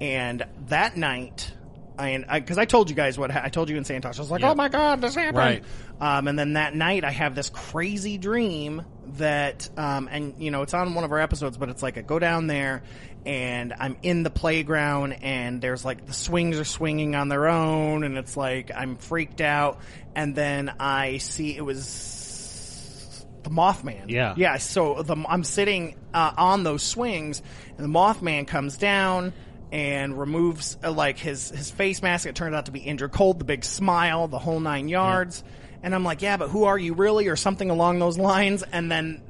[0.00, 1.52] And that night,
[1.98, 4.16] I because I, told you guys what I told you in Santosh.
[4.16, 4.52] I was like, Yeah.
[4.52, 5.64] "Oh my god, this happened!" Right.
[6.00, 8.82] Um, and then that night, I have this crazy dream
[9.18, 12.02] that, um, and you know, it's on one of our episodes, but it's like I
[12.02, 12.82] go down there
[13.26, 18.04] and I'm in the playground and there's like the swings are swinging on their own
[18.04, 19.80] and it's like I'm freaked out.
[20.14, 24.10] And then I see it was the Mothman.
[24.10, 24.34] Yeah.
[24.36, 24.56] yeah.
[24.58, 27.42] So the, I'm sitting uh, on those swings,
[27.76, 29.32] and the Mothman comes down
[29.72, 32.26] and removes uh, like his his face mask.
[32.26, 35.44] It turns out to be Indrid Cold, the big smile, the whole nine yards.
[35.82, 38.62] And I'm like, yeah, but who are you really, or something along those lines.
[38.62, 39.22] And then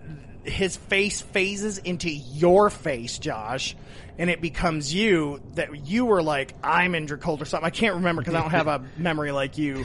[0.44, 3.76] his face phases into your face, Josh,
[4.18, 5.40] and it becomes you.
[5.54, 7.66] That you were like, I'm in Cold or something.
[7.66, 9.84] I can't remember because I don't have a memory like you.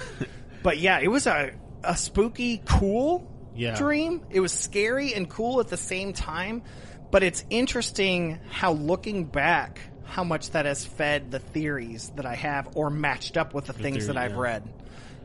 [0.64, 1.52] But yeah, it was a
[1.84, 3.76] a spooky, cool Yeah.
[3.76, 4.24] dream.
[4.30, 6.64] It was scary and cool at the same time.
[7.10, 12.36] But it's interesting how looking back, how much that has fed the theories that I
[12.36, 14.40] have or matched up with the things theory, that I've yeah.
[14.40, 14.74] read.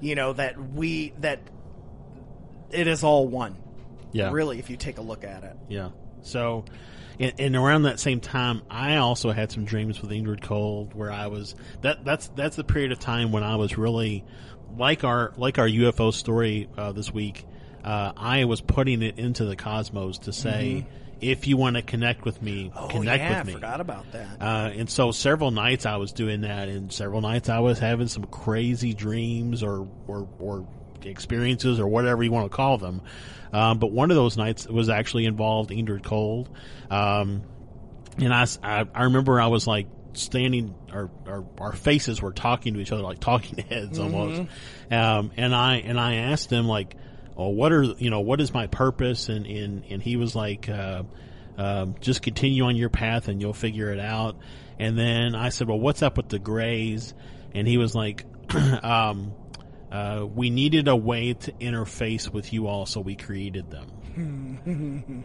[0.01, 1.41] You know, that we, that
[2.71, 3.57] it is all one.
[4.13, 4.31] Yeah.
[4.33, 5.57] Really, if you take a look at it.
[5.69, 5.91] Yeah.
[6.23, 6.65] So,
[7.19, 11.11] and, and around that same time, I also had some dreams with Indrid Cold, where
[11.11, 14.25] I was that that's that's the period of time when I was really
[14.77, 17.47] like our like our UFO story uh, this week.
[17.85, 20.87] Uh, I was putting it into the cosmos to say,
[21.21, 23.53] if you want to connect with me, Oh, connect yeah, with me.
[23.53, 24.43] I forgot about that.
[24.43, 28.09] Uh, and so several nights I was doing that, and several nights I was having
[28.09, 30.67] some crazy dreams or or, or
[31.05, 33.01] experiences or whatever you want to call them.
[33.53, 36.49] Um, but one of those nights was actually involved Indrid Cold,
[36.91, 37.43] um,
[38.19, 42.93] and I remember I was like standing, our, our our faces were talking to each
[42.93, 44.43] other like talking heads almost,
[44.91, 46.97] um, and I and I asked him like,
[47.37, 49.29] oh, what are you know what is my purpose?
[49.29, 50.69] And and and he was like.
[50.69, 51.05] Uh,
[51.59, 54.37] um, just continue on your path and you'll figure it out.
[54.79, 57.15] And then I said, well, what's up with the grays?
[57.55, 58.25] And he was like,
[58.83, 59.33] um,
[59.91, 63.91] uh, we needed a way to interface with you all, so we created them.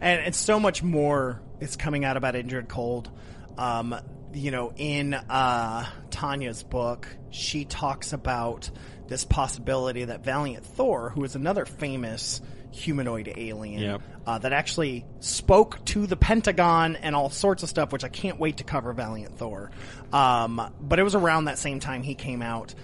[0.00, 3.10] and it's so much more is coming out about Indrid Cold.
[3.58, 3.94] Um,
[4.32, 8.70] you know, in uh, Tanya's book, she talks about
[9.08, 14.02] this possibility that Valiant Thor, who is another famous humanoid alien, Yep.
[14.26, 18.38] uh, that actually spoke to the Pentagon and all sorts of stuff, which I can't
[18.40, 19.70] wait to cover Valiant Thor.
[20.12, 22.74] Um, but it was around that same time he came out.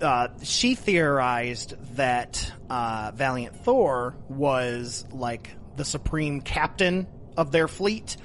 [0.00, 8.16] Uh, she theorized that uh, Valiant Thor was like the supreme captain of their fleet,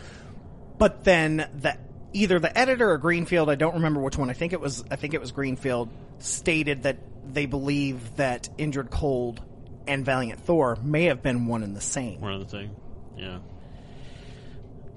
[0.77, 1.77] but then the
[2.13, 4.29] either the editor or Greenfield, I don't remember which one.
[4.29, 6.97] I think it was I think it was Greenfield stated that
[7.33, 9.41] they believe that Indrid Cold
[9.87, 12.21] and Valiant Thor may have been one and the same.
[12.21, 12.75] One other thing.
[13.17, 13.39] Yeah.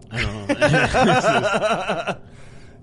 [0.11, 2.19] I don't know.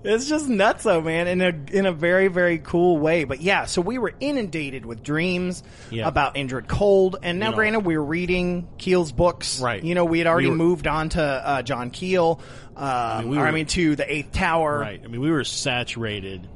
[0.04, 3.24] It's just nuts, though, man, in a in a very very cool way.
[3.24, 6.06] But yeah, so we were inundated with dreams Yeah.
[6.06, 9.60] about Indrid Cold, and now You know- granted we were reading Keel's books.
[9.60, 9.82] Right.
[9.82, 12.40] You know, we had already We were- moved on to uh, John Keel.
[12.76, 14.78] Uh, mean, we or, I were- mean, to the Eighth Tower.
[14.78, 15.00] right.
[15.02, 16.46] I mean, we were saturated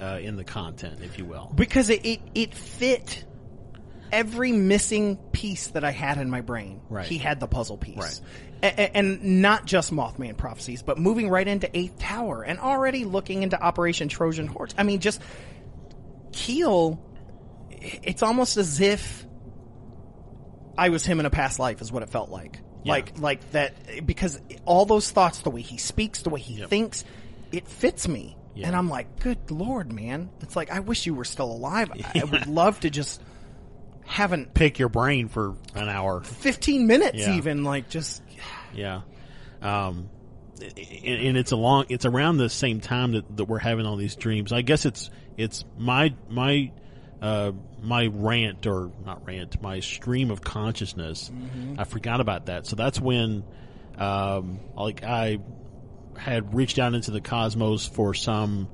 [0.00, 1.52] uh, in the content, if you will.
[1.54, 3.24] because it, it it fit
[4.10, 6.80] every missing piece that I had in my brain.
[6.88, 7.04] Right.
[7.06, 7.96] He had the puzzle piece.
[7.98, 8.20] Right.
[8.62, 13.60] And not just Mothman prophecies, but moving right into Eighth Tower and already looking into
[13.60, 14.74] Operation Trojan Horse.
[14.76, 15.20] I mean, just
[16.32, 17.00] Keel.
[17.70, 19.24] It's almost as if
[20.76, 22.58] I was him in a past life, is what it felt like.
[22.84, 22.92] Yeah.
[22.92, 26.68] Like, like that, because all those thoughts, the way he speaks, the way he Yep.
[26.70, 27.04] thinks,
[27.52, 28.36] it fits me.
[28.54, 28.68] Yeah.
[28.68, 30.30] And I'm like, good lord, man.
[30.40, 31.90] It's like, I wish you were still alive.
[31.92, 33.20] I- I would love to just
[34.04, 36.20] haven't Pick your brain for an hour.
[36.22, 37.36] 15 minutes Yeah.
[37.36, 38.22] even, like, just,
[38.78, 39.00] Yeah.
[39.60, 40.08] Um,
[40.60, 43.96] and, and it's a long, it's around the same time that, that we're having all
[43.96, 44.52] these dreams.
[44.52, 46.72] I guess it's, it's my, my,
[47.20, 47.52] uh,
[47.82, 51.30] my rant or not rant, my stream of consciousness.
[51.76, 52.66] I forgot about that.
[52.66, 53.44] So that's when,
[53.98, 55.38] um, like I
[56.16, 58.68] had reached out into the cosmos for some,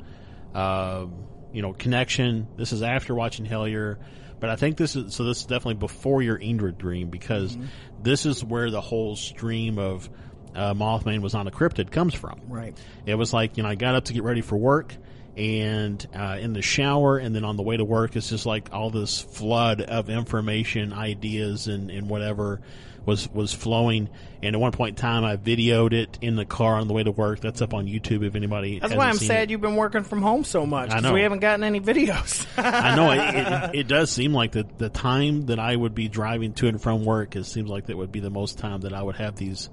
[0.54, 1.06] uh,
[1.52, 2.48] you know, connection.
[2.56, 3.98] This is after watching Hellier,
[4.44, 5.24] but I think this is so.
[5.24, 7.56] This is definitely before your Indrid dream because
[8.02, 10.10] this is where the whole stream of
[10.54, 12.42] uh, Mothman was on a cryptid comes from.
[12.46, 12.76] Right.
[13.06, 14.94] It was like you know I got up to get ready for work,
[15.34, 18.68] and uh, in the shower, and then on the way to work, it's just like
[18.70, 22.60] all this flood of information, ideas, and, and whatever
[23.06, 24.08] was was flowing.
[24.42, 27.02] And at one point in time, I videoed it in the car on the way
[27.02, 27.40] to work.
[27.40, 28.78] That's up on YouTube if anybody.
[28.78, 29.50] that's why I'm sad it.
[29.50, 30.90] you've been working from home so much.
[30.92, 31.12] I know.
[31.12, 32.46] we haven't gotten any videos.
[32.58, 36.08] I know it, it, it does seem like the the time that I would be
[36.08, 37.36] driving to and from work.
[37.36, 39.70] It seems like that would be the most time that I would have these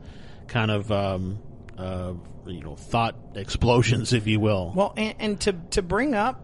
[0.47, 1.39] kind of um,
[1.77, 2.13] uh,
[2.45, 4.73] you know thought explosions, if you will.
[4.75, 6.43] Well, and, and to to bring up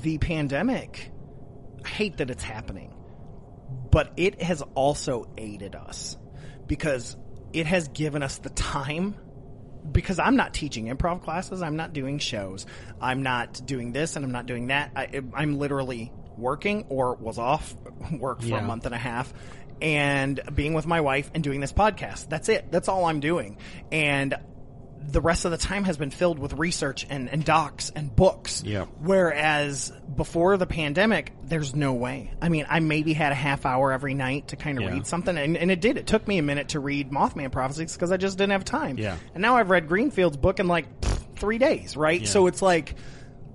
[0.00, 1.10] the pandemic,
[1.84, 2.94] I hate that it's happening,
[3.90, 6.16] but it has also aided us
[6.66, 7.16] because
[7.52, 9.14] it has given us the time.
[9.90, 12.66] Because I'm not teaching improv classes, I'm not doing shows,
[13.00, 14.90] I'm not doing this, and I'm not doing that.
[14.96, 17.72] I, I'm literally working or was off
[18.18, 18.58] work for Yeah.
[18.58, 19.32] a month and a half
[19.80, 22.28] and being with my wife and doing this podcast.
[22.28, 22.72] That's it.
[22.72, 23.58] That's all I'm doing.
[23.92, 24.34] And
[25.08, 28.62] the rest of the time has been filled with research and, and docs and books.
[28.64, 28.86] Yeah.
[29.00, 32.32] Whereas before the pandemic, there's no way.
[32.42, 34.90] I mean, I maybe had a half hour every night to kind of Yeah.
[34.90, 35.96] read something, and, and it did.
[35.96, 38.98] It took me a minute to read Mothman Prophecies because I just didn't have time.
[38.98, 39.16] Yeah.
[39.34, 42.26] And now I've read Greenfield's book in like pff, three days, right?
[42.26, 42.94] So it's like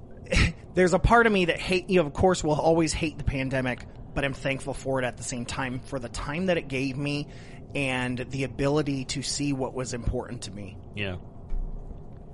[0.74, 2.02] there's a part of me that hate you.
[2.02, 5.46] Of course, will always hate the pandemic, but I'm thankful for it at the same
[5.46, 7.28] time for the time that it gave me
[7.76, 10.78] and the ability to see what was important to me.
[10.96, 11.16] Yeah.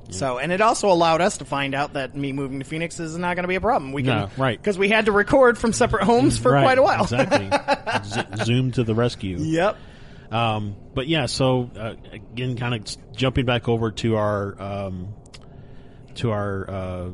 [0.10, 3.18] So, and it also allowed us to find out that me moving to Phoenix is
[3.18, 3.92] not going to be a problem.
[3.92, 4.58] We can, No, right.
[4.58, 7.04] Because we had to record from separate homes for Right, quite a while.
[7.04, 7.50] exactly.
[8.40, 9.38] Z- Zoom to the rescue.
[9.40, 9.78] yep.
[10.32, 15.14] Um, but yeah, so uh, again, kind of jumping back over to our um,
[16.16, 17.10] to our uh,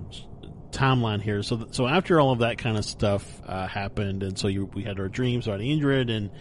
[0.72, 1.44] timeline here.
[1.44, 4.66] So, th- so after all of that kind of stuff uh, happened, and so you,
[4.74, 6.32] we had our dreams about Indrid, and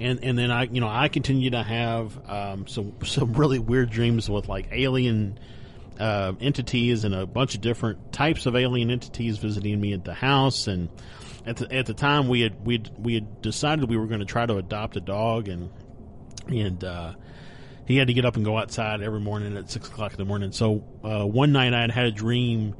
[0.00, 3.90] and and then I, you know, I continue to have um, some some really weird
[3.90, 5.38] dreams with like alien
[6.00, 10.14] uh, entities and a bunch of different types of alien entities visiting me at the
[10.14, 10.88] house and.
[11.48, 14.26] At the, at the time, we had we we had decided we were going to
[14.26, 15.70] try to adopt a dog, and
[16.48, 17.14] and uh,
[17.86, 20.24] he had to get up and go outside every morning at six o'clock in the
[20.24, 20.50] morning.
[20.50, 22.74] So uh, one night I had had a dream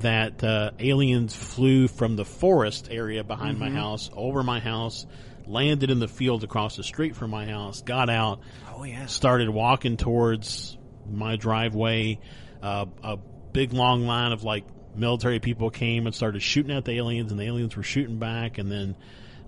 [0.00, 5.06] that uh, aliens flew from the forest area behind my house over my house,
[5.46, 8.40] landed in the field across the street from my house, got out,
[8.74, 9.06] Oh, yeah.
[9.06, 10.76] started walking towards
[11.08, 12.18] my driveway.
[12.62, 13.16] Uh, a
[13.52, 14.64] big long line of like
[14.94, 18.58] military people came and started shooting at the aliens, and the aliens were shooting back.
[18.58, 18.96] And then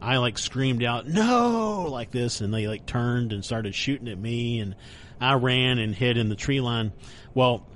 [0.01, 4.19] I like screamed out "No!" like this, and they like turned and started shooting at
[4.19, 4.77] me, and
[5.21, 6.93] I ran and hid in the tree line.
[7.35, 7.67] Well,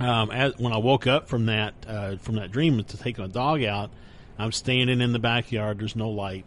[0.00, 3.28] um, as, when I woke up from that uh, from that dream to take my
[3.28, 3.92] dog out,
[4.38, 5.78] I'm standing in the backyard.
[5.78, 6.46] There's no light.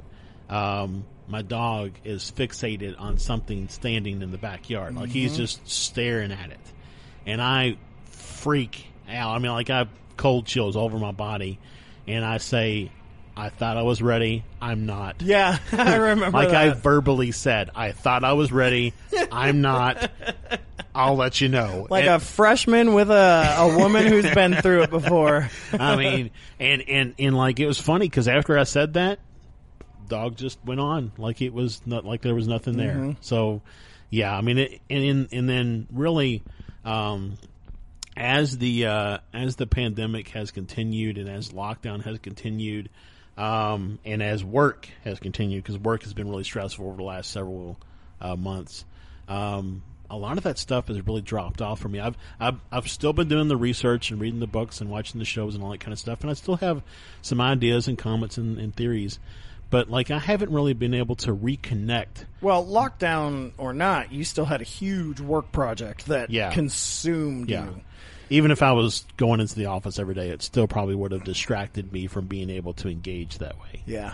[0.50, 6.32] Um, my dog is fixated on something standing in the backyard, like he's just staring
[6.32, 6.60] at it,
[7.28, 9.36] and I freak out.
[9.36, 11.60] I mean, like I have cold chills over my body,
[12.08, 12.92] and I say,
[13.36, 14.44] "I thought I was ready.
[14.60, 18.94] I'm not." Yeah, I remember like I verbally said, "I thought I was ready.
[19.32, 20.10] I'm not."
[20.96, 21.86] I'll let you know.
[21.92, 25.48] like And- a freshman with a, a woman who's been through it before.
[25.72, 29.20] I mean, and and and like it was funny because after I said that,
[30.08, 32.96] dog just went on like it was not like there was nothing there.
[32.96, 33.12] Mm-hmm.
[33.22, 33.62] So,
[34.10, 36.42] yeah, I mean, it, and and and then really,
[36.88, 37.38] um,
[38.16, 42.90] as the uh, as the pandemic has continued and as lockdown has continued,
[43.38, 47.30] um, and as work has continued because work has been really stressful over the last
[47.30, 47.78] several
[48.22, 48.86] uh, months.
[49.28, 52.00] Um, a lot of that stuff has really dropped off for me.
[52.00, 55.26] I've, I've I've still been doing the research and reading the books and watching the
[55.26, 56.82] shows and all that kind of stuff, and I still have
[57.22, 59.20] some ideas and comments and, and theories.
[59.70, 62.26] But like, I haven't really been able to reconnect.
[62.42, 66.52] Well, lockdown or not, you still had a huge work project that Yeah.
[66.54, 67.66] consumed Yeah.
[67.66, 67.82] you.
[68.30, 71.24] Even if I was going into the office every day, it still probably would have
[71.24, 73.84] distracted me from being able to engage that way.
[73.86, 74.14] Yeah.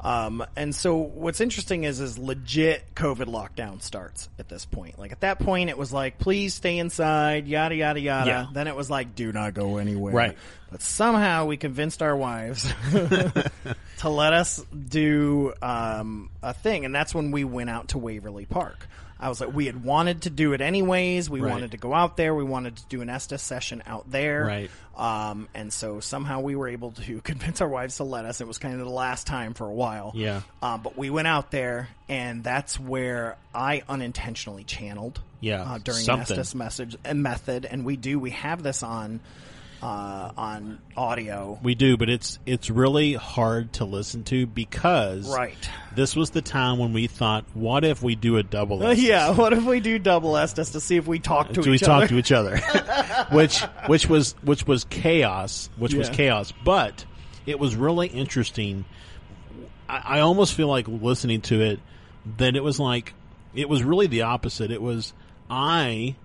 [0.00, 4.98] Um, and so what's interesting is, is legit COVID lockdown starts at this point.
[4.98, 8.28] Like at that point, it was like, please stay inside, yada, yada, yada.
[8.30, 8.46] Yeah.
[8.52, 10.12] Then it was like, do not go anywhere.
[10.12, 10.38] Right.
[10.70, 12.70] But somehow we convinced our wives
[14.04, 16.84] to let us do, um, a thing.
[16.84, 18.86] And that's when we went out to Waverly Park.
[19.18, 21.30] I was like, we had wanted to do it anyways.
[21.30, 21.50] We Right.
[21.50, 22.34] wanted to go out there.
[22.34, 24.44] We wanted to do an Estes session out there.
[24.44, 24.70] Right.
[24.96, 28.40] Um, and so somehow we were able to convince our wives to let us.
[28.40, 30.12] It was kind of the last time for a while.
[30.14, 30.42] Yeah.
[30.62, 35.20] Um, but we went out there, and that's where I unintentionally channeled.
[35.40, 36.38] Yeah, Uh, during something.
[36.38, 38.18] Estes message and method, and we do.
[38.18, 39.20] We have this on
[39.82, 41.58] uh, on audio.
[41.62, 45.56] We do, but it's it's really hard to listen to because Right.
[45.94, 48.82] this was the time when we thought, what if we do a double?
[48.82, 49.30] Uh, yeah.
[49.32, 51.70] What if we do double S Estes to see if we talk to each other.
[51.70, 52.56] we each talk to each other
[53.32, 57.04] which which was which was chaos which was chaos but
[57.46, 58.84] it was really interesting
[59.88, 61.80] I, I almost feel like listening to it
[62.38, 63.14] that it was like
[63.54, 65.12] it was really the opposite it was
[65.50, 66.16] i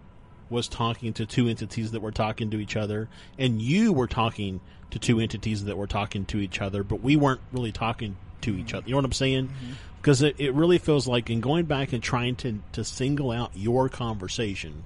[0.50, 3.08] was talking to two entities that were talking to each other
[3.38, 4.60] and you were talking
[4.92, 8.56] to two entities that were talking to each other but we weren't really talking to
[8.56, 8.88] each other.
[8.88, 9.50] You know what i'm saying?
[10.02, 13.52] Because it, it really feels like in going back and trying to, to single out
[13.56, 14.84] your conversation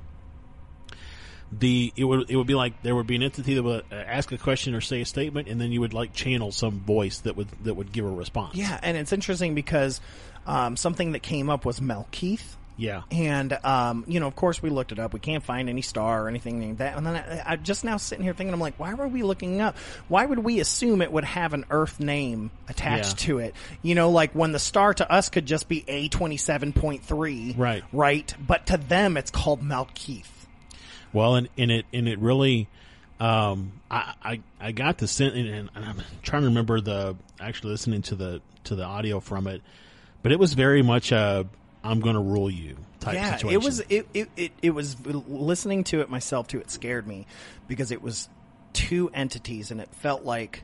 [1.59, 3.95] the it would it would be like there would be an entity that would uh,
[3.95, 7.19] ask a question or say a statement, and then you would like channel some voice
[7.19, 8.55] that would that would give a response.
[8.55, 10.01] Yeah, and it's interesting because
[10.45, 13.03] um, something that came up was Mel Keith Yeah.
[13.11, 15.13] And um, you know, of course, we looked it up.
[15.13, 16.97] We can't find any star or anything like that.
[16.97, 19.61] And then I, I just now sitting here thinking, I'm like, why were we looking
[19.61, 19.77] up?
[20.07, 23.27] Why would we assume it would have an Earth name attached Yeah.
[23.27, 23.55] to it?
[23.83, 27.03] You know, like when the star to us could just be A twenty seven point
[27.03, 27.83] three, Right.
[27.93, 30.25] Right, but to them, it's called Malkeith.
[31.13, 32.67] Well, and, and it and it really,
[33.19, 37.71] um, I, I I got the sense, and, and I'm trying to remember the actually
[37.71, 39.61] listening to the to the audio from it,
[40.23, 41.45] but it was very much a
[41.83, 43.61] I'm going to rule you type yeah, situation.
[43.61, 46.59] it was it, it it it was listening to it myself too.
[46.59, 47.27] It scared me
[47.67, 48.29] because it was
[48.73, 50.63] two entities, and it felt like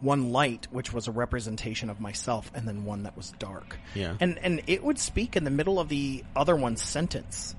[0.00, 3.78] one light, which was a representation of myself, and then one that was dark.
[3.94, 4.14] Yeah.
[4.20, 7.56] and and it would speak in the middle of the other one's sentence.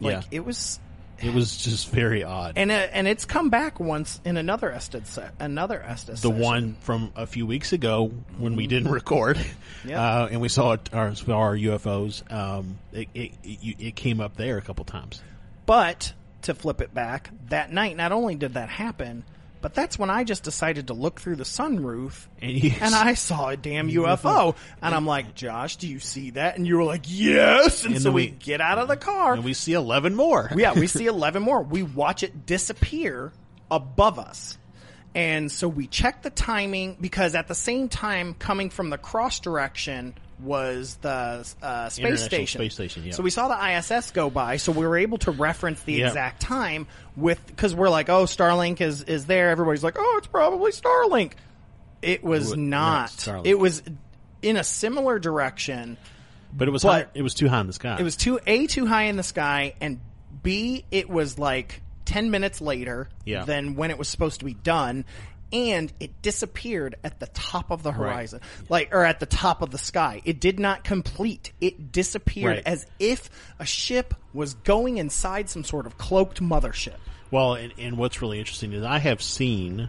[0.00, 0.22] Like Yeah.
[0.30, 0.78] it was.
[1.22, 2.54] It was just very odd.
[2.56, 6.38] And, uh, and it's come back once in another Estes another Estes the session.
[6.42, 9.38] one from a few weeks ago when we didn't record,
[9.84, 10.00] Yeah.
[10.22, 12.30] uh, and we saw it, our, saw our UFOs.
[12.32, 15.20] Um, it, it, it, it came up there a couple times.
[15.66, 19.24] But to flip it back, that night, not only did that happen,
[19.60, 23.48] but that's when I just decided to look through the sunroof And and I saw
[23.48, 24.56] a damn UFO.
[24.82, 26.56] And I'm like, Josh, do you see that?
[26.56, 27.84] And you were like, yes.
[27.84, 29.34] And, And so we, we- get out of the car.
[29.34, 30.50] And we see eleven more.
[30.56, 31.62] yeah, we see 11 more.
[31.62, 33.32] We watch it disappear
[33.70, 34.56] above us.
[35.14, 39.40] And so we check the timing because at the same time, coming from the cross
[39.40, 42.60] direction was the uh, space station.
[42.60, 43.12] Space Station, yeah.
[43.12, 46.08] So we saw the ISS go by, so we were able to reference the Yeah.
[46.08, 46.86] exact time
[47.16, 49.50] with because we're like, oh, Starlink is is there.
[49.50, 51.32] Everybody's like, oh, it's probably Starlink.
[52.02, 53.26] It was It not.
[53.26, 53.82] not It was
[54.42, 55.96] in a similar direction.
[56.52, 57.96] but it was But- high, it was too high in the sky.
[58.00, 60.00] It was too a too high in the sky, and
[60.42, 63.44] b it was like ten minutes later Yeah.
[63.44, 65.04] than when it was supposed to be done,
[65.52, 69.70] and it disappeared at the top of the horizon, like or at the top of
[69.70, 70.22] the sky.
[70.24, 71.52] It did not complete.
[71.60, 72.62] It disappeared Right.
[72.66, 76.96] as if a ship was going inside some sort of cloaked mothership.
[77.30, 79.88] Well, and, and what's really interesting is I have seen,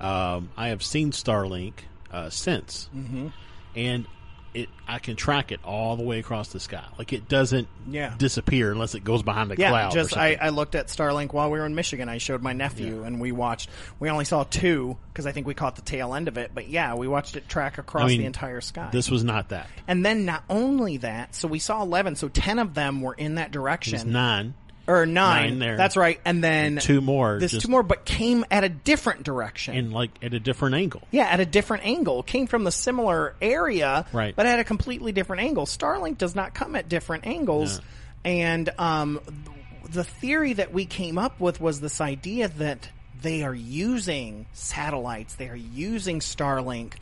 [0.00, 1.74] um, I have seen Starlink
[2.10, 3.28] uh, since, mm-hmm.
[3.76, 4.06] and
[4.54, 6.84] it I can track it all the way across the sky.
[6.98, 8.14] Like it doesn't Yeah.
[8.16, 9.92] disappear unless it goes behind a Yeah, cloud.
[9.92, 10.34] just I.
[10.40, 12.08] I looked at Starlink while we were in Michigan.
[12.08, 13.68] I showed my nephew, and we watched.
[13.98, 16.52] We only saw two because I think we caught the tail end of it.
[16.54, 18.88] But yeah, we watched it track across I mean, the entire sky.
[18.92, 19.68] This was not that.
[19.88, 22.14] and then not only that, so we saw eleven.
[22.16, 24.54] So ten of them were in that direction, nine.
[24.86, 25.50] Or nine.
[25.50, 25.76] nine there.
[25.76, 26.20] That's right.
[26.24, 27.38] And then Two more.
[27.38, 29.76] There's just- two more, but came at a different direction.
[29.76, 31.02] and like at a different angle.
[31.10, 32.22] Yeah, at a different angle.
[32.22, 34.34] Came from the similar area, Right.
[34.36, 35.66] but at a completely different angle.
[35.66, 37.80] Starlink does not come at different angles.
[38.24, 39.20] And um,
[39.90, 42.88] the theory that we came up with was this idea that
[43.22, 46.94] they are using satellites, they are using Starlink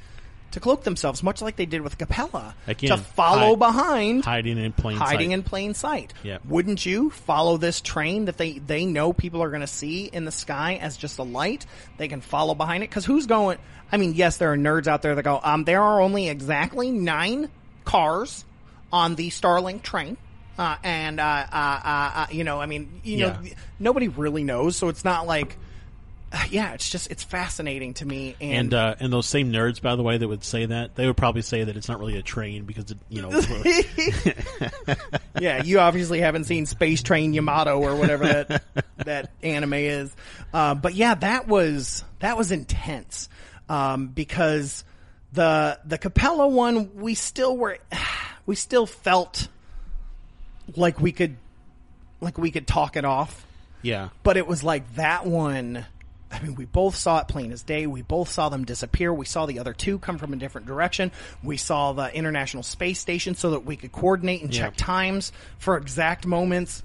[0.52, 4.58] to cloak themselves, much like they did with Capella, Again, to follow hide- behind hiding
[4.58, 5.34] in plain hiding sight.
[5.34, 6.14] in plain sight.
[6.22, 6.38] Yeah.
[6.46, 10.24] Wouldn't you follow this train that they they know people are going to see in
[10.24, 11.66] the sky as just a light?
[11.98, 13.58] They can follow behind it because who's going?
[13.90, 16.90] I mean, yes, there are nerds out there that go, um, there are only exactly
[16.90, 17.50] nine
[17.84, 18.44] cars
[18.92, 20.16] on the Starlink train.
[20.58, 21.46] Uh, and uh, uh,
[21.84, 23.36] uh, uh, you know, I mean, you know,
[23.80, 25.56] nobody really knows, so it's not like,
[26.50, 28.36] yeah, it's just it's fascinating to me.
[28.40, 31.06] And, And uh, and those same nerds, by the way, that would say that they
[31.06, 33.30] would probably say that it's not really a train because it, you know
[35.40, 38.62] yeah, you obviously haven't seen Space Train Yamato or whatever that
[38.98, 40.14] that anime is.
[40.52, 43.28] Uh, but yeah, that was that was intense
[43.68, 44.84] um, because
[45.32, 47.78] the the Capella one we still were
[48.46, 49.48] we still felt
[50.76, 51.36] like we could
[52.20, 53.44] like we could talk it off
[53.82, 54.08] yeah.
[54.22, 55.84] but it was like that one.
[56.32, 57.86] I mean, we both saw it plain as day.
[57.86, 59.12] We both saw them disappear.
[59.12, 61.12] We saw the other two come from a different direction.
[61.42, 65.76] We saw the International Space Station so that we could coordinate and check times for
[65.76, 66.82] exact moments.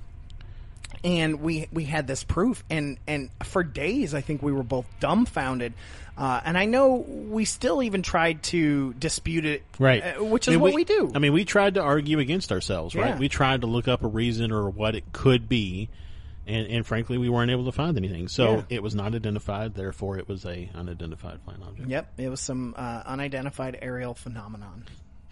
[1.03, 4.86] And we we had this proof, and and for days, I think we were both
[4.99, 5.74] dumbfounded.
[6.18, 10.02] Uh, and I know we still even tried to dispute it, Right.
[10.03, 11.11] uh, which I is mean, what we, do.
[11.14, 13.10] I mean, we tried to argue against ourselves, right?
[13.10, 13.18] Yeah.
[13.19, 15.90] We tried to look up a reason or what it could be,
[16.48, 18.28] and, and frankly, we weren't able to find anything.
[18.28, 18.61] So Yeah.
[18.69, 19.76] it was not identified.
[19.76, 21.90] Therefore, it was a unidentified flying object.
[21.90, 24.86] Yep, it was some uh, unidentified aerial phenomenon,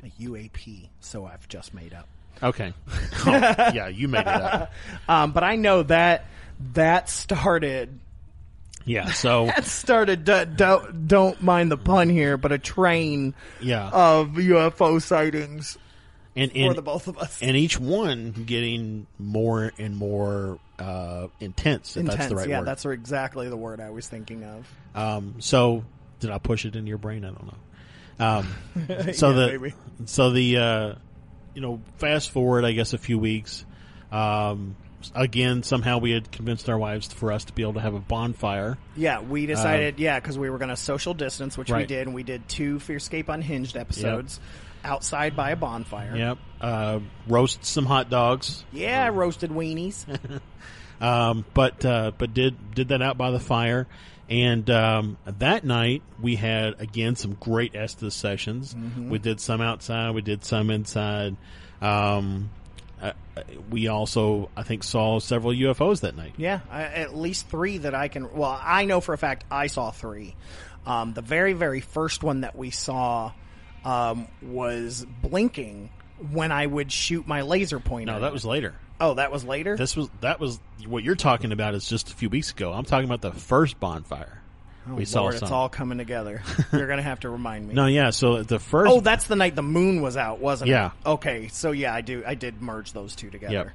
[0.03, 0.89] a UAP.
[0.99, 2.07] So I've just made up.
[2.43, 2.73] Okay.
[3.27, 4.71] Oh, yeah, you made it up.
[5.09, 6.25] Um, but I know that
[6.73, 7.97] that started.
[8.85, 9.09] Yeah.
[9.11, 10.25] So That started.
[10.25, 15.77] d- Don't don't mind the pun here, but a train yeah, of UFO sightings
[16.35, 17.39] and for the both of us.
[17.41, 21.95] and each one getting more and more uh, intense.
[21.95, 22.17] If Intense.
[22.17, 22.67] that's the right yeah, word.
[22.67, 24.67] that's exactly the word I was thinking of.
[24.93, 25.83] Um, so
[26.19, 27.25] did I push it in your brain?
[27.25, 27.57] I don't know.
[28.17, 29.73] Um, so Yeah, the maybe.
[30.05, 30.93] so the uh,
[31.53, 33.65] you know, fast forward, I guess, a few weeks.
[34.11, 34.75] Um,
[35.13, 37.99] again, somehow we had convinced our wives for us to be able to have a
[37.99, 38.77] bonfire.
[38.95, 42.15] Yeah, we decided, yeah, because we were going to social distance, which we did, and
[42.15, 44.39] we did two Fearscape Unhinged episodes
[44.85, 46.15] outside by a bonfire.
[46.15, 46.37] Yep.
[46.61, 48.63] Uh, roast some hot dogs.
[48.71, 50.05] Yeah, roasted weenies.
[51.01, 53.87] Um, but uh, but did did that out by the fire,
[54.29, 58.75] and um, that night we had again some great Estes sessions.
[58.97, 61.35] We did some outside, we did some inside.
[61.81, 62.49] Um,
[63.01, 63.11] uh,
[63.69, 66.33] we also, I think, saw several UFOs that night.
[66.37, 68.33] Yeah, I, at least three that I can.
[68.33, 70.35] Well, I know for a fact I saw three.
[70.85, 73.33] Um, the very, very first one that we saw
[73.85, 75.89] um, was blinking
[76.31, 78.13] when I would shoot my laser pointer.
[78.13, 78.73] No, that was later.
[78.99, 79.75] Oh, that was later.
[79.77, 82.71] This was that was what you're talking about is just a few weeks ago.
[82.73, 84.41] I'm talking about the first bonfire.
[84.87, 85.43] we saw Oh, Lord, some.
[85.43, 86.41] it's all coming together.
[86.71, 87.73] You're gonna have to remind me.
[87.73, 88.11] no, yeah.
[88.11, 88.91] So the first.
[88.91, 90.87] Oh, that's the night the moon was out, wasn't Yeah.
[90.87, 90.91] it?
[91.05, 91.11] Yeah.
[91.13, 92.23] Okay, so yeah, I do.
[92.25, 93.73] I did merge those two together.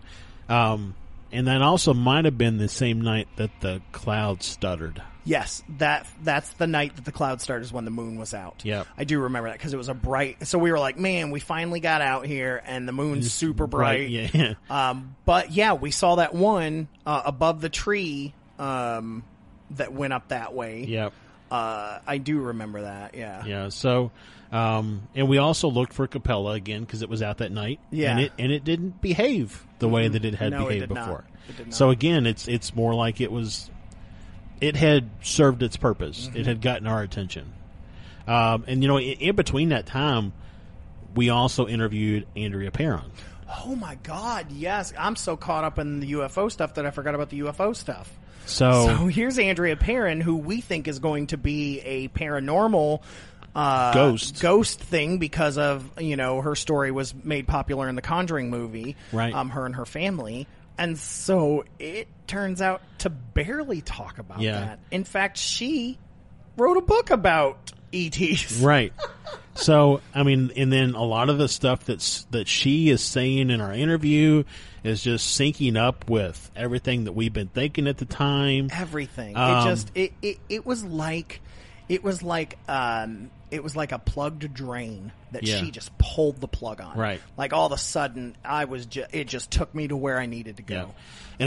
[0.49, 0.57] Yep.
[0.57, 0.95] Um,
[1.33, 5.03] and that also might have been the same night that the cloud stuttered.
[5.25, 8.63] Yes, that that's the night that the cloud started is when the moon was out.
[8.65, 10.47] Yeah, I do remember that because it was a bright.
[10.47, 14.09] So we were like, man, we finally got out here, and the moon's super bright.
[14.09, 14.55] Yeah.
[14.71, 19.25] Um, but yeah, we saw that one uh, above the tree um,
[19.73, 20.85] that went up that way.
[20.85, 21.13] Yep.
[21.51, 23.15] Uh, I do remember that.
[23.15, 23.45] Yeah.
[23.45, 23.69] Yeah.
[23.71, 24.13] So,
[24.53, 27.81] um, and we also looked for Capella again because it was out that night.
[27.91, 28.13] Yeah.
[28.13, 31.25] And it and it didn't behave the way that it had No, behaved before.
[31.49, 31.75] It not.
[31.75, 33.70] So again, it's it's more like it was.
[34.61, 36.27] It had served its purpose.
[36.27, 36.37] Mm-hmm.
[36.39, 37.53] It had gotten our attention.
[38.27, 40.33] Um, and you know, in, in between that time,
[41.15, 43.11] we also interviewed Andrea Perron.
[43.65, 44.53] Oh my God!
[44.53, 47.75] Yes, I'm so caught up in the UFO stuff that I forgot about the UFO
[47.75, 48.11] stuff.
[48.47, 53.03] So, So here's Andrea Perron, who we think is going to be a paranormal
[53.55, 54.41] uh, Ghost.
[54.41, 58.97] ghost thing because of you know her story was made popular in the Conjuring movie,
[59.13, 59.35] Right.
[59.35, 60.47] Um, her and her family,
[60.81, 64.59] and so it turns out to barely talk about Yeah.
[64.61, 64.79] that.
[64.91, 65.99] In fact, she
[66.57, 68.61] wrote a book about ETs.
[68.61, 68.93] right.
[69.57, 73.51] So, I mean, and then a lot of the stuff that's that she is saying
[73.51, 74.45] in our interview
[74.85, 78.69] is just syncing up with everything that we've been thinking at the time.
[78.73, 79.37] everything.
[79.37, 81.43] Um, it just it, it it was like
[81.91, 85.59] it was like um it was like a plugged drain that Yeah.
[85.61, 86.97] she just pulled the plug on.
[86.97, 87.21] Right.
[87.37, 90.27] Like all of a sudden I was ju- it just took me to where I
[90.27, 90.75] needed to go.
[90.75, 90.87] Yeah.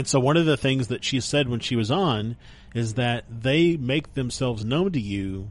[0.00, 2.36] And so one of the things that she said when she was on
[2.74, 5.50] is that they make themselves known to you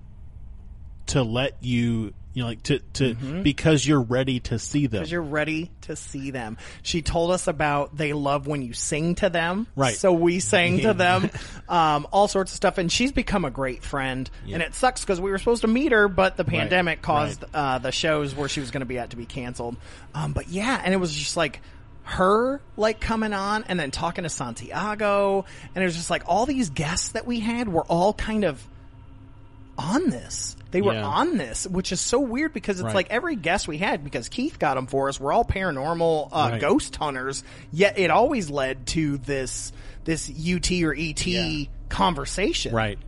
[1.07, 3.13] to let you, you know, like to, to,
[3.43, 5.01] because you're ready to see them.
[5.01, 6.57] Because you're ready to see them.
[6.81, 9.67] She told us about they love when you sing to them.
[9.75, 9.95] Right.
[9.95, 11.29] So we sang to them.
[11.69, 12.77] Um, all sorts of stuff.
[12.77, 14.29] And she's become a great friend.
[14.51, 17.49] And it sucks because we were supposed to meet her, but the pandemic caused right.
[17.53, 19.75] uh, the shows where she was going to be at to be canceled.
[20.15, 21.61] Um, but yeah, and it was just like
[22.03, 25.45] her like coming on and then talking to Santiago.
[25.73, 28.65] And it was just like all these guests that we had were all kind of
[29.77, 30.55] on this.
[30.73, 31.05] They were Yeah.
[31.05, 32.95] on this, which is so weird because it's Right.
[32.95, 36.49] like every guest we had, because Keith got them for us, we're all paranormal uh,
[36.51, 36.59] Right.
[36.61, 37.43] ghost hunters.
[37.71, 39.71] Yet it always led to this
[40.03, 41.65] this UT or ET Yeah.
[41.89, 42.73] conversation.
[42.75, 42.99] Right.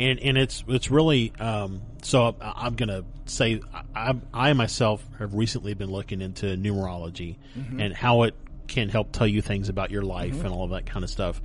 [0.00, 3.60] And, and it's, it's really, um, so I- I'm going to say,
[3.94, 7.36] I, I myself have recently been looking into numerology
[7.78, 8.34] and how it
[8.66, 11.40] can help tell you things about your life and all of that kind of stuff.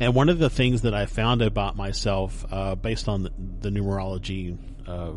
[0.00, 3.30] And one of the things that I found about myself, uh, based on the,
[3.60, 5.12] the numerology, uh,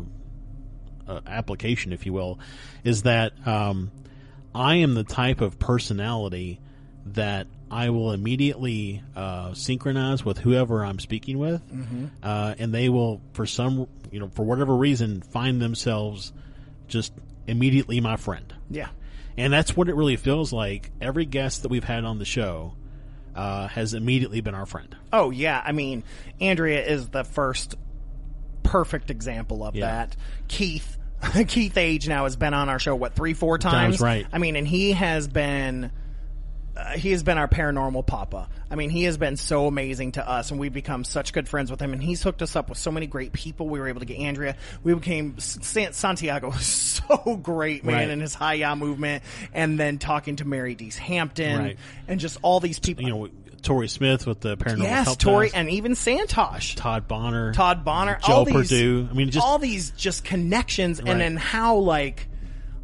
[1.08, 2.38] uh, application, if you will,
[2.84, 3.90] is that um,
[4.54, 6.60] I am the type of personality
[7.06, 11.62] that I will immediately uh, synchronize with whoever I'm speaking with,
[12.22, 16.32] uh, and they will, for some, you know, for whatever reason, find themselves
[16.88, 17.12] just
[17.46, 18.52] immediately my friend.
[18.70, 18.88] Yeah.
[19.36, 20.90] And that's what it really feels like.
[21.00, 22.74] Every guest that we've had on the show
[23.34, 24.96] uh, has immediately been our friend.
[25.12, 26.04] Oh yeah, I mean,
[26.40, 27.74] Andrea is the first
[28.66, 29.86] perfect example of Yeah.
[29.86, 30.16] that.
[30.48, 30.96] Keith,
[31.48, 34.00] Keith Age now has been on our show what three, four times.
[34.00, 34.26] right.
[34.32, 35.90] I mean, and he has been.
[36.76, 38.50] Uh, he has been our paranormal papa.
[38.70, 41.70] I mean, he has been so amazing to us, and we've become such good friends
[41.70, 41.94] with him.
[41.94, 43.66] And he's hooked us up with so many great people.
[43.66, 44.56] We were able to get Andrea.
[44.84, 46.66] We became San- Santiago was
[47.08, 48.08] so great, man, Right.
[48.10, 49.22] in his high ya movement,
[49.54, 51.78] and then talking to Mary Dees Hampton, Right.
[52.08, 53.04] and just all these people.
[53.04, 53.28] You know,
[53.66, 57.84] Tori Smith with the paranormal Yes, help Tori, desk, and even Santosh, Todd Bonner, Todd
[57.84, 59.08] Bonner, Joe all these, Purdue.
[59.10, 61.10] I mean, just all these just connections, Right.
[61.10, 62.28] and then how like,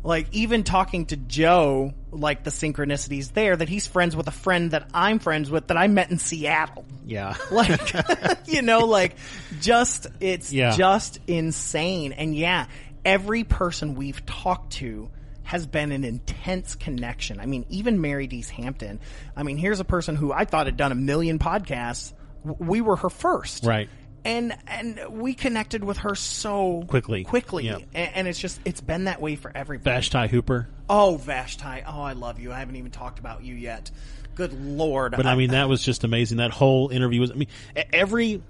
[0.05, 4.73] like even talking to Joe, like the synchronicities there that he's friends with a friend
[4.73, 6.85] that I'm friends with that I met in Seattle.
[7.07, 7.37] yeah.
[7.53, 7.93] Like,
[8.49, 9.15] you know, like
[9.61, 10.73] just it's Yeah.
[10.77, 12.67] just insane, and yeah,
[13.05, 15.09] every person we've talked to
[15.53, 17.39] has been an intense connection.
[17.39, 19.01] I mean, even Mary Dees Hampton.
[19.37, 22.15] I mean, here's a person who I thought had done a million podcasts.
[22.43, 23.91] We were her first, Right.
[24.25, 27.25] And and we connected with her so Quickly.
[27.25, 27.83] quickly, Yep.
[27.93, 29.95] and, and it's just it's been that way for everybody.
[29.95, 30.69] Vashti Hooper.
[30.89, 31.83] Oh, Vashti.
[31.87, 32.51] Oh, I love you.
[32.51, 33.91] I haven't even talked about you yet.
[34.35, 35.13] Good lord.
[35.15, 36.39] But I mean, that was just amazing.
[36.39, 37.31] That whole interview was.
[37.31, 37.49] I mean,
[37.93, 38.43] every.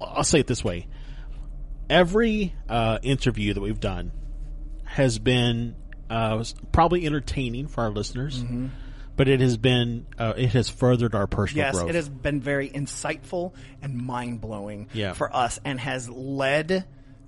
[0.00, 0.86] I'll say it this way:
[1.90, 4.12] every uh, interview that we've done
[4.84, 5.74] has been
[6.14, 8.66] uh, was probably entertaining for our listeners, Mm-hmm.
[9.16, 11.88] but it has been uh, it has furthered our personal yes, growth.
[11.90, 15.12] it has been very insightful and mind blowing Yeah.
[15.14, 16.84] for us, and has led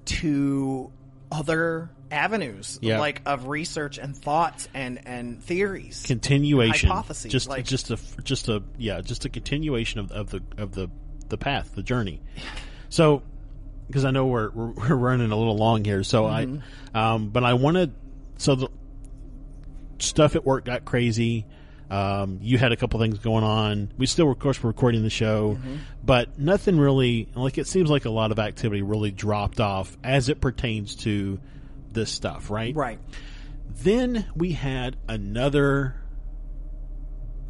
[0.07, 0.91] to
[1.33, 3.01] other avenues Yeah.
[3.01, 6.05] like of research and thoughts and and theories.
[6.07, 10.41] continuation, hypotheses, just like- just a just a yeah, just a continuation of, of the
[10.57, 10.89] of the
[11.29, 12.21] the path, the journey.
[12.89, 13.23] So,
[13.89, 16.59] because I know we're, we're we're running a little long here, so Mm-hmm.
[16.97, 17.93] I, um, but I wanted
[18.39, 18.69] so the
[19.99, 21.47] stuff at work got crazy.
[21.89, 23.93] Um, you had a couple things going on.
[23.97, 25.77] We still, of course, were recording the show, Mm-hmm.
[26.05, 27.29] but nothing really.
[27.35, 31.39] Like it seems like a lot of activity really dropped off as it pertains to
[31.93, 32.75] this stuff, right?
[32.75, 32.99] right.
[33.83, 35.95] Then we had another.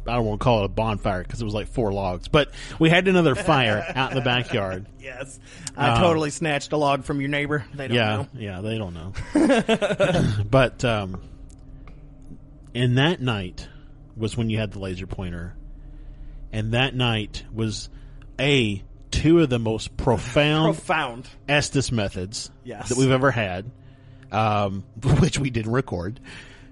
[0.07, 2.51] I don't want to call it a bonfire because it was like four logs, but
[2.79, 4.85] we had another fire out in the backyard.
[4.99, 5.39] Yes.
[5.75, 7.65] I totally snatched a log from your neighbor.
[7.73, 8.27] They don't Yeah, know.
[8.33, 9.13] yeah, they don't know.
[10.49, 11.21] but um,
[12.73, 13.67] and that night
[14.15, 15.55] was when you had the laser pointer,
[16.51, 17.89] and that night was
[18.39, 21.27] a two of the most profound Profound.
[21.47, 22.89] Estes methods Yes.
[22.89, 23.69] that we've ever had,
[24.31, 24.83] um,
[25.19, 26.19] which we didn't record.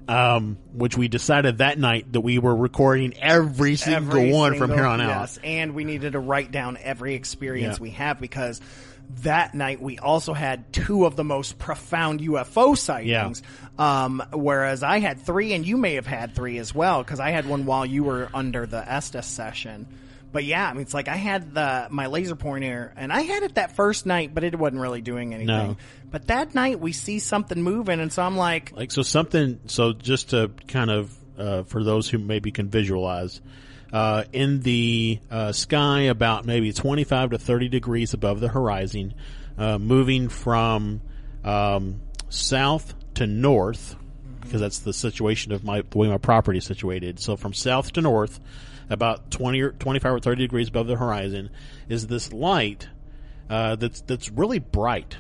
[0.08, 4.72] Um, which we decided that night that we were recording every single Every one from
[4.72, 5.22] here on out.
[5.22, 7.82] Yes, and we needed to write down every experience Yeah.
[7.84, 8.62] we have because
[9.24, 13.42] that night we also had two of the most profound UFO sightings.
[13.80, 17.32] Um, whereas I had three, and you may have had three as well because I
[17.32, 19.88] had one while you were under the Estes session.
[20.36, 23.44] But yeah, I mean, it's like I had the my laser pointer, and I had
[23.44, 25.48] it that first night, but it wasn't really doing anything.
[25.48, 25.78] No.
[26.12, 29.94] But that night we see something moving, and so I'm like, Like so something so
[29.94, 33.40] just to kind of uh, for those who maybe can visualize
[33.94, 39.14] uh, in the uh, sky about maybe 25 to 30 degrees above the horizon
[39.58, 41.00] uh, moving from
[41.46, 43.96] um, south to north
[44.42, 47.94] because that's the situation of my the way my property is situated so from south
[47.94, 48.42] to north
[48.90, 51.50] about 20 or 25 or 30 degrees above the horizon
[51.90, 52.88] is this light
[53.50, 55.18] uh, that's that's really bright.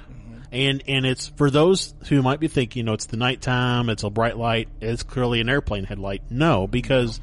[0.51, 4.03] And and it's for those who might be thinking, you know, it's the nighttime, it's
[4.03, 6.21] a bright light, it's clearly an airplane headlight.
[6.29, 7.19] No, because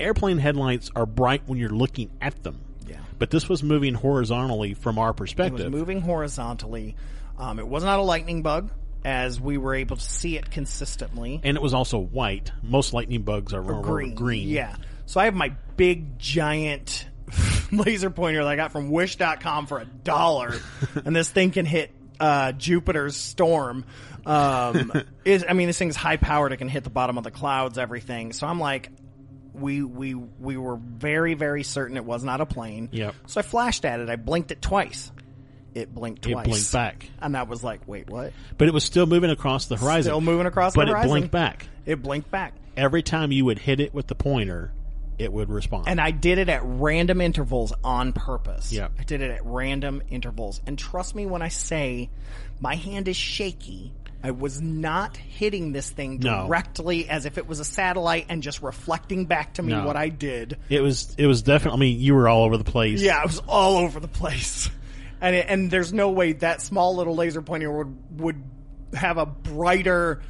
[0.00, 2.60] airplane headlights are bright when you're looking at them.
[2.88, 2.96] Yeah.
[3.18, 5.70] But this was moving horizontally from our It was perspective.
[5.70, 6.96] moving horizontally.
[7.38, 8.70] Um, it was not a lightning bug,
[9.04, 11.40] as we were able to see it consistently.
[11.44, 12.52] and it was also white.
[12.62, 14.14] Most lightning bugs are, are green.
[14.14, 14.48] green.
[14.48, 14.76] Yeah.
[15.06, 17.06] So I have my big giant
[17.72, 20.54] laser pointer that I got from wish.com for a dollar.
[21.04, 23.84] and this thing can hit uh, Jupiter's storm.
[24.24, 24.92] Um,
[25.24, 26.52] is I mean, this thing's high powered.
[26.52, 28.32] It can hit the bottom of the clouds, everything.
[28.32, 28.90] So I'm like,
[29.54, 32.88] we we we were very very certain it was not a plane.
[32.92, 33.14] Yep.
[33.26, 34.08] So I flashed at it.
[34.08, 35.10] I blinked it twice.
[35.74, 36.46] It blinked twice.
[36.46, 37.08] It blinked back.
[37.20, 38.32] And that was like, wait, what?
[38.58, 40.10] But it was still moving across the horizon.
[40.10, 41.08] Still moving across the but horizon.
[41.08, 41.66] it blinked back.
[41.86, 42.54] It blinked back.
[42.76, 44.72] Every time you would hit it with the pointer,
[45.18, 45.84] it would respond.
[45.88, 48.72] And I did it at random intervals on purpose.
[48.72, 48.88] Yeah.
[48.98, 50.60] I did it at random intervals.
[50.66, 52.10] And trust me when I say
[52.60, 53.92] my hand is shaky.
[54.24, 56.46] I was not hitting this thing No.
[56.46, 59.84] directly as if it was a satellite and just reflecting back to me No.
[59.84, 60.58] what I did.
[60.68, 61.76] it was it was definitely.
[61.76, 63.02] I mean, you were all over the place.
[63.02, 64.70] Yeah, it was all over the place.
[65.24, 68.42] And it, and there's no way that small little laser pointer would would
[68.92, 70.20] have a brighter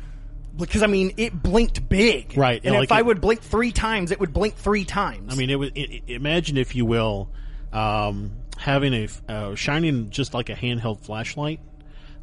[0.56, 2.36] because I mean it blinked big.
[2.36, 5.32] Right, And like if I would blink 3 times, it would blink 3 times.
[5.32, 5.70] I mean, it was.
[5.74, 7.28] It, it- imagine, if you will,
[7.72, 11.60] um, having a uh, shining just like a handheld flashlight,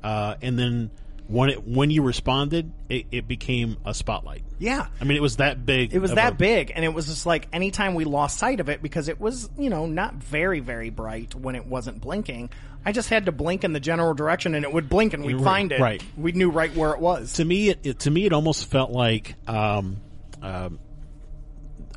[0.03, 0.91] uh, and then
[1.29, 4.43] when it when you responded, it, it became a spotlight.
[4.57, 4.87] yeah.
[4.99, 5.93] I mean, it was that big.
[5.93, 8.67] It was that a- big, and it was just like anytime we lost sight of
[8.67, 12.49] it because it was, you know, not very, very bright when it wasn't blinking.
[12.83, 15.35] I just had to blink in the general direction, and it would blink, and we'd
[15.35, 15.79] Right, find it.
[15.79, 16.03] right.
[16.17, 17.33] We knew right where it was.
[17.33, 19.97] To me, it, it to me it almost felt like um,
[20.41, 20.79] um,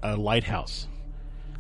[0.03, 0.87] a lighthouse.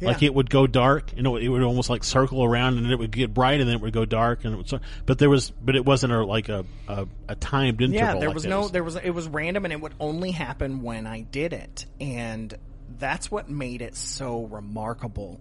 [0.07, 2.93] Like it would go dark, you know, it would almost like circle around, and then
[2.93, 4.81] it would get bright, and then it would go dark, and it would.
[5.07, 7.95] But there was, but it wasn't a like a a, a timed interval.
[8.15, 10.83] Yeah, there like was no, there was, it was random, and it would only happen
[10.83, 12.55] when I did it, and
[12.99, 15.41] that's what made it so remarkable.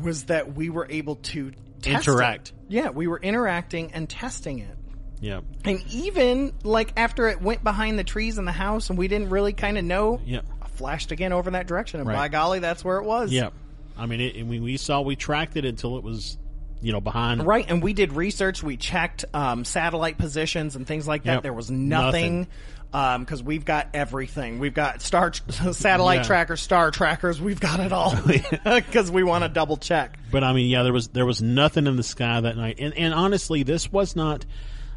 [0.00, 1.50] Was that we were able to
[1.82, 2.10] test it.
[2.10, 2.52] Interact.
[2.68, 4.76] Yeah, we were interacting and testing it,
[5.20, 5.40] Yeah.
[5.64, 9.30] And even like after it went behind the trees in the house and we didn't
[9.30, 10.40] really kind of know, Yeah.
[10.62, 12.16] I flashed again over that direction, and Right.
[12.16, 13.32] by golly, that's where it was.
[13.32, 13.50] Yeah.
[13.98, 16.38] I mean, it, we, we saw, we tracked it until it was,
[16.80, 17.44] you know, behind.
[17.46, 18.62] Right, and we did research.
[18.62, 21.34] We checked um, satellite positions and things like that.
[21.34, 21.42] Yep.
[21.42, 22.46] There was nothing
[22.90, 24.58] because we've got everything.
[24.60, 25.32] We've got star
[25.72, 26.22] satellite Yeah.
[26.24, 27.40] trackers, star trackers.
[27.40, 28.14] We've got it all
[28.64, 30.18] because we want to double check.
[30.30, 32.94] But I mean, yeah, there was there was nothing in the sky that night, and
[32.94, 34.46] and honestly, this was not.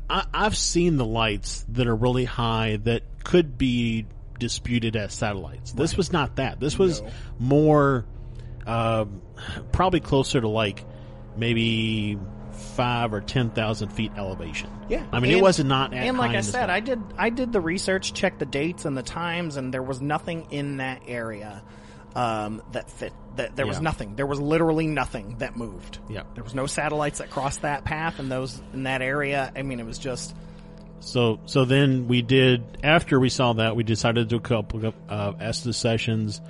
[0.09, 4.05] I, I've seen the lights that are really high that could be
[4.39, 5.71] disputed as satellites.
[5.71, 6.59] This was not that.
[6.59, 7.01] This was
[7.39, 8.05] more,
[8.71, 9.21] um,
[9.71, 10.85] probably closer to like
[11.35, 12.17] maybe
[12.75, 14.69] five or ten thousand feet elevation.
[14.89, 15.93] Yeah, I mean, it wasn't not.
[15.93, 16.69] And like I said.
[16.69, 20.01] I did I did the research, checked the dates and the times, and there was
[20.01, 21.63] nothing in that area
[22.15, 23.13] um, that fit.
[23.37, 24.15] That there was nothing.
[24.15, 25.99] There was literally nothing that moved.
[26.09, 26.23] Yeah.
[26.35, 29.51] there was no satellites that crossed that path and those in that area.
[29.55, 30.35] I mean, it was just
[30.99, 34.85] So so then we did after we saw that we decided to do a couple
[34.85, 36.41] of uh, Estes sessions.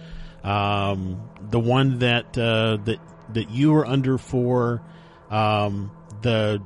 [0.44, 3.00] Um, the one that uh, that
[3.34, 4.82] that you were under for
[5.30, 5.92] um,
[6.22, 6.62] the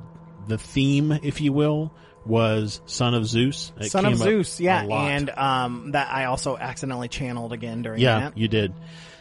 [0.46, 1.92] the theme, if you will,
[2.24, 3.72] was Son of Zeus.
[3.78, 8.20] It Son of Zeus, yeah, and um, that I also accidentally channeled again during yeah,
[8.20, 8.38] that.
[8.38, 8.72] you did.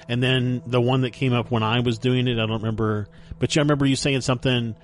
[0.07, 3.07] And then the one that came up when I was doing it, I don't remember,
[3.39, 4.75] but yeah, I remember you saying something.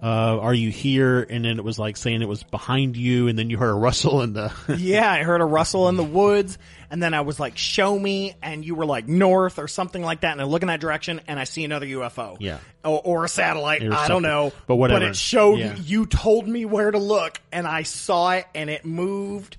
[0.00, 1.26] Uh, are you here?
[1.28, 3.74] And then it was like saying it was behind you, and then you heard a
[3.78, 4.52] rustle in the.
[4.78, 6.58] yeah, I heard a rustle in the woods,
[6.90, 10.22] and then I was like, "Show me," and you were like north or something like
[10.22, 12.58] that, and I look in that direction, and I see another UFO, Yeah.
[12.84, 13.82] or, or a satellite.
[13.82, 15.00] Or I don't know, But whatever.
[15.00, 15.74] But it showed Yeah.
[15.76, 19.56] you told me where to look, and I saw it, and it moved,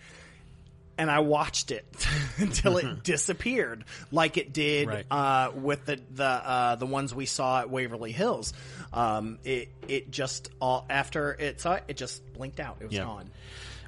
[0.98, 1.86] and I watched it
[2.38, 5.06] until it disappeared, like it did Right.
[5.12, 8.54] uh, with the the uh, the ones we saw at Waverly Hills.
[8.92, 12.78] Um, it it just all after it saw it, it just blinked out.
[12.82, 13.04] It was Yeah.
[13.04, 13.30] gone.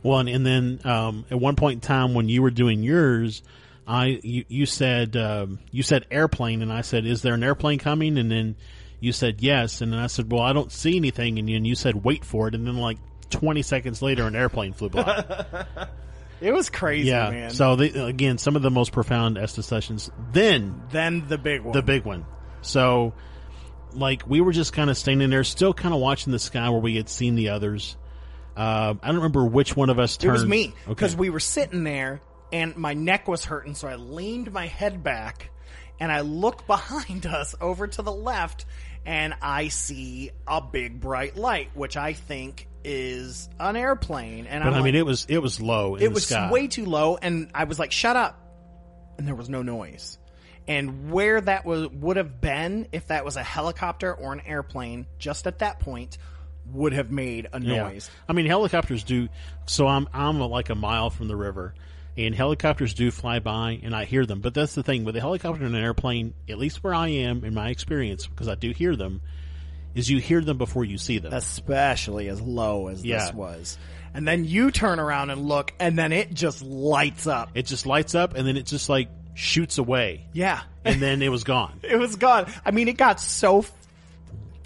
[0.04, 3.44] Well, and, then um, at one point in time when you were doing yours,
[3.88, 7.80] I you, you said um, you said airplane, and I said, "Is there an airplane
[7.80, 8.56] coming?" And then
[9.00, 11.68] you said yes, and then I said, "Well, I don't see anything," and you, and
[11.68, 12.98] you said, "Wait for it," and then like
[13.30, 15.66] twenty seconds later, an airplane flew by.
[16.42, 17.30] It was crazy, yeah.
[17.30, 17.50] man.
[17.52, 20.10] So they, again, some of the most profound Estes sessions.
[20.34, 21.74] Then then the big one.
[21.74, 22.26] the big one.
[22.62, 23.14] So,
[23.94, 26.82] like, we were just kind of standing there, still kind of watching the sky where
[26.82, 27.96] we had seen the others.
[28.56, 30.30] Uh, I don't remember which one of us turned.
[30.30, 30.90] it was me Okay.
[30.90, 32.22] because we were sitting there
[32.52, 35.52] and my neck was hurting, so I leaned my head back
[36.00, 38.66] and I look behind us over to the left
[39.06, 44.48] and I see a big bright light, which I think is an airplane.
[44.48, 45.96] And But I mean, it was it was low.
[45.96, 46.52] In it was sky.
[46.52, 48.38] way too low and i was like shut up
[49.18, 50.18] and there was no noise
[50.68, 55.06] and where that was would have been if that was a helicopter or an airplane
[55.20, 56.18] just at that point
[56.74, 57.84] would have made a Yeah.
[57.90, 59.30] noise I mean, helicopters do.
[59.66, 61.74] So I'm I'm like a mile from the river,
[62.18, 64.42] and helicopters do fly by, and I hear them.
[64.42, 66.34] But that's the thing with a helicopter and an airplane.
[66.50, 69.22] At least where I am in my experience, because I do hear them,
[69.96, 71.34] is you hear them before you see them.
[71.34, 73.26] especially as low as Yeah.
[73.26, 73.78] this was
[74.14, 77.86] and then you turn around and look and then it just lights up it just
[77.86, 81.80] lights up, and then it just like shoots away, yeah and then it was gone.
[81.84, 83.66] it was gone i mean it got so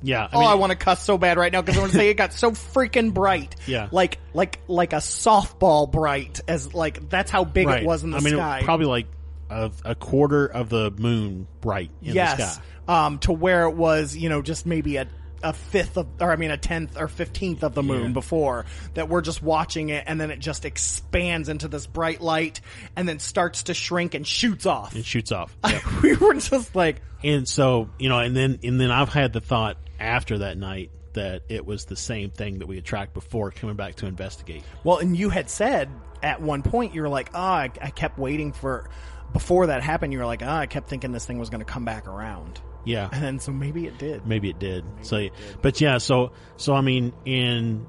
[0.05, 0.27] Yeah.
[0.31, 2.13] oh, I want to cuss so bad right now because I want to say it
[2.15, 3.55] got so freaking bright.
[3.67, 3.89] Yeah.
[3.91, 7.81] like like like a softball bright, as like that's how big right.
[7.83, 8.61] it was in the I mean, it- sky.
[8.63, 9.07] probably like
[9.49, 12.63] a, a quarter of the moon bright in the yes, sky.
[12.87, 15.07] um, to where it was, you know, just maybe a
[15.43, 18.13] a fifth of, or I mean, a tenth or fifteenth of the moon Yeah.
[18.13, 18.65] before
[18.95, 22.61] that we're just watching it, and then it just expands into this bright light,
[22.95, 24.95] and then starts to shrink and shoots off.
[24.95, 25.55] It shoots off.
[26.03, 29.41] we were just like, And so, you know, and then and then I've had the
[29.41, 33.49] thought after that night that it was the same thing that we had tracked before
[33.51, 34.63] coming back to investigate.
[34.83, 35.89] Well, and you had said
[36.21, 38.89] at one point you were like, "Oh, I, I kept waiting for."
[39.33, 41.65] Before that happened, you were like, "Oh, I kept thinking this thing was going to
[41.65, 43.09] come back around," Yeah.
[43.11, 44.25] and then so maybe it did.
[44.27, 44.83] Maybe it did.
[45.01, 45.27] so
[45.61, 47.85] but yeah, so so I mean in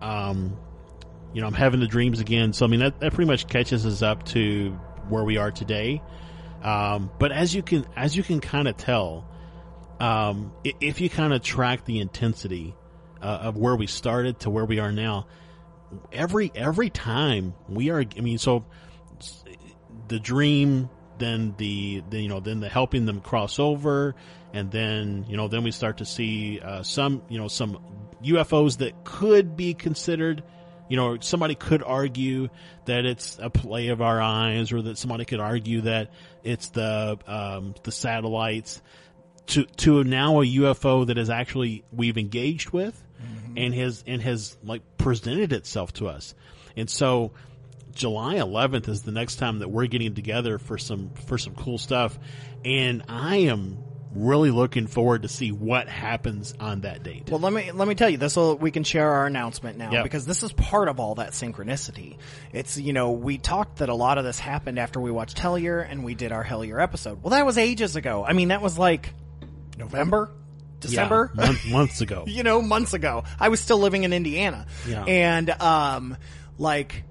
[0.00, 0.56] um
[1.32, 2.52] you know, I'm having the dreams again.
[2.52, 4.70] So I mean that, that pretty much catches us up to
[5.08, 6.00] where we are today.
[6.62, 9.28] Um but as you can as you can kind of tell
[10.00, 12.74] um if you kind of track the intensity
[13.22, 15.26] uh, of where we started to where we are now
[16.12, 18.64] every every time we are I mean so
[20.08, 24.14] the dream then the, the you know then the helping them cross over
[24.52, 27.78] and then you know then we start to see uh, some you know some
[28.22, 30.42] UFOs that could be considered
[30.88, 32.48] you know somebody could argue
[32.84, 36.10] that it's a play of our eyes or that somebody could argue that
[36.42, 38.82] it's the um, the satellites
[39.48, 43.58] to to now a UFO that is actually we've engaged with mm-hmm.
[43.58, 46.34] and has and has like presented itself to us.
[46.76, 47.32] And so
[47.94, 51.78] July 11th is the next time that we're getting together for some for some cool
[51.78, 52.18] stuff
[52.64, 53.78] and I am
[54.14, 57.28] really looking forward to see what happens on that date.
[57.28, 58.36] Well, let me let me tell you this.
[58.36, 60.04] Will we can share our announcement now Yep.
[60.04, 62.16] because this is part of all that synchronicity.
[62.52, 65.84] It's you know we talked that a lot of this happened after we watched Hellier
[65.88, 67.22] and we did our Hellier episode.
[67.22, 68.24] Well, that was ages ago.
[68.24, 69.12] I mean, that was like
[69.76, 70.30] November,
[70.80, 71.32] December.
[71.34, 72.24] Yeah, month, months ago.
[72.28, 73.24] you know, months ago.
[73.38, 74.66] I was still living in Indiana.
[74.86, 75.04] Yeah.
[75.04, 76.16] And, um,
[76.58, 77.04] like,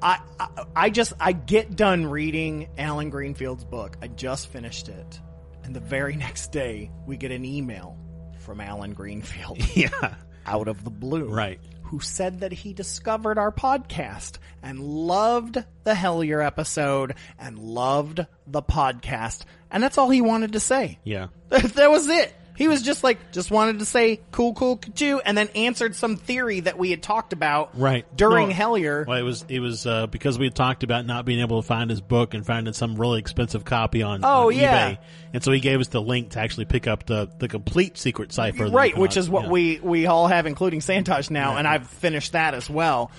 [0.00, 3.96] I, I, I just, I get done reading Allen Greenfield's book.
[4.02, 5.20] I just finished it.
[5.64, 7.98] And the very next day, we get an email
[8.40, 10.14] from Allen Greenfield yeah.
[10.46, 11.28] out of the blue.
[11.28, 11.60] Right.
[11.84, 18.62] Who said that he discovered our podcast and loved the Hellier episode and loved the
[18.62, 19.44] podcast.
[19.74, 20.98] And that's all he wanted to say.
[21.04, 21.26] Yeah.
[21.50, 22.32] that was it.
[22.56, 26.14] He was just like, just wanted to say cool, cool, choo, and then answered some
[26.16, 28.06] theory that we had talked about Right.
[28.16, 29.04] during No, Hellier.
[29.04, 31.66] Well, it was it was uh, because we had talked about not being able to
[31.66, 34.92] find his book and finding some really expensive copy on, Oh, on yeah.
[34.92, 34.98] eBay,
[35.32, 38.32] and so he gave us the link to actually pick up the the complete secret
[38.32, 39.50] cipher, right, which is what yeah.
[39.50, 43.10] we we all have, including Santosh now, and I've finished that as well.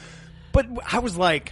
[0.53, 1.52] But I was like,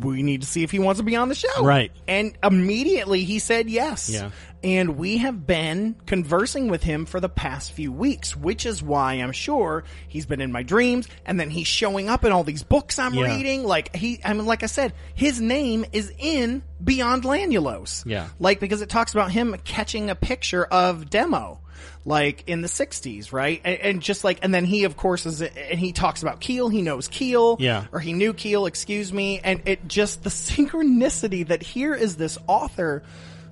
[0.00, 1.92] we need to see if he wants to be on the show, Right.
[2.08, 4.08] And immediately he said yes.
[4.10, 4.30] Yeah.
[4.62, 9.14] And we have been conversing with him for the past few weeks, which is why
[9.14, 12.62] I'm sure he's been in my dreams, and then he's showing up in all these
[12.62, 13.36] books I'm Yeah.
[13.36, 13.64] reading.
[13.64, 18.04] Like he, I mean, like I said, his name is in Beyond Lanulos.
[18.06, 18.28] Yeah.
[18.38, 21.60] Like because it talks about him catching a picture of demo
[22.04, 23.60] like in the 60s right?
[23.64, 26.68] And, and just like and then he of course is and he talks about keel.
[26.68, 27.56] He knows keel.
[27.58, 27.86] Yeah.
[27.92, 29.40] or he knew keel excuse me.
[29.42, 33.02] And it just the synchronicity that here is this author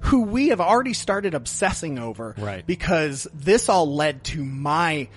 [0.01, 2.35] who we have already started obsessing over.
[2.37, 2.67] Right.
[2.67, 5.09] because this all led to my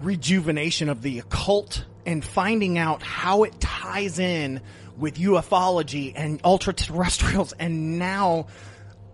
[0.00, 4.60] rejuvenation of the occult and finding out how it ties in
[4.96, 8.46] with ufology and ultra terrestrials and now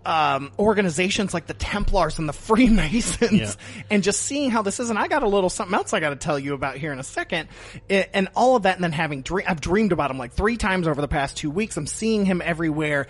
[0.05, 3.51] um, organizations like the Templars and the Freemasons, Yeah.
[3.89, 4.89] and just seeing how this is.
[4.89, 6.99] And I got a little something else I got to tell you about here in
[6.99, 7.49] a second,
[7.89, 8.75] I- and all of that.
[8.75, 11.49] And then having dream, I've dreamed about him like three times over the past two
[11.51, 11.77] weeks.
[11.77, 13.07] I'm seeing him everywhere.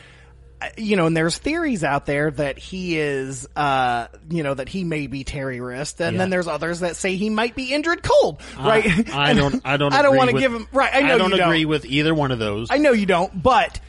[0.77, 4.85] You know, and there's theories out there that he is, uh, you know, that he
[4.85, 6.17] may be Terry Wriste, and Yeah.
[6.19, 8.85] then there's others that say he might be Indrid Cold, right?
[9.13, 9.61] I, I don't.
[9.65, 9.93] I don't.
[9.93, 10.89] I don't want to give him right.
[10.93, 12.69] I know don't you agree with either one of those.
[12.71, 13.79] I know you don't, but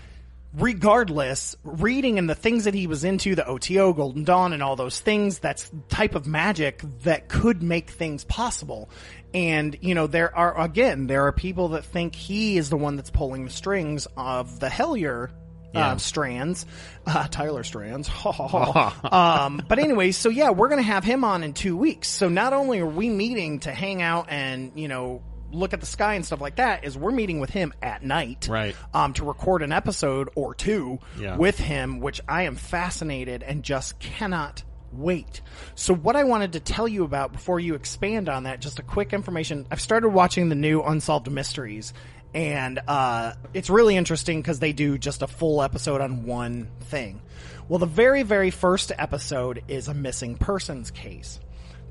[0.56, 4.74] regardless, reading and the things that he was into, the OTO, Golden Dawn, and all
[4.76, 8.88] those things, that's type of magic that could make things possible.
[9.34, 12.96] And, you know, there are, again, there are people that think he is the one
[12.96, 15.30] that's pulling the strings of the Hellier
[15.74, 15.92] Yeah.
[15.92, 16.64] uh, strands,
[17.06, 18.08] uh, Tyler strands.
[18.24, 22.08] um, but anyway, so yeah, we're gonna have him on in two weeks.
[22.08, 25.86] So not only are we meeting to hang out and you know look at the
[25.86, 28.74] sky and stuff like that, is we're meeting with him at night, Right.
[28.94, 31.36] Um, to record an episode or two Yeah.
[31.36, 34.62] with him, which I am fascinated and just cannot
[34.92, 35.40] wait.
[35.74, 38.82] So what I wanted to tell you about before you expand on that, just a
[38.82, 39.66] quick information.
[39.70, 41.92] I've started watching the new Unsolved Mysteries
[42.34, 47.20] and uh, it's really interesting because they do just a full episode on one thing.
[47.68, 51.40] Well, the very, very first episode is a missing persons case.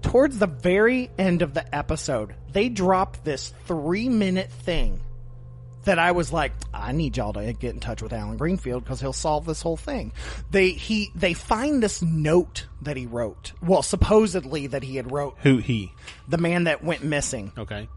[0.06, 5.02] Towards the very end of the episode, they drop this three minute thing
[5.84, 9.02] that I was like, I need y'all to get in touch with Allen Greenfield because
[9.02, 10.14] he'll solve this whole thing.
[10.52, 13.54] They he they find this note that he wrote.
[13.62, 15.92] Well, supposedly that he had wrote Who he?
[16.28, 17.88] the man that went missing Okay.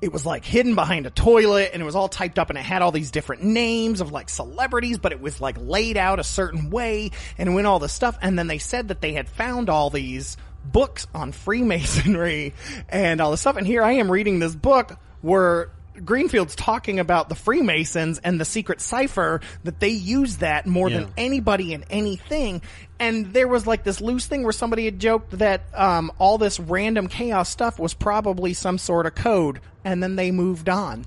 [0.00, 2.62] it was like hidden behind a toilet and it was all typed up and it
[2.64, 6.24] had all these different names of like celebrities, but it was like laid out a
[6.24, 8.18] certain way and went all this stuff.
[8.22, 12.54] And then they said that they had found all these books on Freemasonry
[12.88, 13.56] and all this stuff.
[13.56, 15.70] And here I am reading this book where
[16.04, 21.00] Greenfield's talking about the Freemasons and the secret cipher that they use that more Yeah.
[21.00, 22.62] than anybody in anything.
[23.00, 26.60] And there was like this loose thing where somebody had joked that um, all this
[26.60, 31.04] random chaos stuff was probably some sort of code, and then they moved on.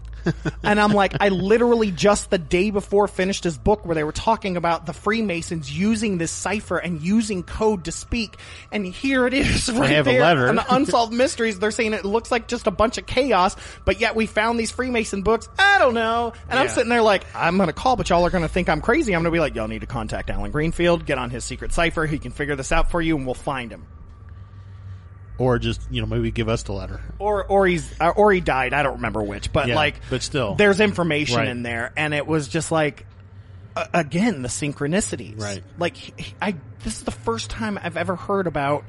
[0.63, 4.11] And I'm like, I literally just the day before finished his book where they were
[4.11, 8.37] talking about the Freemasons using this cipher and using code to speak,
[8.71, 10.21] and here it is right have a there.
[10.21, 10.49] letter.
[10.49, 11.59] on the unsolved mysteries.
[11.59, 14.71] They're saying it looks like just a bunch of chaos, but yet we found these
[14.71, 15.49] Freemason books.
[15.57, 16.33] I don't know.
[16.49, 19.13] And I'm sitting there like, I'm gonna call, but y'all are gonna think I'm crazy.
[19.15, 22.05] I'm gonna be like, y'all need to contact Allen Greenfield, get on his secret cipher.
[22.05, 23.85] He can figure this out for you, and we'll find him.
[25.41, 27.01] Or just you know maybe give us the letter.
[27.19, 28.73] Or, or he's, uh, or he died.
[28.73, 30.55] I don't remember which, but Yeah, like, but still.
[30.55, 31.47] there's information Right.
[31.47, 33.05] in there, and it was just like,
[33.75, 35.39] uh, again the synchronicities.
[35.41, 35.63] Right.
[35.79, 35.95] Like
[36.41, 38.83] I this is the first time I've ever heard about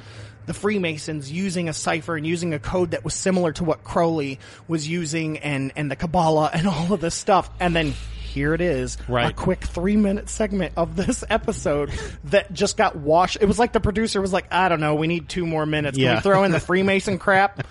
[0.47, 4.41] the Freemasons using a cipher and using a code that was similar to what Crowley
[4.67, 7.49] was using and and the Kabbalah and all of this stuff.
[7.61, 7.95] And then
[8.33, 11.91] here it is, a quick three minute segment of this episode
[12.25, 13.39] that just got washed.
[13.41, 15.97] It was like the producer was like, I don't know, we need two more minutes.
[15.97, 16.15] Can Yeah.
[16.17, 17.67] we throw in the Freemason crap?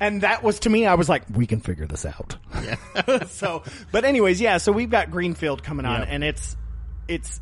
[0.00, 2.36] And that was to me, I was like, we can figure this out.
[2.62, 3.24] Yeah.
[3.28, 3.62] so,
[3.92, 4.58] but anyways, yeah.
[4.58, 6.08] So we've got Greenfield coming on, Yep.
[6.10, 6.56] and it's,
[7.08, 7.40] it's.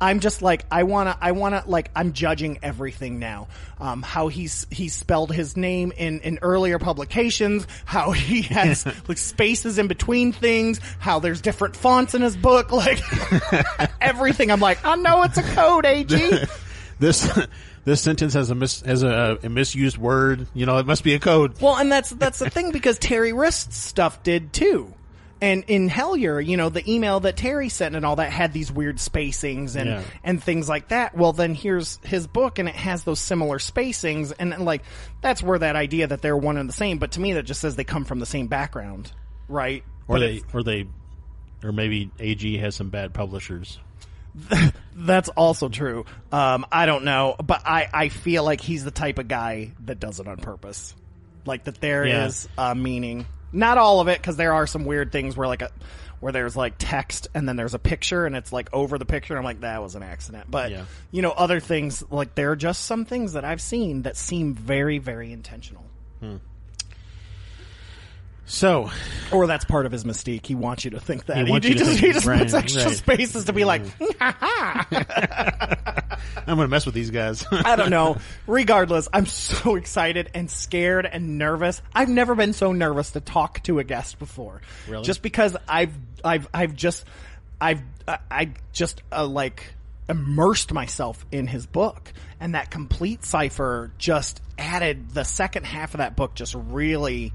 [0.00, 3.48] I'm just like I wanna, I wanna like I'm judging everything now.
[3.80, 9.18] Um, how he's he's spelled his name in in earlier publications, how he has like
[9.18, 13.00] spaces in between things, how there's different fonts in his book, like
[14.00, 14.50] everything.
[14.50, 16.08] I'm like, I know it's a code, Ag.
[16.98, 17.30] This
[17.84, 20.46] this sentence has a mis, has a, a misused word.
[20.52, 21.60] You know, it must be a code.
[21.60, 24.92] Well, and that's that's the thing because Terry Wriste's stuff did too.
[25.40, 28.72] And in Hellier, you know, the email that Terry sent and all that had these
[28.72, 30.02] weird spacings and Yeah.
[30.24, 31.16] and things like that.
[31.16, 34.82] Well, then here's his book and it has those similar spacings and, like
[35.20, 36.98] that's where that idea that they're one and the same.
[36.98, 39.12] But to me, that just says they come from the same background,
[39.48, 39.84] right?
[40.08, 40.86] Or But they or they
[41.62, 43.78] or maybe AG has some bad publishers.
[44.94, 46.04] That's also true.
[46.32, 50.00] Um, I don't know, but I, I feel like he's the type of guy that
[50.00, 50.94] does it on purpose.
[51.46, 52.72] Like that there is Yeah.
[52.72, 53.26] a meaning.
[53.52, 55.70] Not all of it, because there are some weird things where like a
[56.20, 59.36] where there's like text and then there's a picture and it's like over the picture.
[59.38, 60.84] I'm like that was an accident, but Yeah.
[61.12, 64.54] you know other things like there are just some things that I've seen that seem
[64.54, 65.84] very very intentional.
[66.20, 66.36] Hmm.
[68.48, 68.90] So
[69.30, 70.46] Or that's part of his mystique.
[70.46, 71.46] He wants you to think that.
[71.46, 72.96] He He, to just, he just right, puts extra right.
[72.96, 73.82] spaces to be like,
[74.20, 74.86] I'm
[76.46, 77.44] going to mess with these guys.
[77.52, 78.16] I don't know.
[78.46, 81.82] Regardless, I'm so excited and scared and nervous.
[81.94, 84.62] I've never been so nervous to talk to a guest before.
[84.88, 85.04] Really?
[85.04, 85.92] Just because I've
[86.24, 87.04] I've I've just
[87.60, 89.74] I've I, I just uh, like
[90.08, 95.98] immersed myself in his book and that complete cipher just added the second half of
[95.98, 97.34] that book just really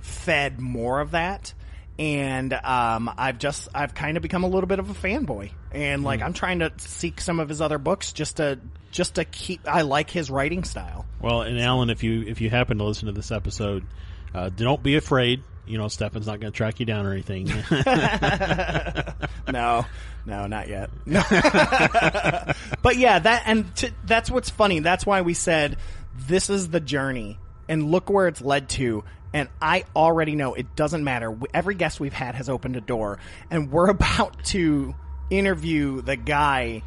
[0.00, 1.54] fed more of that
[1.98, 6.04] and um, I've just I've kind of become a little bit of a fanboy, and
[6.04, 8.60] like I'm trying to seek some of his other books just to
[8.92, 9.66] just to keep.
[9.66, 11.06] I like his writing style.
[11.20, 13.84] well, and Allen, if you if you happen to listen to this episode,
[14.32, 15.42] uh, don't be afraid.
[15.66, 17.48] You know, Stefan's not going to track you down or anything.
[19.52, 19.86] No,
[20.26, 20.90] no, not yet.
[21.06, 21.22] No.
[22.82, 23.64] but yeah, that and
[24.04, 24.80] that's what's funny.
[24.80, 25.78] That's why we said
[26.14, 27.38] this is the journey,
[27.68, 29.04] and look where it's led to.
[29.34, 31.36] And I already know it doesn't matter.
[31.52, 33.18] Every guest we've had has opened a door,
[33.50, 34.94] and we're about to
[35.30, 36.82] interview the guy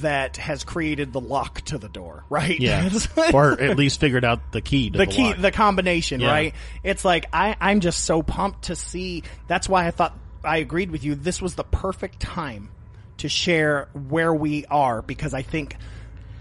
[0.00, 2.58] that has created the lock to the door, right?
[2.58, 2.88] yeah,
[3.32, 4.90] or at least figured out the key.
[4.90, 5.36] To the the, key, lock.
[5.38, 6.30] the combination, Yeah.
[6.30, 6.54] right?
[6.82, 9.22] It's like I, I'm just so pumped to see.
[9.46, 11.14] That's why I thought I agreed with you.
[11.14, 12.70] This was the perfect time
[13.18, 15.76] to share where we are because I think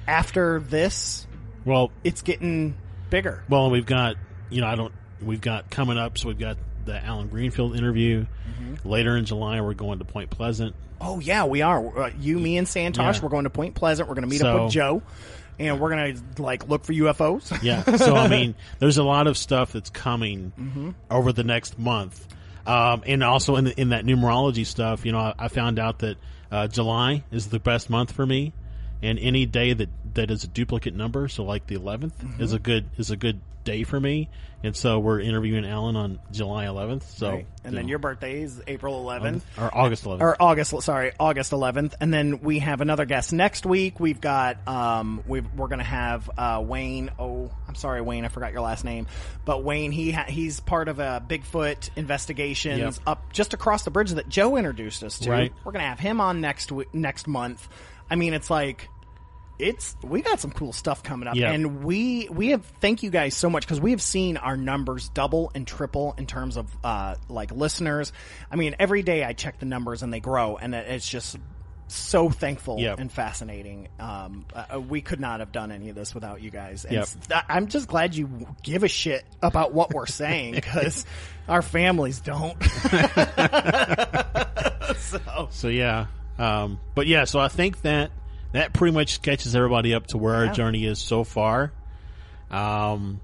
[0.08, 1.28] after this,
[1.66, 2.76] well, it's getting
[3.12, 3.44] bigger.
[3.48, 4.16] Well, we've got
[4.50, 6.18] you know I don't we've got coming up.
[6.18, 8.88] So we've got the Allen Greenfield interview Mm-hmm.
[8.88, 9.60] later in July.
[9.62, 10.76] We're going to Point Pleasant.
[11.02, 12.04] Oh yeah, we are.
[12.06, 13.16] Uh, you, me, and Santosh.
[13.16, 13.20] Yeah.
[13.22, 14.08] We're going to Point Pleasant.
[14.08, 15.02] We're going to meet up with Joe,
[15.60, 17.62] and we're going to like look for UFOs.
[17.64, 17.84] Yeah.
[17.98, 20.92] So I mean, there's a lot of stuff that's coming Mm-hmm.
[21.12, 22.26] over the next month,
[22.66, 25.06] um, and also in the, in that numerology stuff.
[25.06, 26.18] You know, I, I found out that
[26.52, 28.54] uh, July is the best month for me,
[29.04, 32.42] and any day that that is a duplicate number, so like the 11th Mm-hmm.
[32.44, 34.30] is a good is a good day for me.
[34.64, 37.04] And so we're interviewing Allen on July 11th.
[37.18, 37.46] So Right.
[37.64, 39.42] And you then know, your birthday is April 11th.
[39.60, 40.22] or August 11th.
[40.22, 44.00] or August, sorry, August 11th, and then we have another guest next week.
[44.00, 47.12] We've got, um, we've, we're going to have uh, Wayne.
[47.20, 49.06] Oh, I'm sorry, Wayne, I forgot your last name,
[49.44, 53.08] but Wayne, he ha- he's part of a Bigfoot investigations Yep.
[53.08, 55.30] up just across the bridge that Joe introduced us to.
[55.32, 55.54] Right.
[55.64, 57.68] We're going to have him on next w- next month.
[58.10, 58.88] I mean, it's like
[59.60, 61.52] it's we got some cool stuff coming up Yeah.
[61.52, 65.10] and we we have thank you guys so much because we have seen our numbers
[65.10, 68.12] double and triple in terms of uh like listeners
[68.52, 71.38] i mean every day i check the numbers and they grow and it's just
[71.88, 72.96] so thankful Yeah.
[72.98, 76.84] and fascinating um uh, we could not have done any of this without you guys
[76.84, 77.08] and Yep.
[77.32, 81.06] I- i'm just glad you give a shit about what we're saying because
[81.48, 82.62] our families don't
[84.98, 86.08] so So yeah,
[86.38, 88.12] um, but yeah, so I think that
[88.56, 91.72] that pretty much catches everybody up to where our journey is so far.
[92.50, 93.22] Um,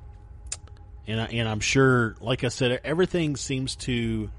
[1.07, 4.29] and I, and I'm sure, like I said, everything seems to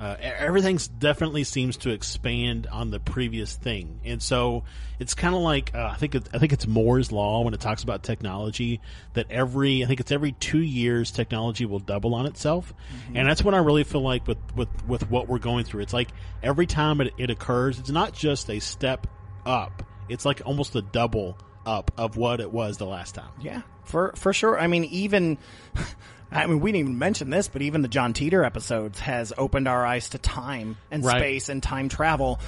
[0.00, 4.64] Uh, e- everything's definitely seems to expand on the previous thing, and so
[4.98, 7.60] it's kind of like uh, I think it, I think it's Moore's law when it
[7.60, 8.80] talks about technology
[9.12, 12.72] that every I think it's every two years technology will double on itself,
[13.14, 15.82] and that's what I really feel like with with with what we're going through.
[15.82, 16.08] It's like
[16.42, 19.06] every time it, it occurs, it's not just a step
[19.44, 23.30] up; it's like almost a double up of what it was the last time.
[23.40, 24.58] Yeah, for for sure.
[24.58, 25.38] I mean, even
[26.32, 29.66] I mean, we didn't even mention this, but even the John Titor episodes has opened
[29.68, 31.18] our eyes to time and Right.
[31.18, 32.40] space and time travel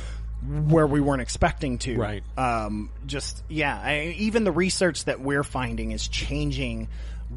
[0.45, 1.97] where we weren't expecting to.
[1.97, 2.25] Right.
[2.37, 6.89] Um, just yeah, I, even the research that we're finding is changing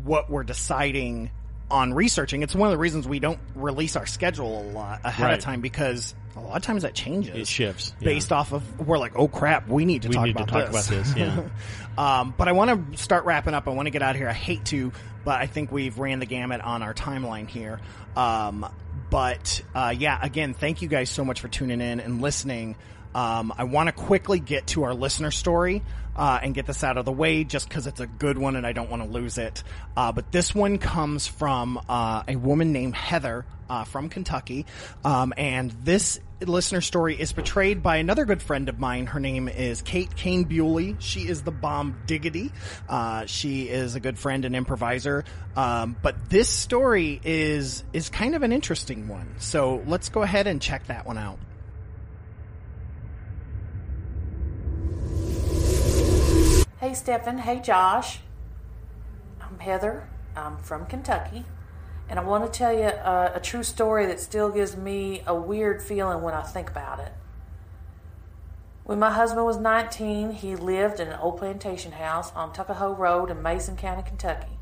[0.04, 1.32] what we're deciding
[1.72, 2.44] on researching.
[2.44, 5.38] It's one of the reasons we don't release our schedule a lot ahead Right.
[5.38, 7.36] of time because a lot of times that changes.
[7.36, 8.06] It shifts, yeah.
[8.06, 10.66] based off of we're like, oh crap, we need to We talk need to about
[10.66, 10.88] talk this.
[10.88, 11.44] about this, yeah.
[11.98, 13.70] Um, but I want to start wrapping up.
[13.70, 14.28] I want to get out of here.
[14.28, 14.92] I hate to,
[15.24, 17.80] but I think we've ran the gamut on our timeline here.
[18.18, 18.70] Um,
[19.10, 22.76] but uh, yeah, again, thank you guys so much for tuning in and listening.
[23.14, 25.84] Um, I want to quickly get to our listener story
[26.16, 28.66] uh, and get this out of the way, just because it's a good one and
[28.66, 29.64] I don't want to lose it.
[29.96, 34.66] Uh, but this one comes from uh, a woman named Heather uh, from Kentucky,
[35.04, 39.08] um, and this listener story is portrayed by another good friend of mine.
[39.08, 40.96] Her name is Kate Kane Bewley.
[41.00, 42.52] She is the bomb diggity.
[42.90, 45.24] Uh, she is a good friend and improviser.
[45.56, 49.36] Um, but this story is is kind of an interesting one.
[49.40, 51.40] So let's go ahead and check that one out.
[56.86, 57.40] Hey, Stephen.
[57.40, 58.20] Hey, Josh.
[59.42, 60.08] I'm Heather.
[60.36, 61.44] I'm from Kentucky.
[62.08, 65.34] And I want to tell you uh, a true story that still gives me a
[65.34, 67.12] weird feeling when I think about it.
[68.84, 73.32] When my husband was 19, he lived in an old plantation house on Tuckahoe Road
[73.32, 74.60] in Mason County, Kentucky.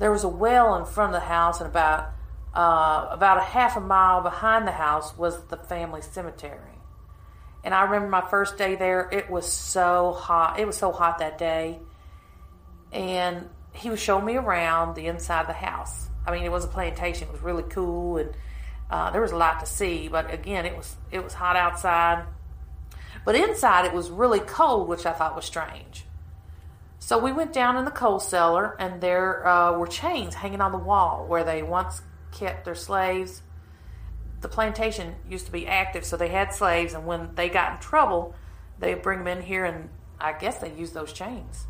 [0.00, 2.10] There was a well in front of the house, and about
[2.56, 6.75] uh, about a half a mile behind the house was the family cemetery.
[7.66, 10.60] And I remember my first day there, it was so hot.
[10.60, 11.80] It was so hot that day.
[12.92, 16.08] And he was showing me around the inside of the house.
[16.24, 17.26] I mean, it was a plantation.
[17.26, 18.30] It was really cool and
[18.88, 22.24] uh, there was a lot to see, but again, it was it was hot outside.
[23.24, 26.04] But inside it was really cold, which I thought was strange.
[27.00, 30.70] So we went down in the coal cellar, and there uh, were chains hanging on
[30.70, 33.42] the wall where they once kept their slaves
[34.46, 37.78] the plantation used to be active, so they had slaves, and when they got in
[37.78, 38.32] trouble,
[38.78, 39.88] they'd bring them in here, and
[40.20, 41.66] I guess they used those chains.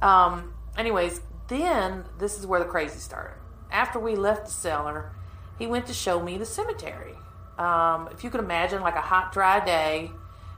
[0.00, 3.36] Um, anyways, then this is where the crazy started.
[3.70, 5.12] After we left the cellar,
[5.58, 7.12] he went to show me the cemetery.
[7.58, 10.10] Um, if you could imagine, like a hot, dry day,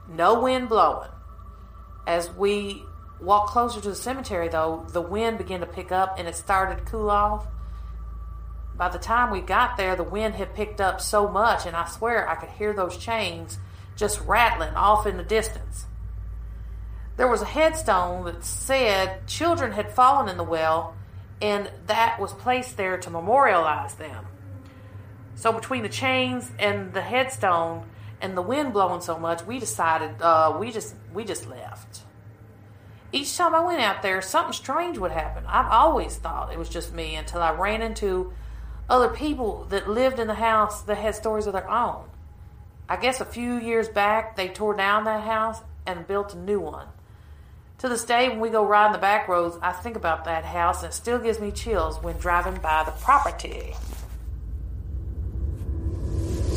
[0.07, 1.09] no wind blowing.
[2.07, 2.83] As we
[3.19, 6.77] walked closer to the cemetery, though, the wind began to pick up and it started
[6.77, 7.47] to cool off
[8.79, 11.85] by the time we got there, the wind had picked up so much, and I
[11.85, 13.59] swear I could hear those chains
[13.97, 15.85] just rattling off in the distance.
[17.17, 20.95] There was a headstone that said children had fallen in the well,
[21.41, 24.25] and that was placed there to memorialize them.
[25.35, 27.89] So, between the chains and the headstone
[28.21, 32.03] and the wind blowing so much, we decided uh, we just we just left.
[33.11, 35.43] Each time I went out there, something strange would happen.
[35.47, 38.31] I've always thought it was just me until I ran into
[38.89, 42.05] other people that lived in the house that had stories of their own.
[42.87, 46.59] I guess a few years back, they tore down that house and built a new
[46.59, 46.87] one.
[47.79, 50.83] To this day, when we go riding the back roads, I think about that house
[50.83, 53.75] and it still gives me chills when driving by the property.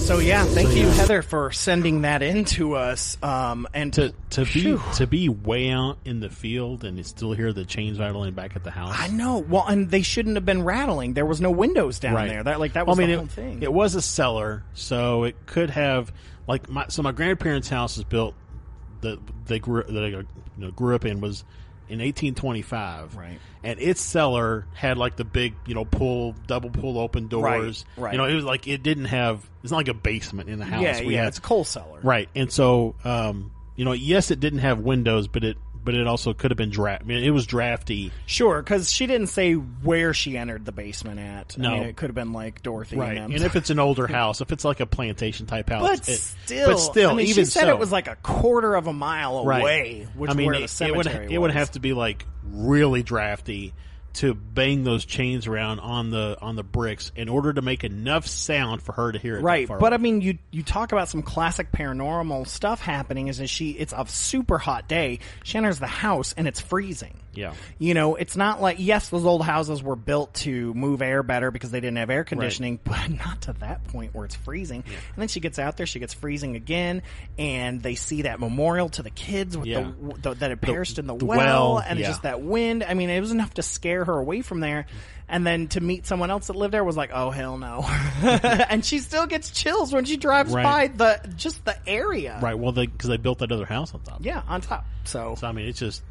[0.02, 0.92] So yeah, thank So, you, yeah.
[0.94, 3.16] Heather, for sending that in to us.
[3.22, 7.32] Um, and to to be to be way out in the field and you still
[7.32, 8.94] hear the chains rattling back at the house.
[8.98, 9.38] I know.
[9.38, 11.14] Well, and they shouldn't have been rattling.
[11.14, 12.28] There was no windows down Right.
[12.28, 12.42] there.
[12.42, 13.62] That like that Well, was I mean, the it, whole thing.
[13.62, 16.12] it was a cellar, so it could have
[16.46, 18.34] like my so my grandparents' house is built
[19.02, 20.26] that they grew that I you
[20.58, 21.44] know, grew up in was
[21.92, 23.38] in 1825, Right.
[23.64, 28.02] And its cellar had like the big you know pull double pull open doors, right.
[28.04, 28.12] right.
[28.12, 30.64] You know, it was like it didn't have it's not like a basement in the
[30.64, 30.82] house.
[30.82, 31.20] yeah, We yeah.
[31.20, 32.00] had- It's a coal cellar.
[32.02, 32.28] Right.
[32.34, 36.32] And so, um, you know, yes, it didn't have windows, but it, but it also
[36.32, 37.02] could have been draft.
[37.02, 38.12] I mean, it was drafty.
[38.26, 41.58] Sure, because she didn't say where she entered the basement at.
[41.58, 41.70] No.
[41.70, 42.96] I mean, it could have been like Dorothy.
[42.96, 43.16] Right.
[43.16, 46.08] And, And if it's an older house, if it's like a plantation type house, but
[46.08, 48.74] it- still, but still, I mean, even she said so, it was like a quarter
[48.74, 49.60] of a mile right.
[49.60, 53.74] away, which I mean, it, it would, it would have to be like really drafty
[54.14, 58.26] to bang those chains around on the on the bricks in order to make enough
[58.26, 59.42] sound for her to hear it.
[59.42, 63.28] Right, but I mean, you you talk about some classic paranormal stuff happening.
[63.28, 63.70] Is that she?
[63.70, 65.20] It's a super hot day.
[65.44, 67.21] She enters the house and it's freezing.
[67.34, 67.54] Yeah.
[67.78, 71.50] you know, it's not like yes, those old houses were built to move air better
[71.50, 74.84] because they didn't have air conditioning, but not to that point where it's freezing.
[74.86, 77.02] And then she gets out there, she gets freezing again,
[77.38, 79.90] and they see that memorial to the kids with Yeah.
[80.00, 82.08] the, the that had perished in the, the well, well, and yeah.
[82.08, 82.84] just that wind.
[82.84, 84.86] I mean, it was enough to scare her away from there.
[85.28, 87.82] And then to meet someone else that lived there was like, oh hell no!
[88.22, 90.62] and she still gets chills when she drives Right.
[90.62, 92.38] by the just the area.
[92.42, 94.18] right, well, they because they built that other house on top.
[94.22, 94.84] Yeah, on top.
[95.04, 96.02] So So I mean, it's just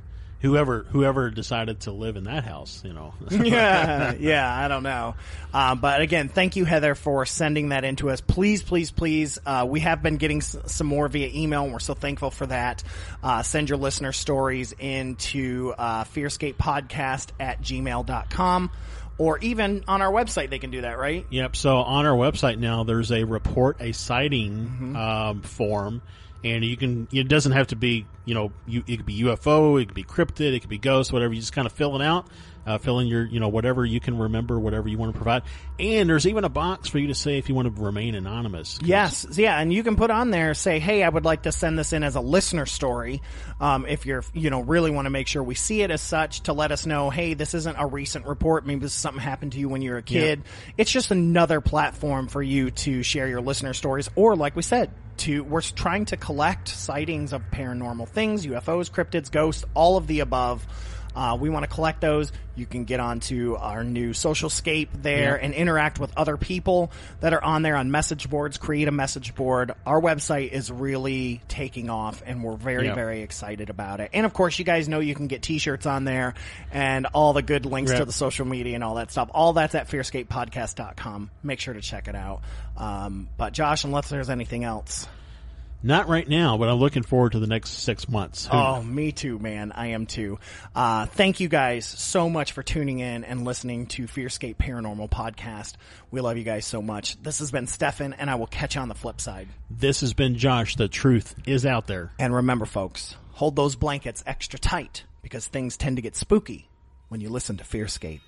[0.42, 3.14] whoever whoever decided to live in that house, you know.
[3.30, 5.16] yeah, yeah, I don't know.
[5.54, 8.22] Um, but again, thank you, Heather, for sending that in to us.
[8.22, 9.38] Please, please, please.
[9.46, 12.46] Uh, we have been getting s- some more via email, and we're so thankful for
[12.48, 12.84] that.
[13.24, 18.72] Uh, send your listener stories into uh, fearscapepodcast at gmail.com
[19.18, 21.28] or even on our website, they can do that, right?
[21.30, 21.56] Yep.
[21.56, 24.96] So on our website now, there's a report a sighting Mm-hmm.
[24.96, 26.02] um, form,
[26.44, 27.08] and you can.
[27.12, 30.04] It doesn't have to be, you know, you, it could be UFO, it could be
[30.04, 31.34] cryptid, it could be ghost, whatever.
[31.34, 32.28] You just kind of fill it out,
[32.66, 35.44] uh, fill in your, you know, whatever you can remember, whatever you want to provide,
[35.80, 38.80] and there's even a box for you to say if you want to remain anonymous.
[38.84, 41.78] Yes, yeah, and you can put on there say, "Hey, I would like to send
[41.78, 43.22] this in as a listener story."
[43.60, 46.42] Um, if you're, you know, really want to make sure we see it as such
[46.42, 48.66] to let us know, "Hey, this isn't a recent report.
[48.66, 50.44] Maybe this is something happened to you when you were a kid."
[50.78, 54.92] It's just another platform for you to share your listener stories, or like we said,
[55.22, 60.20] to we're trying to collect sightings of paranormal things, UFOs, cryptids, ghosts, all of the
[60.20, 60.66] above.
[61.16, 62.32] Uh, we want to collect those.
[62.56, 65.46] You can get onto our new social scape there Yeah.
[65.46, 68.58] and interact with other people that are on there on message boards.
[68.58, 69.72] Create a message board.
[69.86, 72.96] Our website is really taking off, and we're very, Yeah.
[72.96, 74.10] very excited about it.
[74.14, 76.34] And of course, you guys know you can get T-shirts on there
[76.72, 79.30] and all the good links to the social media and all that stuff.
[79.34, 81.30] All that's at fearscapepodcast.com.
[81.44, 82.42] Make sure to check it out.
[82.78, 85.08] Um, but Josh, unless there's anything else.
[85.84, 88.46] Not right now, but I'm looking forward to the next six months.
[88.46, 89.72] Who- Oh, me too, man.
[89.72, 90.38] I am too.
[90.76, 95.74] Uh, thank you guys so much for tuning in and listening to Fearscape Paranormal Podcast.
[96.12, 97.22] We love you guys so much.
[97.24, 99.48] This has been Stefan, and I will catch you on the flip side.
[99.72, 100.76] This has been Josh.
[100.76, 102.12] The truth is out there.
[102.20, 106.70] And remember, folks, hold those blankets extra tight because things tend to get spooky
[107.10, 108.22] when you listen to Fearscape.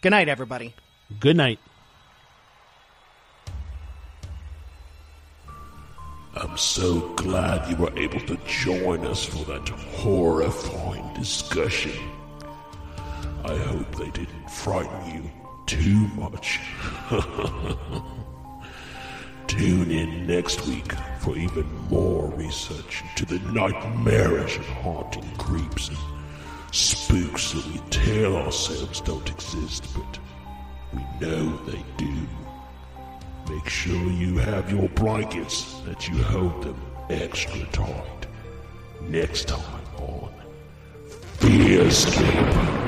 [0.00, 0.74] Good night, everybody.
[1.20, 1.60] Good night.
[6.40, 11.90] I'm so glad you were able to join us for that horrifying discussion.
[13.44, 15.28] I hope they didn't frighten you
[15.66, 16.60] too much.
[19.48, 25.98] Tune in next week for even more research into the nightmarish and haunting creeps and
[26.70, 30.20] spooks that we tell ourselves don't exist, but
[30.94, 32.14] we know they do.
[33.48, 38.26] Make sure you have your blankets that you hold them extra tight.
[39.02, 40.30] Next time on
[41.38, 42.78] Fearscape.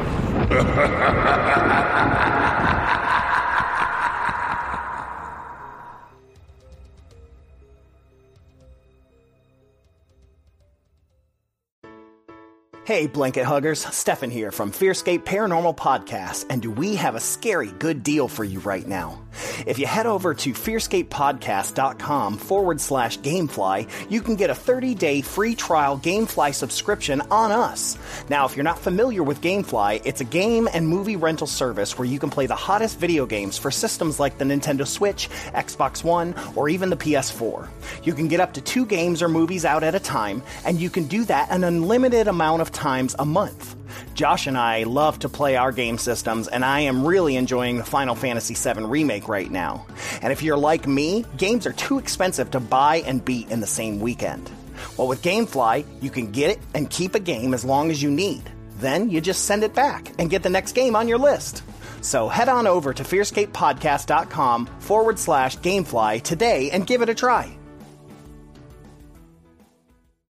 [12.85, 17.71] Hey, blanket huggers, Stefan here from Fearscape Paranormal Podcast, and do we have a scary
[17.79, 19.23] good deal for you right now?
[19.67, 25.21] If you head over to fearscapepodcast.com forward slash gamefly, you can get a 30 day
[25.21, 27.99] free trial Gamefly subscription on us.
[28.29, 32.07] Now, if you're not familiar with Gamefly, it's a game and movie rental service where
[32.07, 36.35] you can play the hottest video games for systems like the Nintendo Switch, Xbox One,
[36.57, 37.69] or even the PS4.
[38.03, 40.91] You can get up to two games or movies out at a time, and you
[40.91, 43.77] can do that an unlimited amount of times a month.
[44.15, 47.85] Josh and I love to play our game systems, and I am really enjoying the
[47.85, 49.87] Final Fantasy VII Remake right now.
[50.23, 53.67] And if you're like me, games are too expensive to buy and beat in the
[53.67, 54.51] same weekend.
[54.97, 58.11] Well, with Gamefly, you can get it and keep a game as long as you
[58.11, 58.43] need.
[58.79, 61.63] Then you just send it back and get the next game on your list.
[62.01, 67.57] So head on over to fearscapepodcast.com forward slash gamefly today and give it a try.